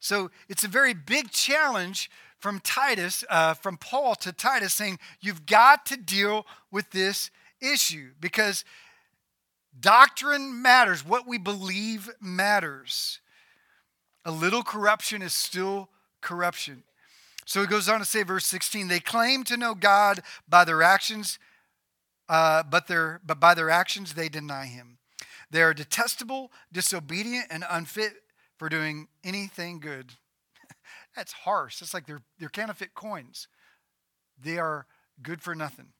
So 0.00 0.30
it's 0.48 0.64
a 0.64 0.68
very 0.68 0.94
big 0.94 1.30
challenge 1.30 2.10
from 2.38 2.60
Titus, 2.60 3.24
uh, 3.30 3.54
from 3.54 3.76
Paul 3.76 4.14
to 4.16 4.32
Titus, 4.32 4.74
saying 4.74 4.98
you've 5.20 5.46
got 5.46 5.86
to 5.86 5.96
deal 5.96 6.46
with 6.70 6.90
this 6.90 7.30
issue 7.60 8.10
because 8.20 8.64
doctrine 9.78 10.60
matters. 10.60 11.04
What 11.04 11.26
we 11.26 11.38
believe 11.38 12.10
matters. 12.20 13.20
A 14.24 14.30
little 14.30 14.62
corruption 14.62 15.22
is 15.22 15.32
still 15.32 15.88
corruption. 16.20 16.82
So 17.46 17.60
he 17.60 17.68
goes 17.68 17.88
on 17.88 18.00
to 18.00 18.04
say, 18.04 18.24
verse 18.24 18.44
16, 18.44 18.88
they 18.88 18.98
claim 18.98 19.44
to 19.44 19.56
know 19.56 19.74
God 19.74 20.20
by 20.48 20.64
their 20.64 20.82
actions, 20.82 21.38
uh, 22.28 22.64
but, 22.64 22.88
their, 22.88 23.20
but 23.24 23.38
by 23.38 23.54
their 23.54 23.70
actions 23.70 24.14
they 24.14 24.28
deny 24.28 24.66
him. 24.66 24.98
They 25.48 25.62
are 25.62 25.72
detestable, 25.72 26.50
disobedient, 26.72 27.46
and 27.50 27.64
unfit 27.70 28.14
for 28.58 28.68
doing 28.68 29.06
anything 29.22 29.78
good. 29.78 30.14
That's 31.16 31.32
harsh. 31.32 31.80
It's 31.80 31.94
like 31.94 32.06
they're, 32.06 32.22
they're 32.40 32.48
counterfeit 32.48 32.94
coins. 32.94 33.46
They 34.42 34.58
are 34.58 34.86
good 35.22 35.40
for 35.40 35.54
nothing. 35.54 35.92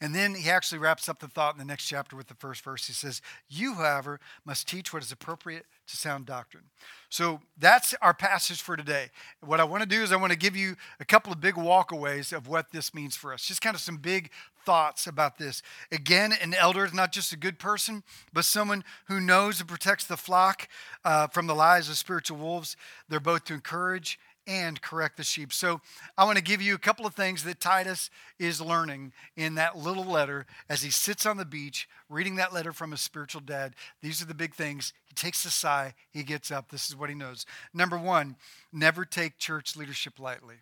And 0.00 0.14
then 0.14 0.34
he 0.34 0.50
actually 0.50 0.78
wraps 0.78 1.08
up 1.08 1.20
the 1.20 1.28
thought 1.28 1.54
in 1.54 1.58
the 1.58 1.64
next 1.64 1.86
chapter 1.86 2.16
with 2.16 2.26
the 2.26 2.34
first 2.34 2.62
verse. 2.62 2.86
He 2.86 2.92
says, 2.92 3.22
You, 3.48 3.74
however, 3.74 4.20
must 4.44 4.68
teach 4.68 4.92
what 4.92 5.02
is 5.02 5.10
appropriate 5.10 5.64
to 5.86 5.96
sound 5.96 6.26
doctrine. 6.26 6.64
So 7.08 7.40
that's 7.56 7.94
our 8.02 8.12
passage 8.12 8.60
for 8.60 8.76
today. 8.76 9.10
What 9.40 9.58
I 9.58 9.64
want 9.64 9.82
to 9.82 9.88
do 9.88 10.02
is 10.02 10.12
I 10.12 10.16
want 10.16 10.32
to 10.32 10.38
give 10.38 10.54
you 10.54 10.76
a 11.00 11.04
couple 11.06 11.32
of 11.32 11.40
big 11.40 11.54
walkaways 11.54 12.36
of 12.36 12.46
what 12.46 12.72
this 12.72 12.92
means 12.92 13.16
for 13.16 13.32
us. 13.32 13.46
Just 13.46 13.62
kind 13.62 13.74
of 13.74 13.80
some 13.80 13.96
big 13.96 14.30
thoughts 14.66 15.06
about 15.06 15.38
this. 15.38 15.62
Again, 15.90 16.34
an 16.42 16.52
elder 16.52 16.84
is 16.84 16.92
not 16.92 17.12
just 17.12 17.32
a 17.32 17.36
good 17.36 17.58
person, 17.58 18.02
but 18.34 18.44
someone 18.44 18.84
who 19.06 19.20
knows 19.20 19.60
and 19.60 19.68
protects 19.68 20.04
the 20.04 20.16
flock 20.16 20.68
uh, 21.04 21.28
from 21.28 21.46
the 21.46 21.54
lies 21.54 21.88
of 21.88 21.96
spiritual 21.96 22.36
wolves. 22.36 22.76
They're 23.08 23.20
both 23.20 23.44
to 23.44 23.54
encourage 23.54 24.18
and 24.46 24.80
correct 24.80 25.16
the 25.16 25.24
sheep. 25.24 25.52
So 25.52 25.80
I 26.16 26.24
want 26.24 26.38
to 26.38 26.44
give 26.44 26.62
you 26.62 26.74
a 26.74 26.78
couple 26.78 27.06
of 27.06 27.14
things 27.14 27.44
that 27.44 27.60
Titus 27.60 28.10
is 28.38 28.60
learning 28.60 29.12
in 29.36 29.56
that 29.56 29.76
little 29.76 30.04
letter 30.04 30.46
as 30.68 30.82
he 30.82 30.90
sits 30.90 31.26
on 31.26 31.36
the 31.36 31.44
beach 31.44 31.88
reading 32.08 32.36
that 32.36 32.52
letter 32.52 32.72
from 32.72 32.92
his 32.92 33.00
spiritual 33.00 33.40
dad. 33.40 33.74
These 34.02 34.22
are 34.22 34.26
the 34.26 34.34
big 34.34 34.54
things. 34.54 34.92
He 35.06 35.14
takes 35.14 35.44
a 35.44 35.50
sigh, 35.50 35.94
he 36.10 36.22
gets 36.22 36.50
up. 36.50 36.70
This 36.70 36.88
is 36.88 36.96
what 36.96 37.08
he 37.08 37.14
knows. 37.14 37.46
Number 37.74 37.98
one, 37.98 38.36
never 38.72 39.04
take 39.04 39.38
church 39.38 39.76
leadership 39.76 40.20
lightly. 40.20 40.56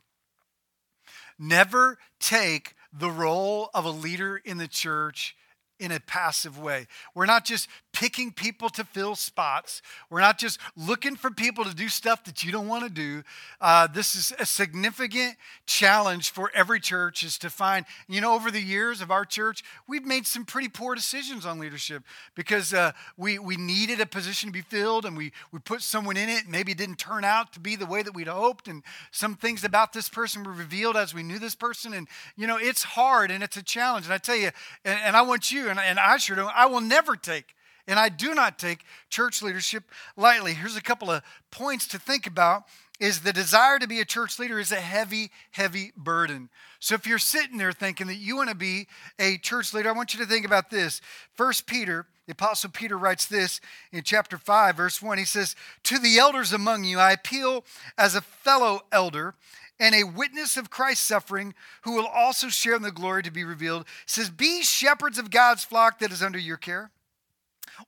Never 1.39 1.99
take 2.21 2.75
the 2.93 3.11
role 3.11 3.71
of 3.75 3.85
a 3.85 3.91
leader 3.91 4.37
in 4.37 4.59
the 4.59 4.69
church 4.69 5.37
in 5.81 5.91
a 5.91 6.01
passive 6.01 6.59
way. 6.59 6.87
We're 7.15 7.27
not 7.27 7.45
just 7.45 7.69
picking 7.95 8.33
people 8.33 8.69
to 8.69 8.85
fill 8.85 9.15
spots. 9.15 9.81
We're 10.11 10.21
not 10.21 10.37
just 10.37 10.59
looking 10.77 11.15
for 11.15 11.31
people 11.31 11.65
to 11.65 11.75
do 11.75 11.89
stuff 11.89 12.25
that 12.25 12.43
you 12.43 12.51
don't 12.53 12.67
want 12.67 12.83
to 12.85 12.91
do. 12.91 13.23
Uh, 13.61 13.87
this 13.87 14.17
is 14.17 14.35
a 14.39 14.45
significant 14.45 15.37
challenge 15.65 16.31
for 16.31 16.51
every 16.55 16.81
church 16.81 17.23
is 17.23 17.39
to 17.39 17.49
find, 17.49 17.87
you 18.09 18.21
know, 18.21 18.35
over 18.35 18.51
the 18.51 18.61
years 18.61 19.01
of 19.01 19.13
our 19.13 19.25
church, 19.25 19.63
we've 19.87 20.05
made 20.05 20.27
some 20.27 20.45
pretty 20.45 20.69
poor 20.69 20.97
decisions 20.97 21.47
on 21.47 21.61
leadership 21.61 22.03
because 22.35 22.75
uh, 22.75 22.91
we, 23.17 23.39
we 23.39 23.57
needed 23.57 24.01
a 24.01 24.07
position 24.07 24.49
to 24.49 24.53
be 24.53 24.61
filled 24.61 25.07
and 25.07 25.17
we, 25.17 25.33
we 25.53 25.61
put 25.61 25.81
someone 25.81 26.17
in 26.17 26.29
it. 26.29 26.49
Maybe 26.49 26.73
it 26.73 26.79
didn't 26.79 26.99
turn 26.99 27.25
out 27.25 27.53
to 27.53 27.61
be 27.61 27.77
the 27.77 27.87
way 27.87 28.03
that 28.03 28.13
we'd 28.13 28.27
hoped. 28.27 28.67
And 28.67 28.83
some 29.13 29.37
things 29.37 29.63
about 29.63 29.93
this 29.93 30.09
person 30.09 30.43
were 30.43 30.53
revealed 30.53 30.97
as 30.97 31.15
we 31.15 31.23
knew 31.23 31.39
this 31.39 31.55
person. 31.55 31.95
And, 31.95 32.09
you 32.37 32.49
know, 32.49 32.59
it's 32.61 32.83
hard 32.83 33.31
and 33.31 33.45
it's 33.45 33.57
a 33.57 33.63
challenge. 33.63 34.07
And 34.07 34.13
I 34.13 34.19
tell 34.19 34.37
you, 34.37 34.51
and, 34.85 34.99
and 35.05 35.17
I 35.17 35.23
want 35.23 35.53
you, 35.53 35.69
and, 35.69 35.79
and 35.79 36.01
I 36.01 36.17
sure 36.17 36.35
don't, 36.35 36.53
I 36.57 36.67
will 36.67 36.81
never 36.81 37.15
take 37.15 37.55
and 37.87 37.99
I 37.99 38.09
do 38.09 38.35
not 38.35 38.59
take 38.59 38.85
church 39.11 39.43
leadership 39.43 39.85
lightly. 40.17 40.55
Here's 40.55 40.77
a 40.77 40.83
couple 40.83 41.11
of 41.11 41.23
points 41.51 41.87
to 41.89 41.99
think 41.99 42.27
about 42.27 42.65
is 43.01 43.21
the 43.21 43.33
desire 43.33 43.79
to 43.81 43.89
be 43.89 44.01
a 44.01 44.05
church 44.05 44.39
leader 44.39 44.61
is 44.61 44.71
a 44.71 44.77
heavy 44.77 45.31
heavy 45.51 45.93
burden. 45.97 46.49
So 46.79 46.95
if 46.95 47.07
you're 47.07 47.19
sitting 47.19 47.59
there 47.59 47.73
thinking 47.73 48.07
that 48.07 48.17
you 48.17 48.37
want 48.37 48.51
to 48.51 48.55
be 48.55 48.87
a 49.19 49.37
church 49.39 49.75
leader, 49.75 49.89
I 49.89 49.93
want 49.93 50.15
you 50.15 50.21
to 50.21 50.27
think 50.27 50.47
about 50.47 50.71
this. 50.71 51.01
First 51.33 51.67
Peter, 51.67 52.07
the 52.27 52.33
apostle 52.33 52.71
Peter 52.71 52.97
writes 52.97 53.27
this 53.27 53.61
in 53.93 54.03
chapter 54.03 54.39
5 54.39 54.77
verse 54.77 55.03
1. 55.03 55.19
He 55.19 55.25
says, 55.25 55.57
"To 55.85 55.99
the 55.99 56.19
elders 56.19 56.53
among 56.53 56.85
you 56.85 56.99
I 56.99 57.13
appeal 57.13 57.65
as 57.99 58.15
a 58.15 58.21
fellow 58.21 58.83
elder 58.93 59.35
and 59.81 59.95
a 59.95 60.05
witness 60.05 60.57
of 60.57 60.71
Christ's 60.71 61.07
suffering, 61.07 61.55
who 61.83 61.95
will 61.95 62.07
also 62.07 62.49
share 62.49 62.77
in 62.77 62.83
the 62.83 62.93
glory 62.93 63.23
to 63.23 63.31
be 63.31 63.45
revealed, 63.45 63.87
says, 64.07 64.31
Be 64.31 64.63
shepherds 64.63 65.19
of 65.19 65.31
God's 65.31 65.65
flock 65.65 65.99
that 65.99 66.13
is 66.13 66.23
under 66.23 66.39
your 66.39 66.57
care, 66.57 66.91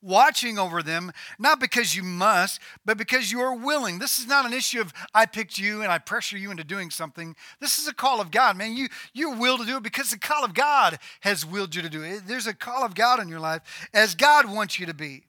watching 0.00 0.58
over 0.58 0.82
them, 0.82 1.12
not 1.38 1.60
because 1.60 1.94
you 1.94 2.02
must, 2.02 2.60
but 2.84 2.98
because 2.98 3.30
you 3.30 3.40
are 3.40 3.54
willing. 3.54 3.98
This 3.98 4.18
is 4.18 4.26
not 4.26 4.46
an 4.46 4.52
issue 4.52 4.80
of 4.80 4.92
I 5.14 5.26
picked 5.26 5.58
you 5.58 5.82
and 5.82 5.90
I 5.92 5.98
pressure 5.98 6.38
you 6.38 6.50
into 6.50 6.64
doing 6.64 6.90
something. 6.90 7.36
This 7.60 7.78
is 7.78 7.88
a 7.88 7.94
call 7.94 8.20
of 8.20 8.30
God, 8.30 8.56
man. 8.56 8.76
You 8.76 8.88
you 9.12 9.30
will 9.32 9.58
to 9.58 9.64
do 9.64 9.76
it 9.76 9.82
because 9.82 10.10
the 10.10 10.18
call 10.18 10.44
of 10.44 10.54
God 10.54 10.98
has 11.20 11.44
willed 11.44 11.74
you 11.74 11.82
to 11.82 11.90
do 11.90 12.02
it. 12.02 12.26
There's 12.26 12.46
a 12.46 12.54
call 12.54 12.84
of 12.84 12.94
God 12.94 13.20
in 13.20 13.28
your 13.28 13.40
life 13.40 13.88
as 13.92 14.14
God 14.14 14.50
wants 14.50 14.78
you 14.78 14.86
to 14.86 14.94
be. 14.94 15.24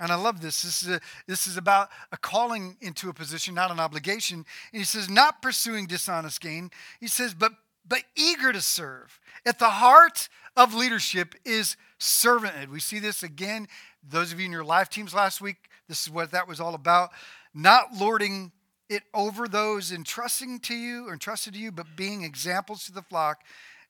And 0.00 0.12
I 0.12 0.14
love 0.14 0.40
this. 0.40 0.62
This 0.62 0.82
is, 0.84 0.88
a, 0.88 1.00
this 1.26 1.48
is 1.48 1.56
about 1.56 1.88
a 2.12 2.16
calling 2.16 2.76
into 2.80 3.08
a 3.08 3.12
position, 3.12 3.54
not 3.54 3.72
an 3.72 3.80
obligation. 3.80 4.44
And 4.72 4.78
he 4.80 4.84
says, 4.84 5.10
not 5.10 5.42
pursuing 5.42 5.86
dishonest 5.86 6.40
gain. 6.40 6.70
He 7.00 7.08
says, 7.08 7.34
but 7.34 7.52
but 7.88 8.02
eager 8.16 8.52
to 8.52 8.60
serve. 8.60 9.18
At 9.46 9.58
the 9.58 9.70
heart 9.70 10.28
of 10.56 10.74
leadership 10.74 11.34
is 11.44 11.76
servanthood. 11.98 12.68
We 12.68 12.80
see 12.80 12.98
this 12.98 13.22
again. 13.22 13.68
Those 14.08 14.32
of 14.32 14.38
you 14.38 14.46
in 14.46 14.52
your 14.52 14.64
life 14.64 14.88
teams 14.88 15.14
last 15.14 15.40
week, 15.40 15.68
this 15.88 16.02
is 16.02 16.10
what 16.10 16.30
that 16.32 16.48
was 16.48 16.60
all 16.60 16.74
about. 16.74 17.10
Not 17.54 17.94
lording 17.98 18.52
it 18.88 19.02
over 19.12 19.48
those 19.48 19.92
entrusting 19.92 20.60
to 20.60 20.74
you 20.74 21.08
or 21.08 21.12
entrusted 21.12 21.54
to 21.54 21.58
you, 21.58 21.70
but 21.72 21.96
being 21.96 22.22
examples 22.22 22.84
to 22.84 22.92
the 22.92 23.02
flock. 23.02 23.42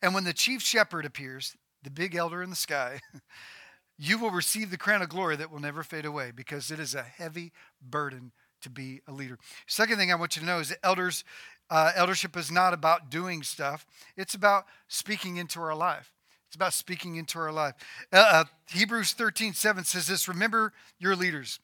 And 0.03 0.15
when 0.15 0.25
the 0.25 0.33
chief 0.33 0.63
shepherd 0.63 1.05
appears, 1.05 1.57
the 1.83 1.91
big 1.91 2.15
elder 2.15 2.43
in 2.43 2.51
the 2.51 2.57
sky, 2.57 3.01
you 3.99 4.19
will 4.19 4.31
receive 4.31 4.71
the 4.71 4.79
crown 4.79 5.03
of 5.03 5.09
glory 5.09 5.37
that 5.37 5.51
will 5.51 5.61
never 5.61 5.83
fade 5.83 6.05
away 6.05 6.33
because 6.35 6.71
it 6.71 6.81
is 6.81 6.95
a 6.95 7.03
heavy 7.03 7.53
burden 7.81 8.33
to 8.63 8.71
be 8.71 9.01
a 9.07 9.13
leader. 9.13 9.39
Second 9.67 9.99
thing 9.99 10.11
I 10.11 10.17
want 10.17 10.37
you 10.37 10.41
to 10.41 10.47
know 10.47 10.59
is 10.59 10.71
that 10.71 10.79
elders, 10.83 11.25
uh, 11.71 11.93
eldership 11.95 12.37
is 12.37 12.51
not 12.51 12.75
about 12.75 13.11
doing 13.11 13.43
stuff, 13.43 13.87
it's 14.17 14.35
about 14.35 14.65
speaking 14.89 15.37
into 15.37 15.61
our 15.61 15.75
life. 15.75 16.13
It's 16.49 16.57
about 16.57 16.73
speaking 16.73 17.17
into 17.17 17.39
our 17.39 17.53
life. 17.53 17.75
Uh, 18.11 18.17
uh, 18.31 18.45
Hebrews 18.71 19.13
13, 19.13 19.53
7 19.53 19.85
says 19.85 20.07
this 20.07 20.29
Remember 20.29 20.73
your 20.99 21.15
leaders 21.15 21.61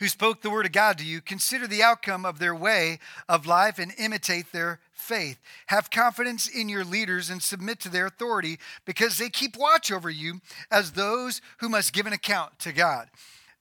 who 0.00 0.08
spoke 0.08 0.40
the 0.40 0.48
word 0.48 0.64
of 0.64 0.72
God 0.72 0.96
to 0.98 1.04
you. 1.04 1.20
Consider 1.20 1.66
the 1.66 1.82
outcome 1.82 2.24
of 2.24 2.38
their 2.38 2.54
way 2.54 2.98
of 3.28 3.46
life 3.46 3.78
and 3.78 3.92
imitate 3.98 4.50
their 4.50 4.80
faith. 4.92 5.38
Have 5.66 5.90
confidence 5.90 6.48
in 6.48 6.70
your 6.70 6.84
leaders 6.84 7.28
and 7.28 7.42
submit 7.42 7.78
to 7.80 7.90
their 7.90 8.06
authority 8.06 8.58
because 8.86 9.18
they 9.18 9.28
keep 9.28 9.58
watch 9.58 9.92
over 9.92 10.08
you 10.08 10.40
as 10.70 10.92
those 10.92 11.42
who 11.58 11.68
must 11.68 11.92
give 11.92 12.06
an 12.06 12.14
account 12.14 12.58
to 12.60 12.72
God. 12.72 13.08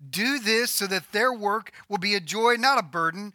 Do 0.09 0.39
this 0.39 0.71
so 0.71 0.87
that 0.87 1.11
their 1.11 1.33
work 1.33 1.71
will 1.89 1.97
be 1.97 2.15
a 2.15 2.21
joy, 2.21 2.55
not 2.55 2.79
a 2.79 2.83
burden, 2.83 3.33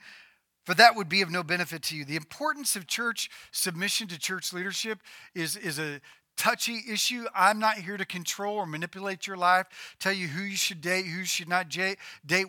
for 0.64 0.74
that 0.74 0.94
would 0.94 1.08
be 1.08 1.22
of 1.22 1.30
no 1.30 1.42
benefit 1.42 1.82
to 1.84 1.96
you. 1.96 2.04
The 2.04 2.16
importance 2.16 2.76
of 2.76 2.86
church 2.86 3.30
submission 3.50 4.08
to 4.08 4.18
church 4.18 4.52
leadership 4.52 5.00
is, 5.34 5.56
is 5.56 5.78
a 5.78 6.00
touchy 6.36 6.80
issue. 6.90 7.26
I'm 7.34 7.58
not 7.58 7.76
here 7.76 7.96
to 7.96 8.04
control 8.04 8.56
or 8.56 8.66
manipulate 8.66 9.26
your 9.26 9.36
life, 9.36 9.66
tell 9.98 10.12
you 10.12 10.28
who 10.28 10.42
you 10.42 10.56
should 10.56 10.80
date, 10.80 11.06
who 11.06 11.18
you 11.20 11.24
should 11.24 11.48
not 11.48 11.68
date, 11.68 11.98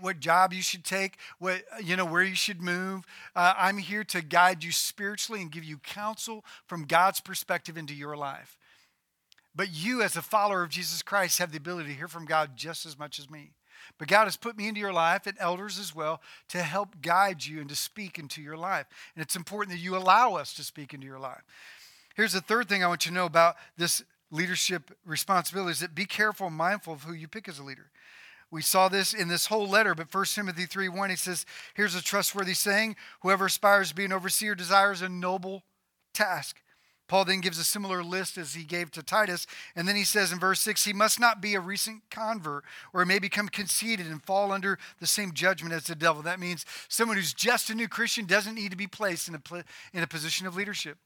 what 0.01 0.19
job 0.19 0.53
you 0.53 0.61
should 0.61 0.83
take, 0.83 1.17
what 1.39 1.63
you 1.83 1.95
know 1.95 2.05
where 2.05 2.23
you 2.23 2.35
should 2.35 2.61
move. 2.61 3.05
Uh, 3.35 3.53
I'm 3.57 3.77
here 3.77 4.03
to 4.05 4.21
guide 4.21 4.63
you 4.63 4.71
spiritually 4.71 5.41
and 5.41 5.51
give 5.51 5.63
you 5.63 5.77
counsel 5.77 6.45
from 6.67 6.85
God's 6.85 7.19
perspective 7.19 7.77
into 7.77 7.93
your 7.93 8.15
life. 8.15 8.57
But 9.53 9.73
you, 9.73 10.01
as 10.01 10.15
a 10.15 10.21
follower 10.21 10.63
of 10.63 10.69
Jesus 10.69 11.01
Christ, 11.01 11.39
have 11.39 11.51
the 11.51 11.57
ability 11.57 11.89
to 11.89 11.95
hear 11.95 12.07
from 12.07 12.25
God 12.25 12.51
just 12.55 12.85
as 12.85 12.97
much 12.97 13.19
as 13.19 13.29
me. 13.29 13.51
But 13.97 14.07
God 14.07 14.25
has 14.25 14.37
put 14.37 14.57
me 14.57 14.67
into 14.67 14.79
your 14.79 14.93
life 14.93 15.27
and 15.27 15.35
elders 15.39 15.77
as 15.77 15.93
well 15.93 16.21
to 16.49 16.61
help 16.61 17.01
guide 17.01 17.45
you 17.45 17.59
and 17.59 17.69
to 17.69 17.75
speak 17.75 18.17
into 18.17 18.41
your 18.41 18.57
life. 18.57 18.85
And 19.15 19.21
it's 19.21 19.35
important 19.35 19.75
that 19.75 19.83
you 19.83 19.97
allow 19.97 20.35
us 20.35 20.53
to 20.53 20.63
speak 20.63 20.93
into 20.93 21.07
your 21.07 21.19
life. 21.19 21.43
Here's 22.15 22.33
the 22.33 22.41
third 22.41 22.67
thing 22.67 22.83
I 22.83 22.87
want 22.87 23.05
you 23.05 23.11
to 23.11 23.15
know 23.15 23.25
about 23.25 23.55
this 23.77 24.03
leadership 24.31 24.91
responsibility 25.05 25.71
is 25.71 25.79
that 25.79 25.95
be 25.95 26.05
careful 26.05 26.47
and 26.47 26.55
mindful 26.55 26.93
of 26.93 27.03
who 27.03 27.13
you 27.13 27.27
pick 27.27 27.47
as 27.47 27.59
a 27.59 27.63
leader. 27.63 27.89
We 28.49 28.61
saw 28.61 28.89
this 28.89 29.13
in 29.13 29.29
this 29.29 29.45
whole 29.45 29.67
letter, 29.67 29.95
but 29.95 30.13
1 30.13 30.25
Timothy 30.25 30.65
3 30.65 30.89
1, 30.89 31.09
he 31.09 31.15
says, 31.15 31.45
Here's 31.73 31.95
a 31.95 32.03
trustworthy 32.03 32.53
saying 32.53 32.97
whoever 33.21 33.45
aspires 33.45 33.89
to 33.89 33.95
be 33.95 34.05
an 34.05 34.11
overseer 34.11 34.55
desires 34.55 35.01
a 35.01 35.07
noble 35.07 35.63
task. 36.13 36.61
Paul 37.07 37.25
then 37.25 37.41
gives 37.41 37.57
a 37.57 37.65
similar 37.65 38.05
list 38.05 38.37
as 38.37 38.53
he 38.53 38.63
gave 38.63 38.89
to 38.91 39.03
Titus. 39.03 39.45
And 39.75 39.85
then 39.85 39.97
he 39.97 40.05
says 40.05 40.31
in 40.31 40.39
verse 40.39 40.61
6 40.61 40.85
he 40.85 40.93
must 40.93 41.19
not 41.19 41.41
be 41.41 41.55
a 41.55 41.59
recent 41.59 42.03
convert 42.09 42.63
or 42.93 43.05
may 43.05 43.19
become 43.19 43.49
conceited 43.49 44.07
and 44.07 44.23
fall 44.23 44.53
under 44.53 44.79
the 45.01 45.07
same 45.07 45.33
judgment 45.33 45.73
as 45.73 45.83
the 45.83 45.95
devil. 45.95 46.21
That 46.21 46.39
means 46.39 46.65
someone 46.87 47.17
who's 47.17 47.33
just 47.33 47.69
a 47.69 47.75
new 47.75 47.89
Christian 47.89 48.25
doesn't 48.25 48.55
need 48.55 48.71
to 48.71 48.77
be 48.77 48.87
placed 48.87 49.27
in 49.27 49.35
a, 49.35 49.63
in 49.93 50.03
a 50.03 50.07
position 50.07 50.47
of 50.47 50.55
leadership. 50.55 50.97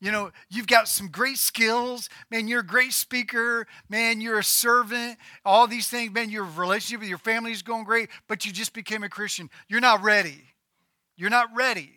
You 0.00 0.10
know, 0.12 0.32
you've 0.48 0.66
got 0.66 0.88
some 0.88 1.08
great 1.08 1.38
skills. 1.38 2.08
Man, 2.30 2.48
you're 2.48 2.60
a 2.60 2.66
great 2.66 2.92
speaker. 2.92 3.66
Man, 3.88 4.20
you're 4.20 4.38
a 4.38 4.44
servant. 4.44 5.18
All 5.44 5.66
these 5.66 5.88
things. 5.88 6.12
Man, 6.12 6.30
your 6.30 6.44
relationship 6.44 7.00
with 7.00 7.08
your 7.08 7.18
family 7.18 7.52
is 7.52 7.62
going 7.62 7.84
great, 7.84 8.08
but 8.26 8.44
you 8.44 8.52
just 8.52 8.72
became 8.72 9.02
a 9.02 9.08
Christian. 9.08 9.50
You're 9.68 9.80
not 9.80 10.02
ready. 10.02 10.44
You're 11.16 11.30
not 11.30 11.48
ready. 11.54 11.92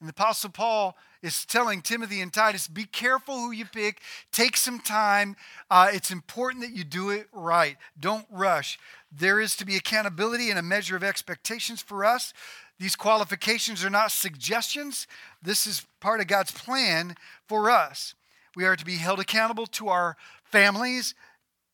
And 0.00 0.08
the 0.08 0.10
Apostle 0.10 0.50
Paul 0.50 0.96
is 1.22 1.44
telling 1.46 1.80
Timothy 1.80 2.20
and 2.20 2.32
Titus 2.32 2.66
be 2.66 2.84
careful 2.84 3.36
who 3.36 3.52
you 3.52 3.64
pick, 3.64 4.00
take 4.32 4.56
some 4.56 4.80
time. 4.80 5.36
Uh, 5.70 5.90
it's 5.92 6.10
important 6.10 6.64
that 6.64 6.76
you 6.76 6.82
do 6.82 7.10
it 7.10 7.28
right. 7.32 7.76
Don't 8.00 8.26
rush. 8.28 8.80
There 9.12 9.40
is 9.40 9.54
to 9.56 9.64
be 9.64 9.76
accountability 9.76 10.50
and 10.50 10.58
a 10.58 10.62
measure 10.62 10.96
of 10.96 11.04
expectations 11.04 11.80
for 11.80 12.04
us. 12.04 12.34
These 12.78 12.96
qualifications 12.96 13.84
are 13.84 13.90
not 13.90 14.10
suggestions, 14.10 15.06
this 15.40 15.66
is 15.66 15.86
part 16.00 16.20
of 16.20 16.26
God's 16.26 16.50
plan 16.50 17.16
for 17.46 17.70
us. 17.70 18.14
We 18.56 18.64
are 18.64 18.76
to 18.76 18.84
be 18.84 18.96
held 18.96 19.20
accountable 19.20 19.66
to 19.66 19.88
our 19.88 20.16
families 20.44 21.14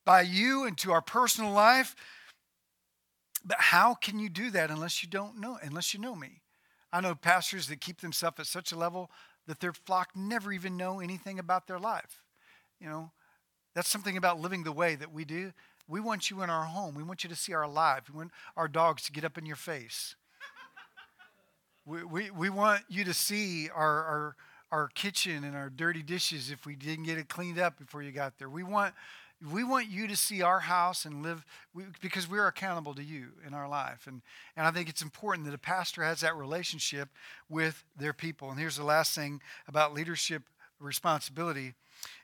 by 0.05 0.23
you 0.23 0.65
and 0.65 0.77
to 0.79 0.93
our 0.93 1.03
personal 1.03 1.53
life. 1.53 1.97
But 3.45 3.59
how 3.59 3.95
can 3.95 4.19
you 4.19 4.29
do 4.29 4.51
that 4.51 4.71
unless 4.71 5.03
you 5.03 5.09
don't 5.09 5.41
know, 5.41 5.59
unless 5.63 5.95
you 5.95 6.01
know 6.01 6.15
me? 6.15 6.43
I 6.93 7.01
know 7.01 7.15
pastors 7.15 7.69
that 7.69 7.81
keep 7.81 8.01
themselves 8.01 8.41
at 8.41 8.47
such 8.47 8.73
a 8.73 8.77
level 8.77 9.11
that 9.47 9.61
their 9.61 9.73
flock 9.73 10.11
never 10.15 10.53
even 10.53 10.77
know 10.77 11.01
anything 11.01 11.39
about 11.39 11.67
their 11.67 11.79
life. 11.79 12.23
You 12.81 12.89
know, 12.89 13.11
that's 13.75 13.89
something 13.89 14.17
about 14.17 14.41
living 14.41 14.65
the 14.65 14.73
way 14.73 14.95
that 14.95 15.13
we 15.13 15.25
do. 15.25 15.53
We 15.89 16.01
want 16.01 16.31
you 16.31 16.43
in 16.43 16.51
our 16.51 16.65
home. 16.65 16.95
We 16.95 17.03
want 17.03 17.25
you 17.25 17.31
to 17.31 17.37
see 17.37 17.55
our 17.55 17.69
life. 17.69 18.11
We 18.11 18.17
want 18.17 18.31
our 18.57 18.69
dogs 18.69 19.03
to 19.05 19.13
get 19.13 19.25
up 19.25 19.39
in 19.39 19.47
your 19.47 19.57
face. 19.57 20.17
We, 21.89 22.05
we, 22.05 22.31
we 22.31 22.51
want 22.51 22.83
you 22.89 23.03
to 23.05 23.15
see 23.15 23.71
our, 23.71 24.05
our, 24.05 24.37
our 24.71 24.89
kitchen 24.89 25.43
and 25.43 25.57
our 25.57 25.71
dirty 25.71 26.03
dishes 26.03 26.51
if 26.51 26.67
we 26.67 26.77
didn't 26.77 27.05
get 27.05 27.17
it 27.17 27.31
cleaned 27.31 27.59
up 27.59 27.79
before 27.79 28.03
you 28.03 28.13
got 28.13 28.39
there. 28.39 28.51
We 28.51 28.63
want 28.63 28.95
we 29.53 29.63
want 29.63 29.89
you 29.89 30.09
to 30.09 30.17
see 30.17 30.43
our 30.43 30.59
house 30.59 31.05
and 31.05 31.23
live 31.23 31.47
we, 31.73 31.85
because 32.03 32.29
we're 32.29 32.49
accountable 32.49 32.93
to 32.97 33.05
you 33.05 33.29
in 33.47 33.55
our 33.55 33.69
life. 33.69 34.07
And 34.07 34.21
and 34.57 34.67
i 34.67 34.71
think 34.71 34.89
it's 34.89 35.01
important 35.01 35.47
that 35.47 35.55
a 35.55 35.59
pastor 35.59 36.03
has 36.03 36.21
that 36.21 36.37
relationship 36.37 37.09
with 37.49 37.85
their 37.97 38.13
people. 38.13 38.51
And 38.51 38.59
here's 38.59 38.77
the 38.77 38.85
last 38.85 39.15
thing 39.15 39.41
about 39.67 39.95
leadership 39.95 40.43
responsibility 40.81 41.75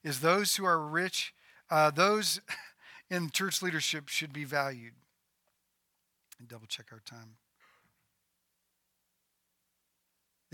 is 0.02 0.20
those 0.20 0.56
who 0.56 0.64
are 0.66 0.80
rich 0.80 1.32
uh, 1.70 1.90
those 1.90 2.40
in 3.10 3.30
church 3.30 3.62
leadership 3.62 4.08
should 4.08 4.32
be 4.32 4.44
valued. 4.44 4.92
And 6.38 6.48
double 6.48 6.66
check 6.66 6.86
our 6.92 7.00
time 7.06 7.36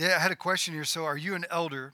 yeah 0.01 0.16
i 0.16 0.18
had 0.18 0.32
a 0.32 0.36
question 0.36 0.72
here 0.72 0.84
so 0.84 1.05
are 1.05 1.16
you 1.16 1.34
an 1.34 1.44
elder 1.51 1.92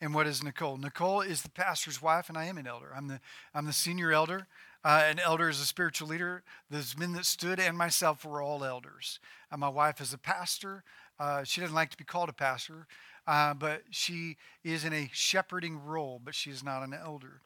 and 0.00 0.12
what 0.12 0.26
is 0.26 0.42
Nicole? 0.42 0.76
Nicole 0.76 1.22
is 1.22 1.40
the 1.40 1.48
pastor's 1.48 2.02
wife, 2.02 2.28
and 2.28 2.36
I 2.36 2.44
am 2.44 2.58
an 2.58 2.66
elder. 2.66 2.92
I'm 2.94 3.08
the, 3.08 3.20
I'm 3.54 3.64
the 3.64 3.72
senior 3.72 4.12
elder. 4.12 4.46
Uh, 4.84 5.04
an 5.06 5.18
elder 5.18 5.48
is 5.48 5.60
a 5.60 5.64
spiritual 5.64 6.08
leader. 6.08 6.42
Those 6.68 6.98
men 6.98 7.12
that 7.12 7.24
stood 7.24 7.58
and 7.58 7.78
myself 7.78 8.22
were 8.22 8.42
all 8.42 8.64
elders. 8.64 9.18
Uh, 9.50 9.56
my 9.56 9.70
wife 9.70 10.02
is 10.02 10.12
a 10.12 10.18
pastor. 10.18 10.84
Uh, 11.18 11.42
she 11.44 11.62
doesn't 11.62 11.74
like 11.74 11.90
to 11.90 11.96
be 11.96 12.04
called 12.04 12.28
a 12.28 12.34
pastor, 12.34 12.86
uh, 13.26 13.54
but 13.54 13.82
she 13.90 14.36
is 14.62 14.84
in 14.84 14.92
a 14.92 15.08
shepherding 15.12 15.82
role, 15.82 16.20
but 16.22 16.34
she 16.34 16.50
is 16.50 16.62
not 16.62 16.82
an 16.82 16.92
elder. 16.92 17.40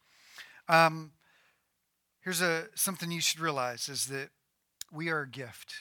Um, 0.69 1.13
here's 2.23 2.41
a, 2.41 2.65
something 2.75 3.13
you 3.13 3.21
should 3.21 3.41
realize 3.41 3.89
is 3.89 4.07
that 4.07 4.31
we 4.91 5.11
are 5.11 5.21
a 5.21 5.29
gift. 5.29 5.75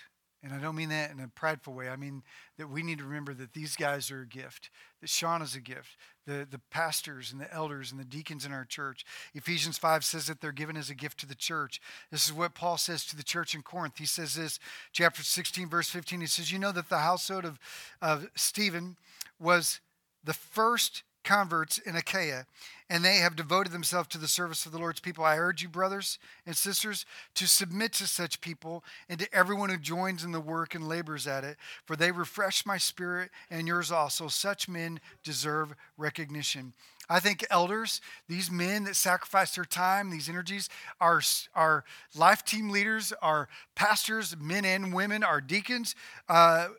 And 0.44 0.54
I 0.54 0.60
don't 0.60 0.76
mean 0.76 0.90
that 0.90 1.12
in 1.12 1.20
a 1.20 1.28
prideful 1.28 1.74
way. 1.74 1.90
I 1.90 1.96
mean 1.96 2.22
that 2.58 2.70
we 2.70 2.84
need 2.84 3.00
to 3.00 3.06
remember 3.06 3.34
that 3.34 3.54
these 3.54 3.76
guys 3.76 4.12
are 4.12 4.22
a 4.22 4.28
gift, 4.28 4.70
that 5.02 5.10
Sean 5.10 5.42
is 5.42 5.56
a 5.56 5.60
gift, 5.60 5.98
the, 6.28 6.48
the 6.50 6.62
pastors 6.70 7.32
and 7.32 7.42
the 7.42 7.52
elders 7.52 7.92
and 7.92 8.00
the 8.00 8.06
deacons 8.06 8.46
in 8.46 8.52
our 8.52 8.64
church. 8.64 9.04
Ephesians 9.34 9.80
5 9.80 10.06
says 10.06 10.28
that 10.28 10.40
they're 10.40 10.52
given 10.52 10.78
as 10.78 10.92
a 10.92 10.96
gift 10.96 11.20
to 11.22 11.26
the 11.26 11.36
church. 11.36 11.82
This 12.12 12.26
is 12.26 12.34
what 12.34 12.54
Paul 12.54 12.78
says 12.78 13.04
to 13.06 13.16
the 13.16 13.24
church 13.24 13.56
in 13.56 13.64
Corinth. 13.64 13.98
He 13.98 14.06
says 14.06 14.36
this, 14.36 14.60
chapter 14.92 15.24
16, 15.24 15.70
verse 15.70 15.90
15. 15.90 16.22
He 16.22 16.28
says, 16.28 16.52
You 16.52 16.60
know 16.60 16.72
that 16.72 16.90
the 16.90 17.00
household 17.00 17.46
of, 17.46 17.60
of 18.00 18.30
Stephen 18.36 18.98
was 19.40 19.80
the 20.24 20.34
first 20.34 21.04
converts 21.28 21.78
in 21.78 21.98
Achaia, 21.98 22.46
and 22.90 23.04
they 23.04 23.18
have 23.18 23.36
devoted 23.36 23.74
themselves 23.74 24.08
to 24.08 24.18
the 24.18 24.30
service 24.30 24.66
of 24.66 24.72
the 24.72 24.78
Lord's 24.78 25.02
people. 25.02 25.26
I 25.26 25.38
urge 25.38 25.62
you, 25.62 25.68
brothers 25.68 26.20
and 26.46 26.56
sisters, 26.56 27.06
to 27.36 27.46
submit 27.46 27.92
to 27.94 28.08
such 28.08 28.40
people 28.40 28.82
and 29.10 29.20
to 29.20 29.36
everyone 29.36 29.70
who 29.70 29.78
joins 29.78 30.24
in 30.24 30.32
the 30.32 30.40
work 30.40 30.74
and 30.74 30.88
labors 30.88 31.28
at 31.28 31.44
it, 31.44 31.58
for 31.86 31.98
they 31.98 32.14
refresh 32.14 32.66
my 32.66 32.78
spirit 32.78 33.30
and 33.52 33.68
yours 33.68 33.92
also. 33.92 34.30
Such 34.30 34.70
men 34.70 35.02
deserve 35.22 35.76
recognition. 35.98 36.72
I 37.10 37.20
think 37.20 37.46
elders, 37.50 38.00
these 38.30 38.50
men 38.50 38.86
that 38.86 38.96
sacrifice 38.96 39.56
their 39.56 39.66
time, 39.66 40.10
these 40.10 40.30
energies, 40.30 40.70
our, 41.02 41.22
our 41.56 41.84
life 42.16 42.46
team 42.46 42.70
leaders, 42.70 43.12
our 43.22 43.50
pastors, 43.76 44.36
men 44.40 44.64
and 44.64 44.94
women, 44.94 45.24
our 45.24 45.42
deacons, 45.42 45.94
uh, 46.30 46.70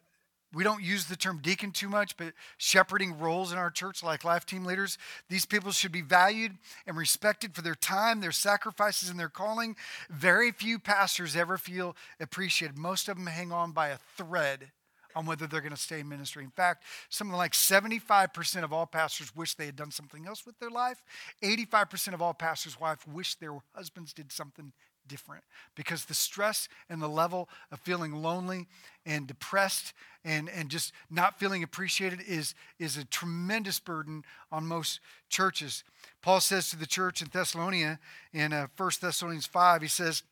we 0.55 0.65
don't 0.65 0.83
use 0.83 1.07
the 1.07 1.17
term 1.17 1.41
deacon 1.43 1.73
too 1.73 1.89
much, 1.89 2.17
but 2.17 2.33
shepherding 2.57 3.19
roles 3.19 3.53
in 3.53 3.59
our 3.59 3.71
church, 3.71 4.03
like 4.03 4.25
life 4.25 4.47
team 4.47 4.65
leaders, 4.65 4.97
these 5.29 5.45
people 5.45 5.73
should 5.73 5.93
be 5.93 6.01
valued 6.01 6.53
and 6.87 6.97
respected 6.97 7.55
for 7.55 7.61
their 7.61 7.75
time, 7.75 8.21
their 8.21 8.33
sacrifices, 8.33 9.11
and 9.11 9.21
their 9.21 9.29
calling. 9.29 9.77
Very 10.09 10.51
few 10.51 10.79
pastors 10.79 11.37
ever 11.37 11.59
feel 11.59 11.95
appreciated. 12.19 12.79
Most 12.79 13.09
of 13.09 13.17
them 13.17 13.27
hang 13.27 13.53
on 13.53 13.73
by 13.73 13.89
a 13.89 13.99
thread 14.17 14.71
on 15.15 15.27
whether 15.27 15.47
they're 15.47 15.61
going 15.61 15.73
to 15.73 15.77
stay 15.77 16.01
in 16.01 16.09
ministry. 16.09 16.45
In 16.45 16.51
fact, 16.51 16.85
something 17.09 17.37
like 17.37 17.53
75% 17.53 18.63
of 18.63 18.73
all 18.73 18.87
pastors 18.87 19.35
wish 19.35 19.55
they 19.55 19.67
had 19.67 19.77
done 19.77 19.91
something 19.91 20.27
else 20.27 20.47
with 20.47 20.59
their 20.61 20.71
life. 20.71 21.03
85% 21.43 22.15
of 22.15 22.23
all 22.23 22.35
pastors' 22.35 22.81
wives 22.81 23.07
wish 23.07 23.35
their 23.35 23.59
husbands 23.75 24.13
did 24.13 24.33
something 24.33 24.73
different 25.09 25.45
because 25.75 26.05
the 26.05 26.15
stress 26.15 26.69
and 26.89 27.03
the 27.03 27.09
level 27.09 27.49
of 27.73 27.81
feeling 27.81 28.23
lonely 28.23 28.67
and 29.05 29.27
depressed 29.27 29.93
and, 30.25 30.49
and 30.51 30.69
just 30.69 30.93
not 31.11 31.39
feeling 31.39 31.63
appreciated 31.63 32.21
is, 32.27 32.55
is 32.79 32.97
a 32.97 33.05
tremendous 33.05 33.81
burden 33.81 34.25
on 34.53 34.67
most 34.67 35.01
churches. 35.29 35.85
Paul 36.23 36.41
says 36.41 36.71
to 36.71 36.77
the 36.77 36.87
church 36.87 37.23
in 37.23 37.29
Thessalonica 37.33 37.99
in 38.33 38.53
uh, 38.53 38.67
1 38.77 38.91
Thessalonians 39.01 39.47
5, 39.47 39.83
he 39.83 39.89
says, 39.89 40.23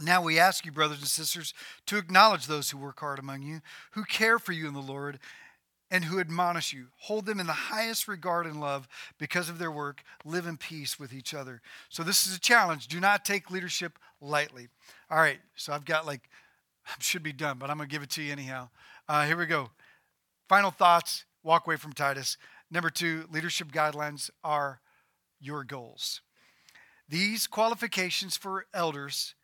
now 0.00 0.22
we 0.22 0.38
ask 0.38 0.64
you, 0.64 0.70
brothers 0.70 0.98
and 0.98 1.08
sisters, 1.08 1.52
to 1.86 1.96
acknowledge 1.96 2.46
those 2.46 2.70
who 2.70 2.78
work 2.78 3.00
hard 3.00 3.18
among 3.18 3.42
you, 3.42 3.60
who 3.92 4.04
care 4.04 4.38
for 4.38 4.52
you 4.52 4.68
in 4.68 4.74
the 4.74 4.80
Lord, 4.80 5.18
and 5.90 6.04
who 6.04 6.20
admonish 6.20 6.72
you. 6.72 6.86
Hold 6.96 7.26
them 7.26 7.40
in 7.40 7.46
the 7.46 7.52
highest 7.52 8.08
regard 8.08 8.46
and 8.46 8.60
love 8.60 8.88
because 9.18 9.48
of 9.48 9.58
their 9.58 9.70
work. 9.70 10.02
Live 10.24 10.46
in 10.46 10.56
peace 10.56 10.98
with 10.98 11.12
each 11.12 11.34
other. 11.34 11.62
So, 11.88 12.02
this 12.02 12.26
is 12.26 12.36
a 12.36 12.40
challenge. 12.40 12.88
Do 12.88 13.00
not 13.00 13.24
take 13.24 13.50
leadership 13.50 13.98
lightly. 14.20 14.68
All 15.10 15.18
right, 15.18 15.40
so 15.56 15.72
I've 15.72 15.84
got 15.84 16.06
like, 16.06 16.28
I 16.86 16.92
should 17.00 17.22
be 17.22 17.32
done, 17.32 17.58
but 17.58 17.70
I'm 17.70 17.76
going 17.76 17.88
to 17.88 17.92
give 17.92 18.02
it 18.02 18.10
to 18.10 18.22
you 18.22 18.32
anyhow. 18.32 18.68
Uh, 19.08 19.26
here 19.26 19.36
we 19.36 19.46
go. 19.46 19.70
Final 20.48 20.70
thoughts 20.70 21.24
walk 21.42 21.66
away 21.66 21.76
from 21.76 21.92
Titus. 21.92 22.36
Number 22.70 22.90
two, 22.90 23.24
leadership 23.30 23.72
guidelines 23.72 24.30
are 24.44 24.80
your 25.40 25.64
goals. 25.64 26.20
These 27.08 27.46
qualifications 27.46 28.36
for 28.36 28.66
elders 28.74 29.34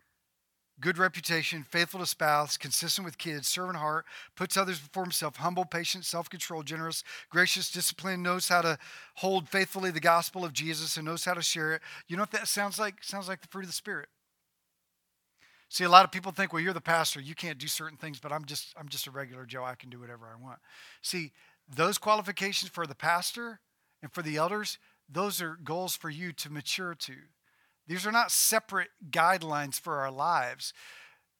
good 0.80 0.98
reputation, 0.98 1.64
faithful 1.68 2.00
to 2.00 2.06
spouse, 2.06 2.56
consistent 2.56 3.04
with 3.04 3.18
kids, 3.18 3.46
servant 3.48 3.78
heart, 3.78 4.04
puts 4.34 4.56
others 4.56 4.80
before 4.80 5.04
himself, 5.04 5.36
humble, 5.36 5.64
patient, 5.64 6.04
self 6.04 6.28
controlled, 6.28 6.66
generous, 6.66 7.04
gracious, 7.30 7.70
disciplined, 7.70 8.22
knows 8.22 8.48
how 8.48 8.60
to 8.62 8.78
hold 9.16 9.48
faithfully 9.48 9.90
the 9.90 10.00
gospel 10.00 10.44
of 10.44 10.52
Jesus 10.52 10.96
and 10.96 11.06
knows 11.06 11.24
how 11.24 11.34
to 11.34 11.42
share 11.42 11.74
it. 11.74 11.82
You 12.08 12.16
know 12.16 12.22
what 12.22 12.32
that 12.32 12.48
sounds 12.48 12.78
like? 12.78 13.02
Sounds 13.02 13.28
like 13.28 13.40
the 13.40 13.48
fruit 13.48 13.62
of 13.62 13.68
the 13.68 13.74
Spirit. 13.74 14.08
See, 15.68 15.84
a 15.84 15.88
lot 15.88 16.04
of 16.04 16.12
people 16.12 16.30
think, 16.30 16.52
well, 16.52 16.62
you're 16.62 16.72
the 16.72 16.80
pastor, 16.80 17.20
you 17.20 17.34
can't 17.34 17.58
do 17.58 17.66
certain 17.66 17.98
things, 17.98 18.20
but 18.20 18.32
I'm 18.32 18.44
just 18.44 18.74
I'm 18.78 18.88
just 18.88 19.06
a 19.06 19.10
regular 19.10 19.46
Joe. 19.46 19.64
I 19.64 19.74
can 19.74 19.90
do 19.90 20.00
whatever 20.00 20.26
I 20.26 20.40
want. 20.40 20.58
See, 21.02 21.32
those 21.68 21.98
qualifications 21.98 22.70
for 22.70 22.86
the 22.86 22.94
pastor 22.94 23.60
and 24.02 24.12
for 24.12 24.22
the 24.22 24.36
elders, 24.36 24.78
those 25.08 25.40
are 25.40 25.58
goals 25.64 25.96
for 25.96 26.10
you 26.10 26.32
to 26.32 26.50
mature 26.50 26.94
to. 26.94 27.14
These 27.86 28.06
are 28.06 28.12
not 28.12 28.30
separate 28.30 28.88
guidelines 29.10 29.78
for 29.78 29.96
our 29.98 30.10
lives. 30.10 30.72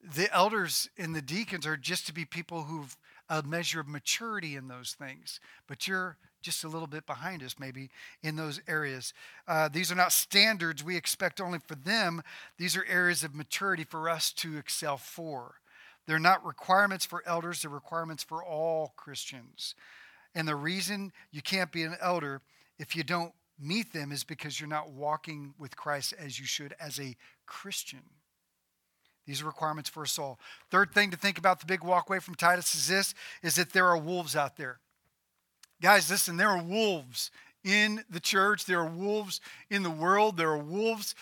The 0.03 0.33
elders 0.35 0.89
and 0.99 1.15
the 1.15 1.23
deacons 1.23 1.67
are 1.67 1.77
just 1.77 2.07
to 2.07 2.13
be 2.13 2.25
people 2.25 2.65
who've 2.65 2.97
a 3.29 3.43
measure 3.43 3.81
of 3.81 3.89
maturity 3.89 4.57
in 4.57 4.69
those 4.69 4.93
things. 4.93 5.41
But 5.67 5.89
you're 5.89 6.19
just 6.43 6.65
a 6.65 6.69
little 6.69 6.87
bit 6.87 7.07
behind 7.07 7.43
us, 7.43 7.57
maybe, 7.59 7.91
in 8.23 8.37
those 8.37 8.61
areas. 8.69 9.15
Uh, 9.49 9.69
these 9.69 9.91
are 9.91 9.97
not 9.97 10.13
standards 10.13 10.85
we 10.85 10.97
expect 10.97 11.41
only 11.41 11.59
for 11.59 11.75
them, 11.75 12.23
these 12.59 12.77
are 12.77 12.85
areas 12.87 13.25
of 13.25 13.35
maturity 13.35 13.85
for 13.85 14.09
us 14.09 14.33
to 14.33 14.59
excel 14.59 14.99
for. 14.99 15.55
They're 16.07 16.19
not 16.19 16.45
requirements 16.45 17.07
for 17.07 17.23
elders, 17.27 17.63
they're 17.63 17.71
requirements 17.71 18.23
for 18.23 18.45
all 18.45 18.93
Christians. 18.97 19.75
And 20.35 20.47
the 20.47 20.57
reason 20.57 21.13
you 21.31 21.41
can't 21.41 21.73
be 21.73 21.83
an 21.83 21.97
elder 22.01 22.43
if 22.79 22.95
you 22.95 23.05
don't 23.05 23.33
meet 23.59 23.93
them 23.93 24.13
is 24.13 24.25
because 24.25 24.61
you're 24.61 24.69
not 24.69 24.91
walking 24.91 25.55
with 25.59 25.77
Christ 25.77 26.15
as 26.19 26.39
you 26.39 26.47
should 26.47 26.75
as 26.81 26.99
a 26.99 27.17
Christian. 27.47 28.03
These 29.27 29.43
are 29.43 29.47
requirements 29.47 29.89
for 29.89 30.03
us 30.03 30.19
all. 30.19 30.39
Third 30.71 30.93
thing 30.93 31.11
to 31.11 31.17
think 31.17 31.39
about 31.39 31.61
the 31.61 31.67
big 31.67 31.83
walkway 31.83 32.19
from 32.19 32.35
Titus 32.35 32.75
is 32.75 32.89
this 32.89 33.15
is 33.43 33.57
that 33.57 33.73
there 33.73 33.87
are 33.87 33.97
wolves 33.97 34.37
out 34.37 34.57
there. 34.57 34.81
Guys, 35.81 36.11
listen, 36.11 36.37
there 36.37 36.49
are 36.49 36.63
wolves 36.63 37.31
in 37.65 38.05
the 38.11 38.21
church, 38.21 38.67
there 38.67 38.81
are 38.81 38.87
wolves 38.87 39.41
in 39.71 39.83
the 39.83 39.91
world, 39.91 40.37
there 40.37 40.51
are 40.51 40.59
wolves 40.59 41.15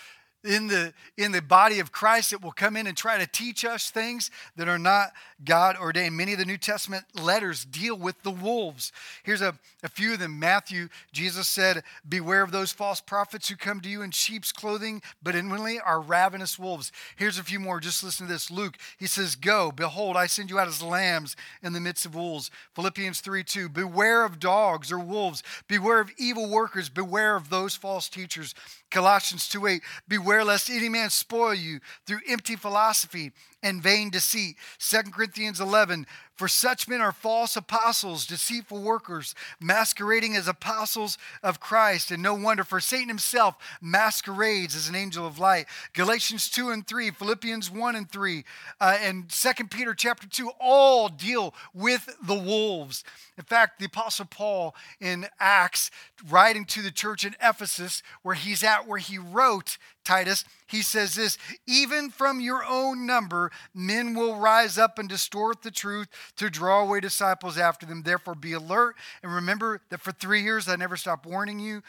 in 0.45 0.66
the 0.66 0.93
in 1.16 1.32
the 1.32 1.43
body 1.43 1.78
of 1.78 1.93
Christ 1.93 2.30
that 2.30 2.43
will 2.43 2.53
come 2.53 2.76
in 2.76 2.86
and 2.86 2.97
try 2.97 3.18
to 3.18 3.26
teach 3.26 3.64
us 3.64 3.90
things 3.90 4.30
that 4.57 4.68
are 4.68 4.78
not 4.78 5.12
God 5.45 5.76
ordained. 5.76 6.16
Many 6.16 6.32
of 6.32 6.38
the 6.38 6.45
New 6.45 6.57
Testament 6.59 7.05
letters 7.14 7.64
deal 7.64 7.97
with 7.97 8.22
the 8.22 8.30
wolves. 8.30 8.93
Here's 9.22 9.40
a, 9.40 9.55
a 9.82 9.88
few 9.88 10.12
of 10.12 10.18
them. 10.18 10.38
Matthew, 10.38 10.88
Jesus 11.12 11.49
said, 11.49 11.82
Beware 12.09 12.43
of 12.43 12.53
those 12.53 12.72
false 12.72 13.01
prophets 13.01 13.49
who 13.49 13.57
come 13.57 13.80
to 13.80 13.88
you 13.88 14.03
in 14.03 14.11
sheep's 14.11 14.53
clothing, 14.53 15.03
but 15.22 15.34
inwardly 15.34 15.80
are 15.80 16.01
ravenous 16.01 16.59
wolves. 16.59 16.93
Here's 17.16 17.38
a 17.38 17.45
few 17.45 17.59
more. 17.59 17.80
Just 17.80 18.05
listen 18.05 18.26
to 18.26 18.32
this. 18.32 18.51
Luke, 18.51 18.76
he 18.99 19.07
says, 19.07 19.36
Go, 19.36 19.72
behold, 19.72 20.16
I 20.16 20.26
send 20.26 20.51
you 20.51 20.59
out 20.59 20.68
as 20.68 20.82
lambs 20.82 21.36
in 21.62 21.72
the 21.72 21.80
midst 21.80 22.07
of 22.07 22.14
wolves. 22.14 22.51
Philippians 22.74 23.20
3 23.20 23.45
2. 23.45 23.68
Beware 23.68 24.24
of 24.24 24.38
dogs 24.38 24.93
or 24.93 24.99
wolves. 24.99 25.43
Beware 25.68 26.01
of 26.01 26.11
evil 26.18 26.49
workers. 26.49 26.88
Beware 26.88 27.36
of 27.36 27.51
those 27.51 27.74
false 27.74 28.09
teachers 28.09 28.55
Colossians 28.93 29.49
2:8, 29.49 29.80
beware 30.07 30.45
lest 30.45 30.70
any 30.70 30.88
man 30.88 31.11
spoil 31.11 31.55
you 31.55 31.80
through 32.07 32.20
empty 32.28 32.57
philosophy 32.57 33.32
and 33.62 33.82
vain 33.82 34.10
deceit. 34.10 34.56
2 34.78 35.10
Corinthians 35.12 35.60
11, 35.60 36.06
for 36.34 36.48
such 36.48 36.88
men 36.88 37.00
are 37.00 37.12
false 37.12 37.56
apostles, 37.56 38.26
deceitful 38.26 38.82
workers, 38.82 39.34
masquerading 39.60 40.34
as 40.34 40.48
apostles 40.48 41.18
of 41.42 41.60
Christ. 41.60 42.10
And 42.10 42.22
no 42.22 42.34
wonder, 42.34 42.64
for 42.64 42.80
Satan 42.80 43.08
himself 43.08 43.56
masquerades 43.80 44.74
as 44.74 44.88
an 44.88 44.94
angel 44.94 45.26
of 45.26 45.38
light. 45.38 45.66
Galatians 45.92 46.48
2 46.48 46.70
and 46.70 46.86
3, 46.86 47.10
Philippians 47.10 47.70
1 47.70 47.96
and 47.96 48.10
3, 48.10 48.44
uh, 48.80 48.98
and 49.00 49.28
2 49.28 49.64
Peter 49.70 49.94
chapter 49.94 50.26
2 50.26 50.50
all 50.58 51.08
deal 51.08 51.54
with 51.74 52.08
the 52.22 52.34
wolves. 52.34 53.04
In 53.38 53.44
fact, 53.44 53.78
the 53.78 53.86
Apostle 53.86 54.26
Paul 54.26 54.74
in 55.00 55.26
Acts, 55.38 55.90
writing 56.28 56.64
to 56.66 56.82
the 56.82 56.90
church 56.90 57.24
in 57.24 57.36
Ephesus, 57.42 58.02
where 58.22 58.34
he's 58.34 58.62
at, 58.62 58.86
where 58.86 58.98
he 58.98 59.18
wrote 59.18 59.78
Titus, 60.05 60.44
he 60.66 60.82
says 60.82 61.14
this 61.14 61.38
even 61.66 62.11
from 62.11 62.40
your 62.40 62.64
own 62.64 63.07
number, 63.07 63.50
men 63.74 64.14
will 64.14 64.36
rise 64.36 64.78
up 64.78 64.98
and 64.98 65.09
distort 65.09 65.62
the 65.62 65.70
truth 65.70 66.09
to 66.36 66.50
draw 66.50 66.82
away 66.82 67.00
disciples 67.00 67.57
after 67.57 67.86
them. 67.86 68.03
Therefore, 68.03 68.34
be 68.34 68.53
alert 68.53 68.96
and 69.22 69.34
remember 69.34 69.80
that 69.90 70.00
for 70.00 70.12
three 70.12 70.42
years 70.42 70.68
I 70.68 70.76
never 70.76 70.96
stopped 70.96 71.26
warning 71.26 71.59
you, 71.59 71.82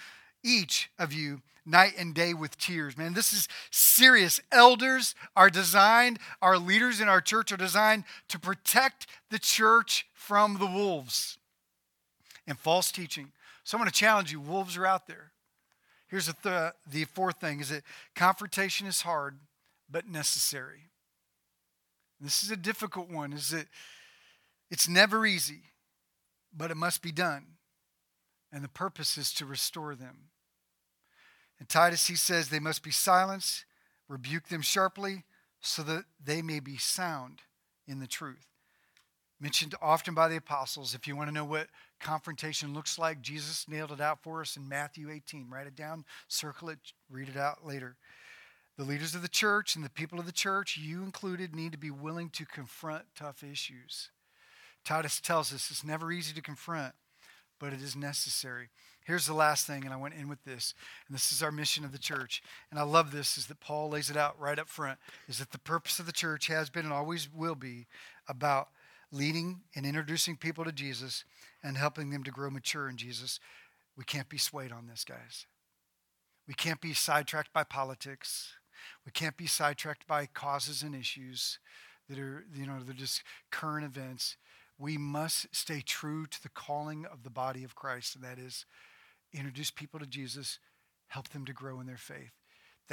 each 0.44 0.90
of 1.00 1.14
you, 1.14 1.42
night 1.66 1.94
and 1.98 2.14
day 2.14 2.34
with 2.34 2.58
tears. 2.58 2.98
Man, 2.98 3.14
this 3.14 3.34
is 3.34 3.48
serious. 3.72 4.40
Elders 4.52 5.16
are 5.36 5.50
designed, 5.50 6.20
our 6.42 6.58
leaders 6.58 7.00
in 7.00 7.08
our 7.08 7.22
church 7.22 7.52
are 7.52 7.58
designed 7.58 8.04
to 8.30 8.40
protect 8.40 9.08
the 9.30 9.40
church 9.40 10.06
from 10.14 10.58
the 10.60 10.68
wolves 10.68 11.38
and 12.48 12.58
false 12.58 12.92
teaching. 12.92 13.32
So 13.64 13.78
I'm 13.78 13.82
going 13.82 13.92
to 13.92 13.98
challenge 13.98 14.32
you 14.32 14.40
wolves 14.40 14.78
are 14.78 14.86
out 14.86 15.08
there. 15.08 15.33
Here's 16.14 16.28
the, 16.28 16.36
th- 16.44 16.74
the 16.88 17.06
fourth 17.06 17.40
thing 17.40 17.60
is 17.60 17.70
that 17.70 17.82
confrontation 18.16 18.86
is 18.86 19.02
hard 19.02 19.40
but 19.90 20.08
necessary. 20.08 20.92
This 22.22 22.44
is 22.44 22.52
a 22.52 22.56
difficult 22.56 23.10
one 23.10 23.34
is 23.34 23.50
that 23.50 23.66
it's 24.70 24.88
never 24.88 25.26
easy, 25.26 25.62
but 26.56 26.70
it 26.70 26.78
must 26.78 27.02
be 27.02 27.12
done. 27.12 27.56
And 28.52 28.64
the 28.64 28.70
purpose 28.70 29.18
is 29.18 29.34
to 29.34 29.48
restore 29.48 29.96
them. 29.96 30.30
And 31.58 31.68
Titus, 31.68 32.06
he 32.06 32.16
says 32.16 32.50
they 32.50 32.60
must 32.60 32.84
be 32.84 32.92
silenced, 32.92 33.66
rebuke 34.08 34.50
them 34.50 34.62
sharply, 34.62 35.24
so 35.62 35.82
that 35.82 36.06
they 36.24 36.44
may 36.44 36.60
be 36.60 36.78
sound 36.78 37.40
in 37.88 37.98
the 37.98 38.06
truth. 38.06 38.46
Mentioned 39.42 39.74
often 39.82 40.14
by 40.14 40.28
the 40.28 40.38
apostles. 40.38 40.94
If 40.94 41.08
you 41.08 41.16
want 41.16 41.30
to 41.30 41.34
know 41.34 41.44
what 41.44 41.70
confrontation 42.04 42.74
looks 42.74 43.00
like. 43.00 43.22
Jesus 43.22 43.66
nailed 43.68 43.92
it 43.92 44.02
out 44.02 44.22
for 44.22 44.42
us 44.42 44.56
in 44.58 44.68
Matthew 44.68 45.10
18. 45.10 45.48
Write 45.50 45.68
it 45.68 45.76
down, 45.76 46.06
circle 46.28 46.70
it, 46.70 46.80
read 47.10 47.30
it 47.30 47.38
out 47.38 47.66
later. 47.66 47.96
The 48.78 48.84
leaders 48.84 49.16
of 49.16 49.22
the 49.22 49.28
church 49.28 49.76
and 49.76 49.86
the 49.86 49.90
people 49.90 50.20
of 50.20 50.26
the 50.26 50.32
church, 50.32 50.78
you 50.78 51.04
included, 51.04 51.56
need 51.56 51.72
to 51.72 51.78
be 51.78 51.92
willing 51.92 52.30
to 52.32 52.46
confront 52.46 53.06
tough 53.16 53.44
issues. 53.44 54.10
Titus 54.84 55.22
tells 55.22 55.54
us 55.54 55.72
it's 55.72 55.84
never 55.84 56.12
easy 56.12 56.34
to 56.34 56.42
confront, 56.42 56.94
but 57.60 57.72
it 57.72 57.82
is 57.82 57.96
necessary. 57.96 58.70
Here's 59.06 59.28
the 59.28 59.34
last 59.34 59.68
thing, 59.68 59.86
and 59.86 59.94
I 59.94 59.98
went 59.98 60.16
in 60.16 60.28
with 60.28 60.44
this, 60.44 60.74
and 61.08 61.16
this 61.16 61.32
is 61.32 61.44
our 61.44 61.52
mission 61.52 61.86
of 61.86 61.92
the 61.92 61.98
church. 61.98 62.42
And 62.72 62.80
I 62.80 62.84
love 62.84 63.12
this, 63.12 63.38
is 63.38 63.48
that 63.48 63.60
Paul 63.60 63.90
lays 63.90 64.10
it 64.10 64.18
out 64.18 64.40
right 64.40 64.60
up 64.60 64.70
front, 64.70 64.98
is 65.28 65.40
that 65.40 65.52
the 65.52 65.60
purpose 65.60 66.00
of 66.00 66.06
the 66.06 66.12
church 66.12 66.48
has 66.48 66.70
been 66.70 66.86
and 66.86 66.94
always 66.94 67.32
will 67.32 67.56
be 67.56 67.86
about 68.28 68.70
leading 69.14 69.62
and 69.76 69.86
introducing 69.86 70.36
people 70.36 70.66
to 70.66 70.72
Jesus 70.72 71.24
and 71.64 71.78
helping 71.78 72.10
them 72.10 72.24
to 72.24 72.32
grow 72.32 72.50
mature 72.50 72.90
in 72.90 72.98
Jesus. 72.98 73.40
We 73.96 74.04
can't 74.04 74.28
be 74.28 74.40
swayed 74.40 74.72
on 74.72 74.88
this, 74.88 75.06
guys. 75.06 75.46
We 76.48 76.56
can't 76.56 76.82
be 76.82 76.94
sidetracked 76.94 77.54
by 77.54 77.64
politics. 77.64 78.54
We 79.06 79.12
can't 79.12 79.38
be 79.38 79.46
sidetracked 79.46 80.08
by 80.08 80.26
causes 80.26 80.82
and 80.82 80.96
issues 80.96 81.60
that 82.10 82.18
are, 82.20 82.44
you 82.54 82.66
know, 82.66 82.80
they're 82.84 82.94
just 82.94 83.24
current 83.52 83.86
events. 83.86 84.36
We 84.78 84.98
must 84.98 85.56
stay 85.56 85.82
true 85.86 86.26
to 86.26 86.42
the 86.42 86.50
calling 86.50 87.06
of 87.06 87.24
the 87.24 87.30
body 87.30 87.64
of 87.64 87.76
Christ, 87.76 88.16
and 88.16 88.24
that 88.24 88.40
is 88.40 88.66
introduce 89.32 89.72
people 89.72 90.00
to 90.00 90.08
Jesus, 90.08 90.60
help 91.08 91.30
them 91.30 91.46
to 91.46 91.54
grow 91.54 91.80
in 91.80 91.86
their 91.86 91.98
faith. 91.98 92.34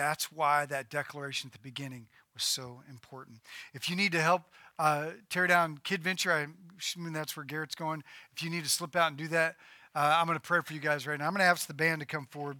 That's 0.00 0.32
why 0.32 0.64
that 0.64 0.88
declaration 0.88 1.48
at 1.48 1.52
the 1.52 1.58
beginning 1.58 2.06
was 2.32 2.42
so 2.42 2.80
important. 2.88 3.40
If 3.74 3.90
you 3.90 3.96
need 3.96 4.12
to 4.12 4.22
help 4.22 4.44
uh, 4.78 5.08
tear 5.28 5.46
down 5.46 5.78
Kid 5.84 6.02
Venture, 6.02 6.32
I 6.32 6.46
assume 6.78 7.12
that's 7.12 7.36
where 7.36 7.44
Garrett's 7.44 7.74
going. 7.74 8.02
If 8.34 8.42
you 8.42 8.48
need 8.48 8.64
to 8.64 8.70
slip 8.70 8.96
out 8.96 9.08
and 9.08 9.18
do 9.18 9.28
that, 9.28 9.56
uh, 9.94 10.16
I'm 10.18 10.24
going 10.24 10.38
to 10.38 10.42
pray 10.42 10.60
for 10.64 10.72
you 10.72 10.80
guys 10.80 11.06
right 11.06 11.18
now. 11.18 11.26
I'm 11.26 11.32
going 11.32 11.40
to 11.40 11.44
ask 11.44 11.66
the 11.66 11.74
band 11.74 12.00
to 12.00 12.06
come 12.06 12.24
forward 12.30 12.56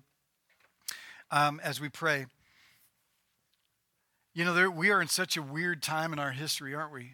um, 1.31 1.63
as 1.65 1.81
we 1.81 1.89
pray. 1.89 2.27
You 4.35 4.45
know, 4.45 4.53
there, 4.53 4.71
we 4.71 4.91
are 4.91 5.01
in 5.01 5.09
such 5.09 5.39
a 5.39 5.43
weird 5.43 5.83
time 5.83 6.13
in 6.13 6.19
our 6.19 6.33
history, 6.33 6.75
aren't 6.75 6.93
we? 6.93 7.13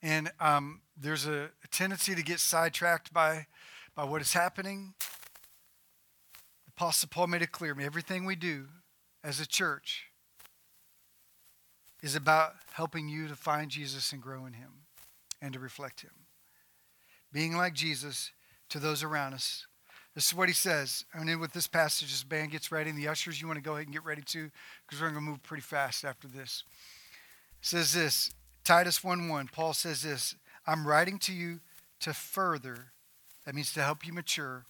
And 0.00 0.32
um, 0.40 0.80
there's 0.98 1.26
a, 1.26 1.50
a 1.62 1.68
tendency 1.70 2.14
to 2.14 2.22
get 2.22 2.40
sidetracked 2.40 3.12
by, 3.12 3.44
by 3.94 4.04
what 4.04 4.22
is 4.22 4.32
happening. 4.32 4.94
Apostle 6.76 7.08
Paul 7.10 7.28
made 7.28 7.42
it 7.42 7.52
clear 7.52 7.74
me 7.74 7.84
everything 7.84 8.24
we 8.24 8.34
do 8.34 8.66
as 9.22 9.38
a 9.38 9.46
church 9.46 10.06
is 12.02 12.16
about 12.16 12.54
helping 12.72 13.08
you 13.08 13.28
to 13.28 13.36
find 13.36 13.70
Jesus 13.70 14.12
and 14.12 14.20
grow 14.20 14.44
in 14.44 14.54
him 14.54 14.70
and 15.40 15.54
to 15.54 15.60
reflect 15.60 16.00
him. 16.00 16.10
Being 17.32 17.56
like 17.56 17.74
Jesus 17.74 18.32
to 18.68 18.78
those 18.78 19.02
around 19.02 19.34
us. 19.34 19.66
This 20.14 20.26
is 20.26 20.34
what 20.34 20.48
he 20.48 20.54
says. 20.54 21.04
And 21.14 21.28
then 21.28 21.40
with 21.40 21.52
this 21.52 21.66
passage, 21.66 22.10
this 22.10 22.24
band 22.24 22.52
gets 22.52 22.70
ready, 22.70 22.90
and 22.90 22.98
the 22.98 23.08
ushers, 23.08 23.40
you 23.40 23.46
want 23.46 23.56
to 23.56 23.62
go 23.62 23.74
ahead 23.74 23.86
and 23.86 23.92
get 23.92 24.04
ready 24.04 24.22
too, 24.22 24.50
because 24.86 25.00
we're 25.00 25.10
going 25.10 25.24
to 25.24 25.30
move 25.30 25.42
pretty 25.42 25.62
fast 25.62 26.04
after 26.04 26.28
this. 26.28 26.64
It 27.60 27.66
says 27.66 27.92
this, 27.92 28.30
Titus 28.64 29.02
1 29.02 29.28
1, 29.28 29.48
Paul 29.48 29.72
says 29.72 30.02
this 30.02 30.34
I'm 30.66 30.86
writing 30.86 31.18
to 31.20 31.32
you 31.32 31.60
to 32.00 32.12
further, 32.12 32.92
that 33.44 33.54
means 33.54 33.72
to 33.74 33.82
help 33.82 34.06
you 34.06 34.12
mature 34.12 34.66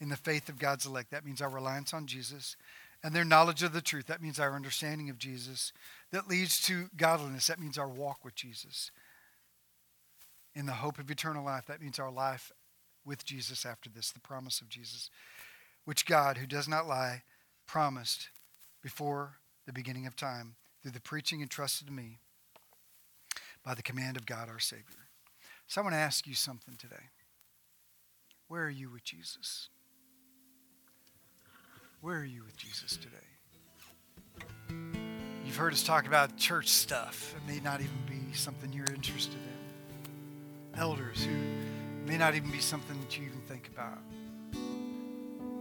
in 0.00 0.08
the 0.08 0.16
faith 0.16 0.48
of 0.48 0.58
God's 0.58 0.86
elect. 0.86 1.10
That 1.10 1.24
means 1.24 1.40
our 1.40 1.50
reliance 1.50 1.92
on 1.92 2.06
Jesus 2.06 2.56
and 3.02 3.14
their 3.14 3.24
knowledge 3.24 3.62
of 3.62 3.72
the 3.72 3.80
truth. 3.80 4.06
That 4.06 4.22
means 4.22 4.40
our 4.40 4.54
understanding 4.54 5.10
of 5.10 5.18
Jesus. 5.18 5.72
That 6.10 6.28
leads 6.28 6.60
to 6.62 6.88
godliness. 6.96 7.46
That 7.46 7.60
means 7.60 7.78
our 7.78 7.88
walk 7.88 8.24
with 8.24 8.34
Jesus. 8.34 8.90
In 10.54 10.66
the 10.66 10.72
hope 10.72 10.98
of 10.98 11.10
eternal 11.10 11.44
life. 11.44 11.66
That 11.66 11.80
means 11.80 11.98
our 11.98 12.10
life 12.10 12.50
with 13.04 13.24
Jesus 13.24 13.64
after 13.64 13.88
this, 13.88 14.10
the 14.10 14.20
promise 14.20 14.60
of 14.60 14.68
Jesus, 14.68 15.10
which 15.84 16.06
God, 16.06 16.38
who 16.38 16.46
does 16.46 16.68
not 16.68 16.86
lie, 16.86 17.22
promised 17.66 18.28
before 18.82 19.36
the 19.66 19.72
beginning 19.72 20.06
of 20.06 20.16
time 20.16 20.56
through 20.82 20.90
the 20.92 21.00
preaching 21.00 21.40
entrusted 21.40 21.86
to 21.86 21.92
me 21.92 22.18
by 23.64 23.74
the 23.74 23.82
command 23.82 24.16
of 24.16 24.26
God 24.26 24.48
our 24.48 24.58
Savior. 24.58 25.08
So 25.66 25.80
I 25.80 25.84
want 25.84 25.94
to 25.94 26.00
ask 26.00 26.26
you 26.26 26.34
something 26.34 26.74
today. 26.76 27.10
Where 28.48 28.64
are 28.64 28.70
you 28.70 28.90
with 28.90 29.04
Jesus? 29.04 29.68
Where 32.02 32.16
are 32.16 32.24
you 32.24 32.42
with 32.44 32.56
Jesus 32.56 32.96
today? 32.96 33.16
You've 35.44 35.56
heard 35.56 35.74
us 35.74 35.82
talk 35.82 36.06
about 36.06 36.38
church 36.38 36.68
stuff. 36.68 37.34
It 37.36 37.46
may 37.46 37.60
not 37.60 37.80
even 37.80 37.98
be 38.08 38.32
something 38.32 38.72
you're 38.72 38.86
interested 38.94 39.34
in. 39.34 40.80
Elders 40.80 41.22
who 41.22 41.36
may 42.06 42.16
not 42.16 42.34
even 42.34 42.50
be 42.50 42.60
something 42.60 42.98
that 43.02 43.18
you 43.18 43.26
even 43.26 43.40
think 43.42 43.68
about. 43.68 43.98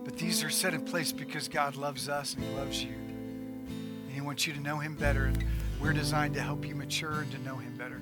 But 0.06 0.18
these 0.18 0.42
are 0.42 0.50
set 0.50 0.74
in 0.74 0.86
place 0.86 1.12
because 1.12 1.50
God 1.50 1.76
loves 1.76 2.08
us 2.08 2.36
and 2.36 2.44
He 2.46 2.56
loves 2.56 2.82
you. 2.82 2.94
And 2.94 4.10
He 4.10 4.22
wants 4.22 4.48
you 4.48 4.54
to 4.54 4.62
know 4.62 4.78
Him 4.78 4.96
better. 4.96 5.26
And 5.26 5.44
we're 5.82 5.92
designed 5.92 6.36
to 6.36 6.42
help 6.42 6.66
you 6.66 6.74
mature 6.74 7.20
and 7.20 7.32
to 7.34 7.38
know 7.40 7.58
Him 7.58 7.76
better. 7.76 8.02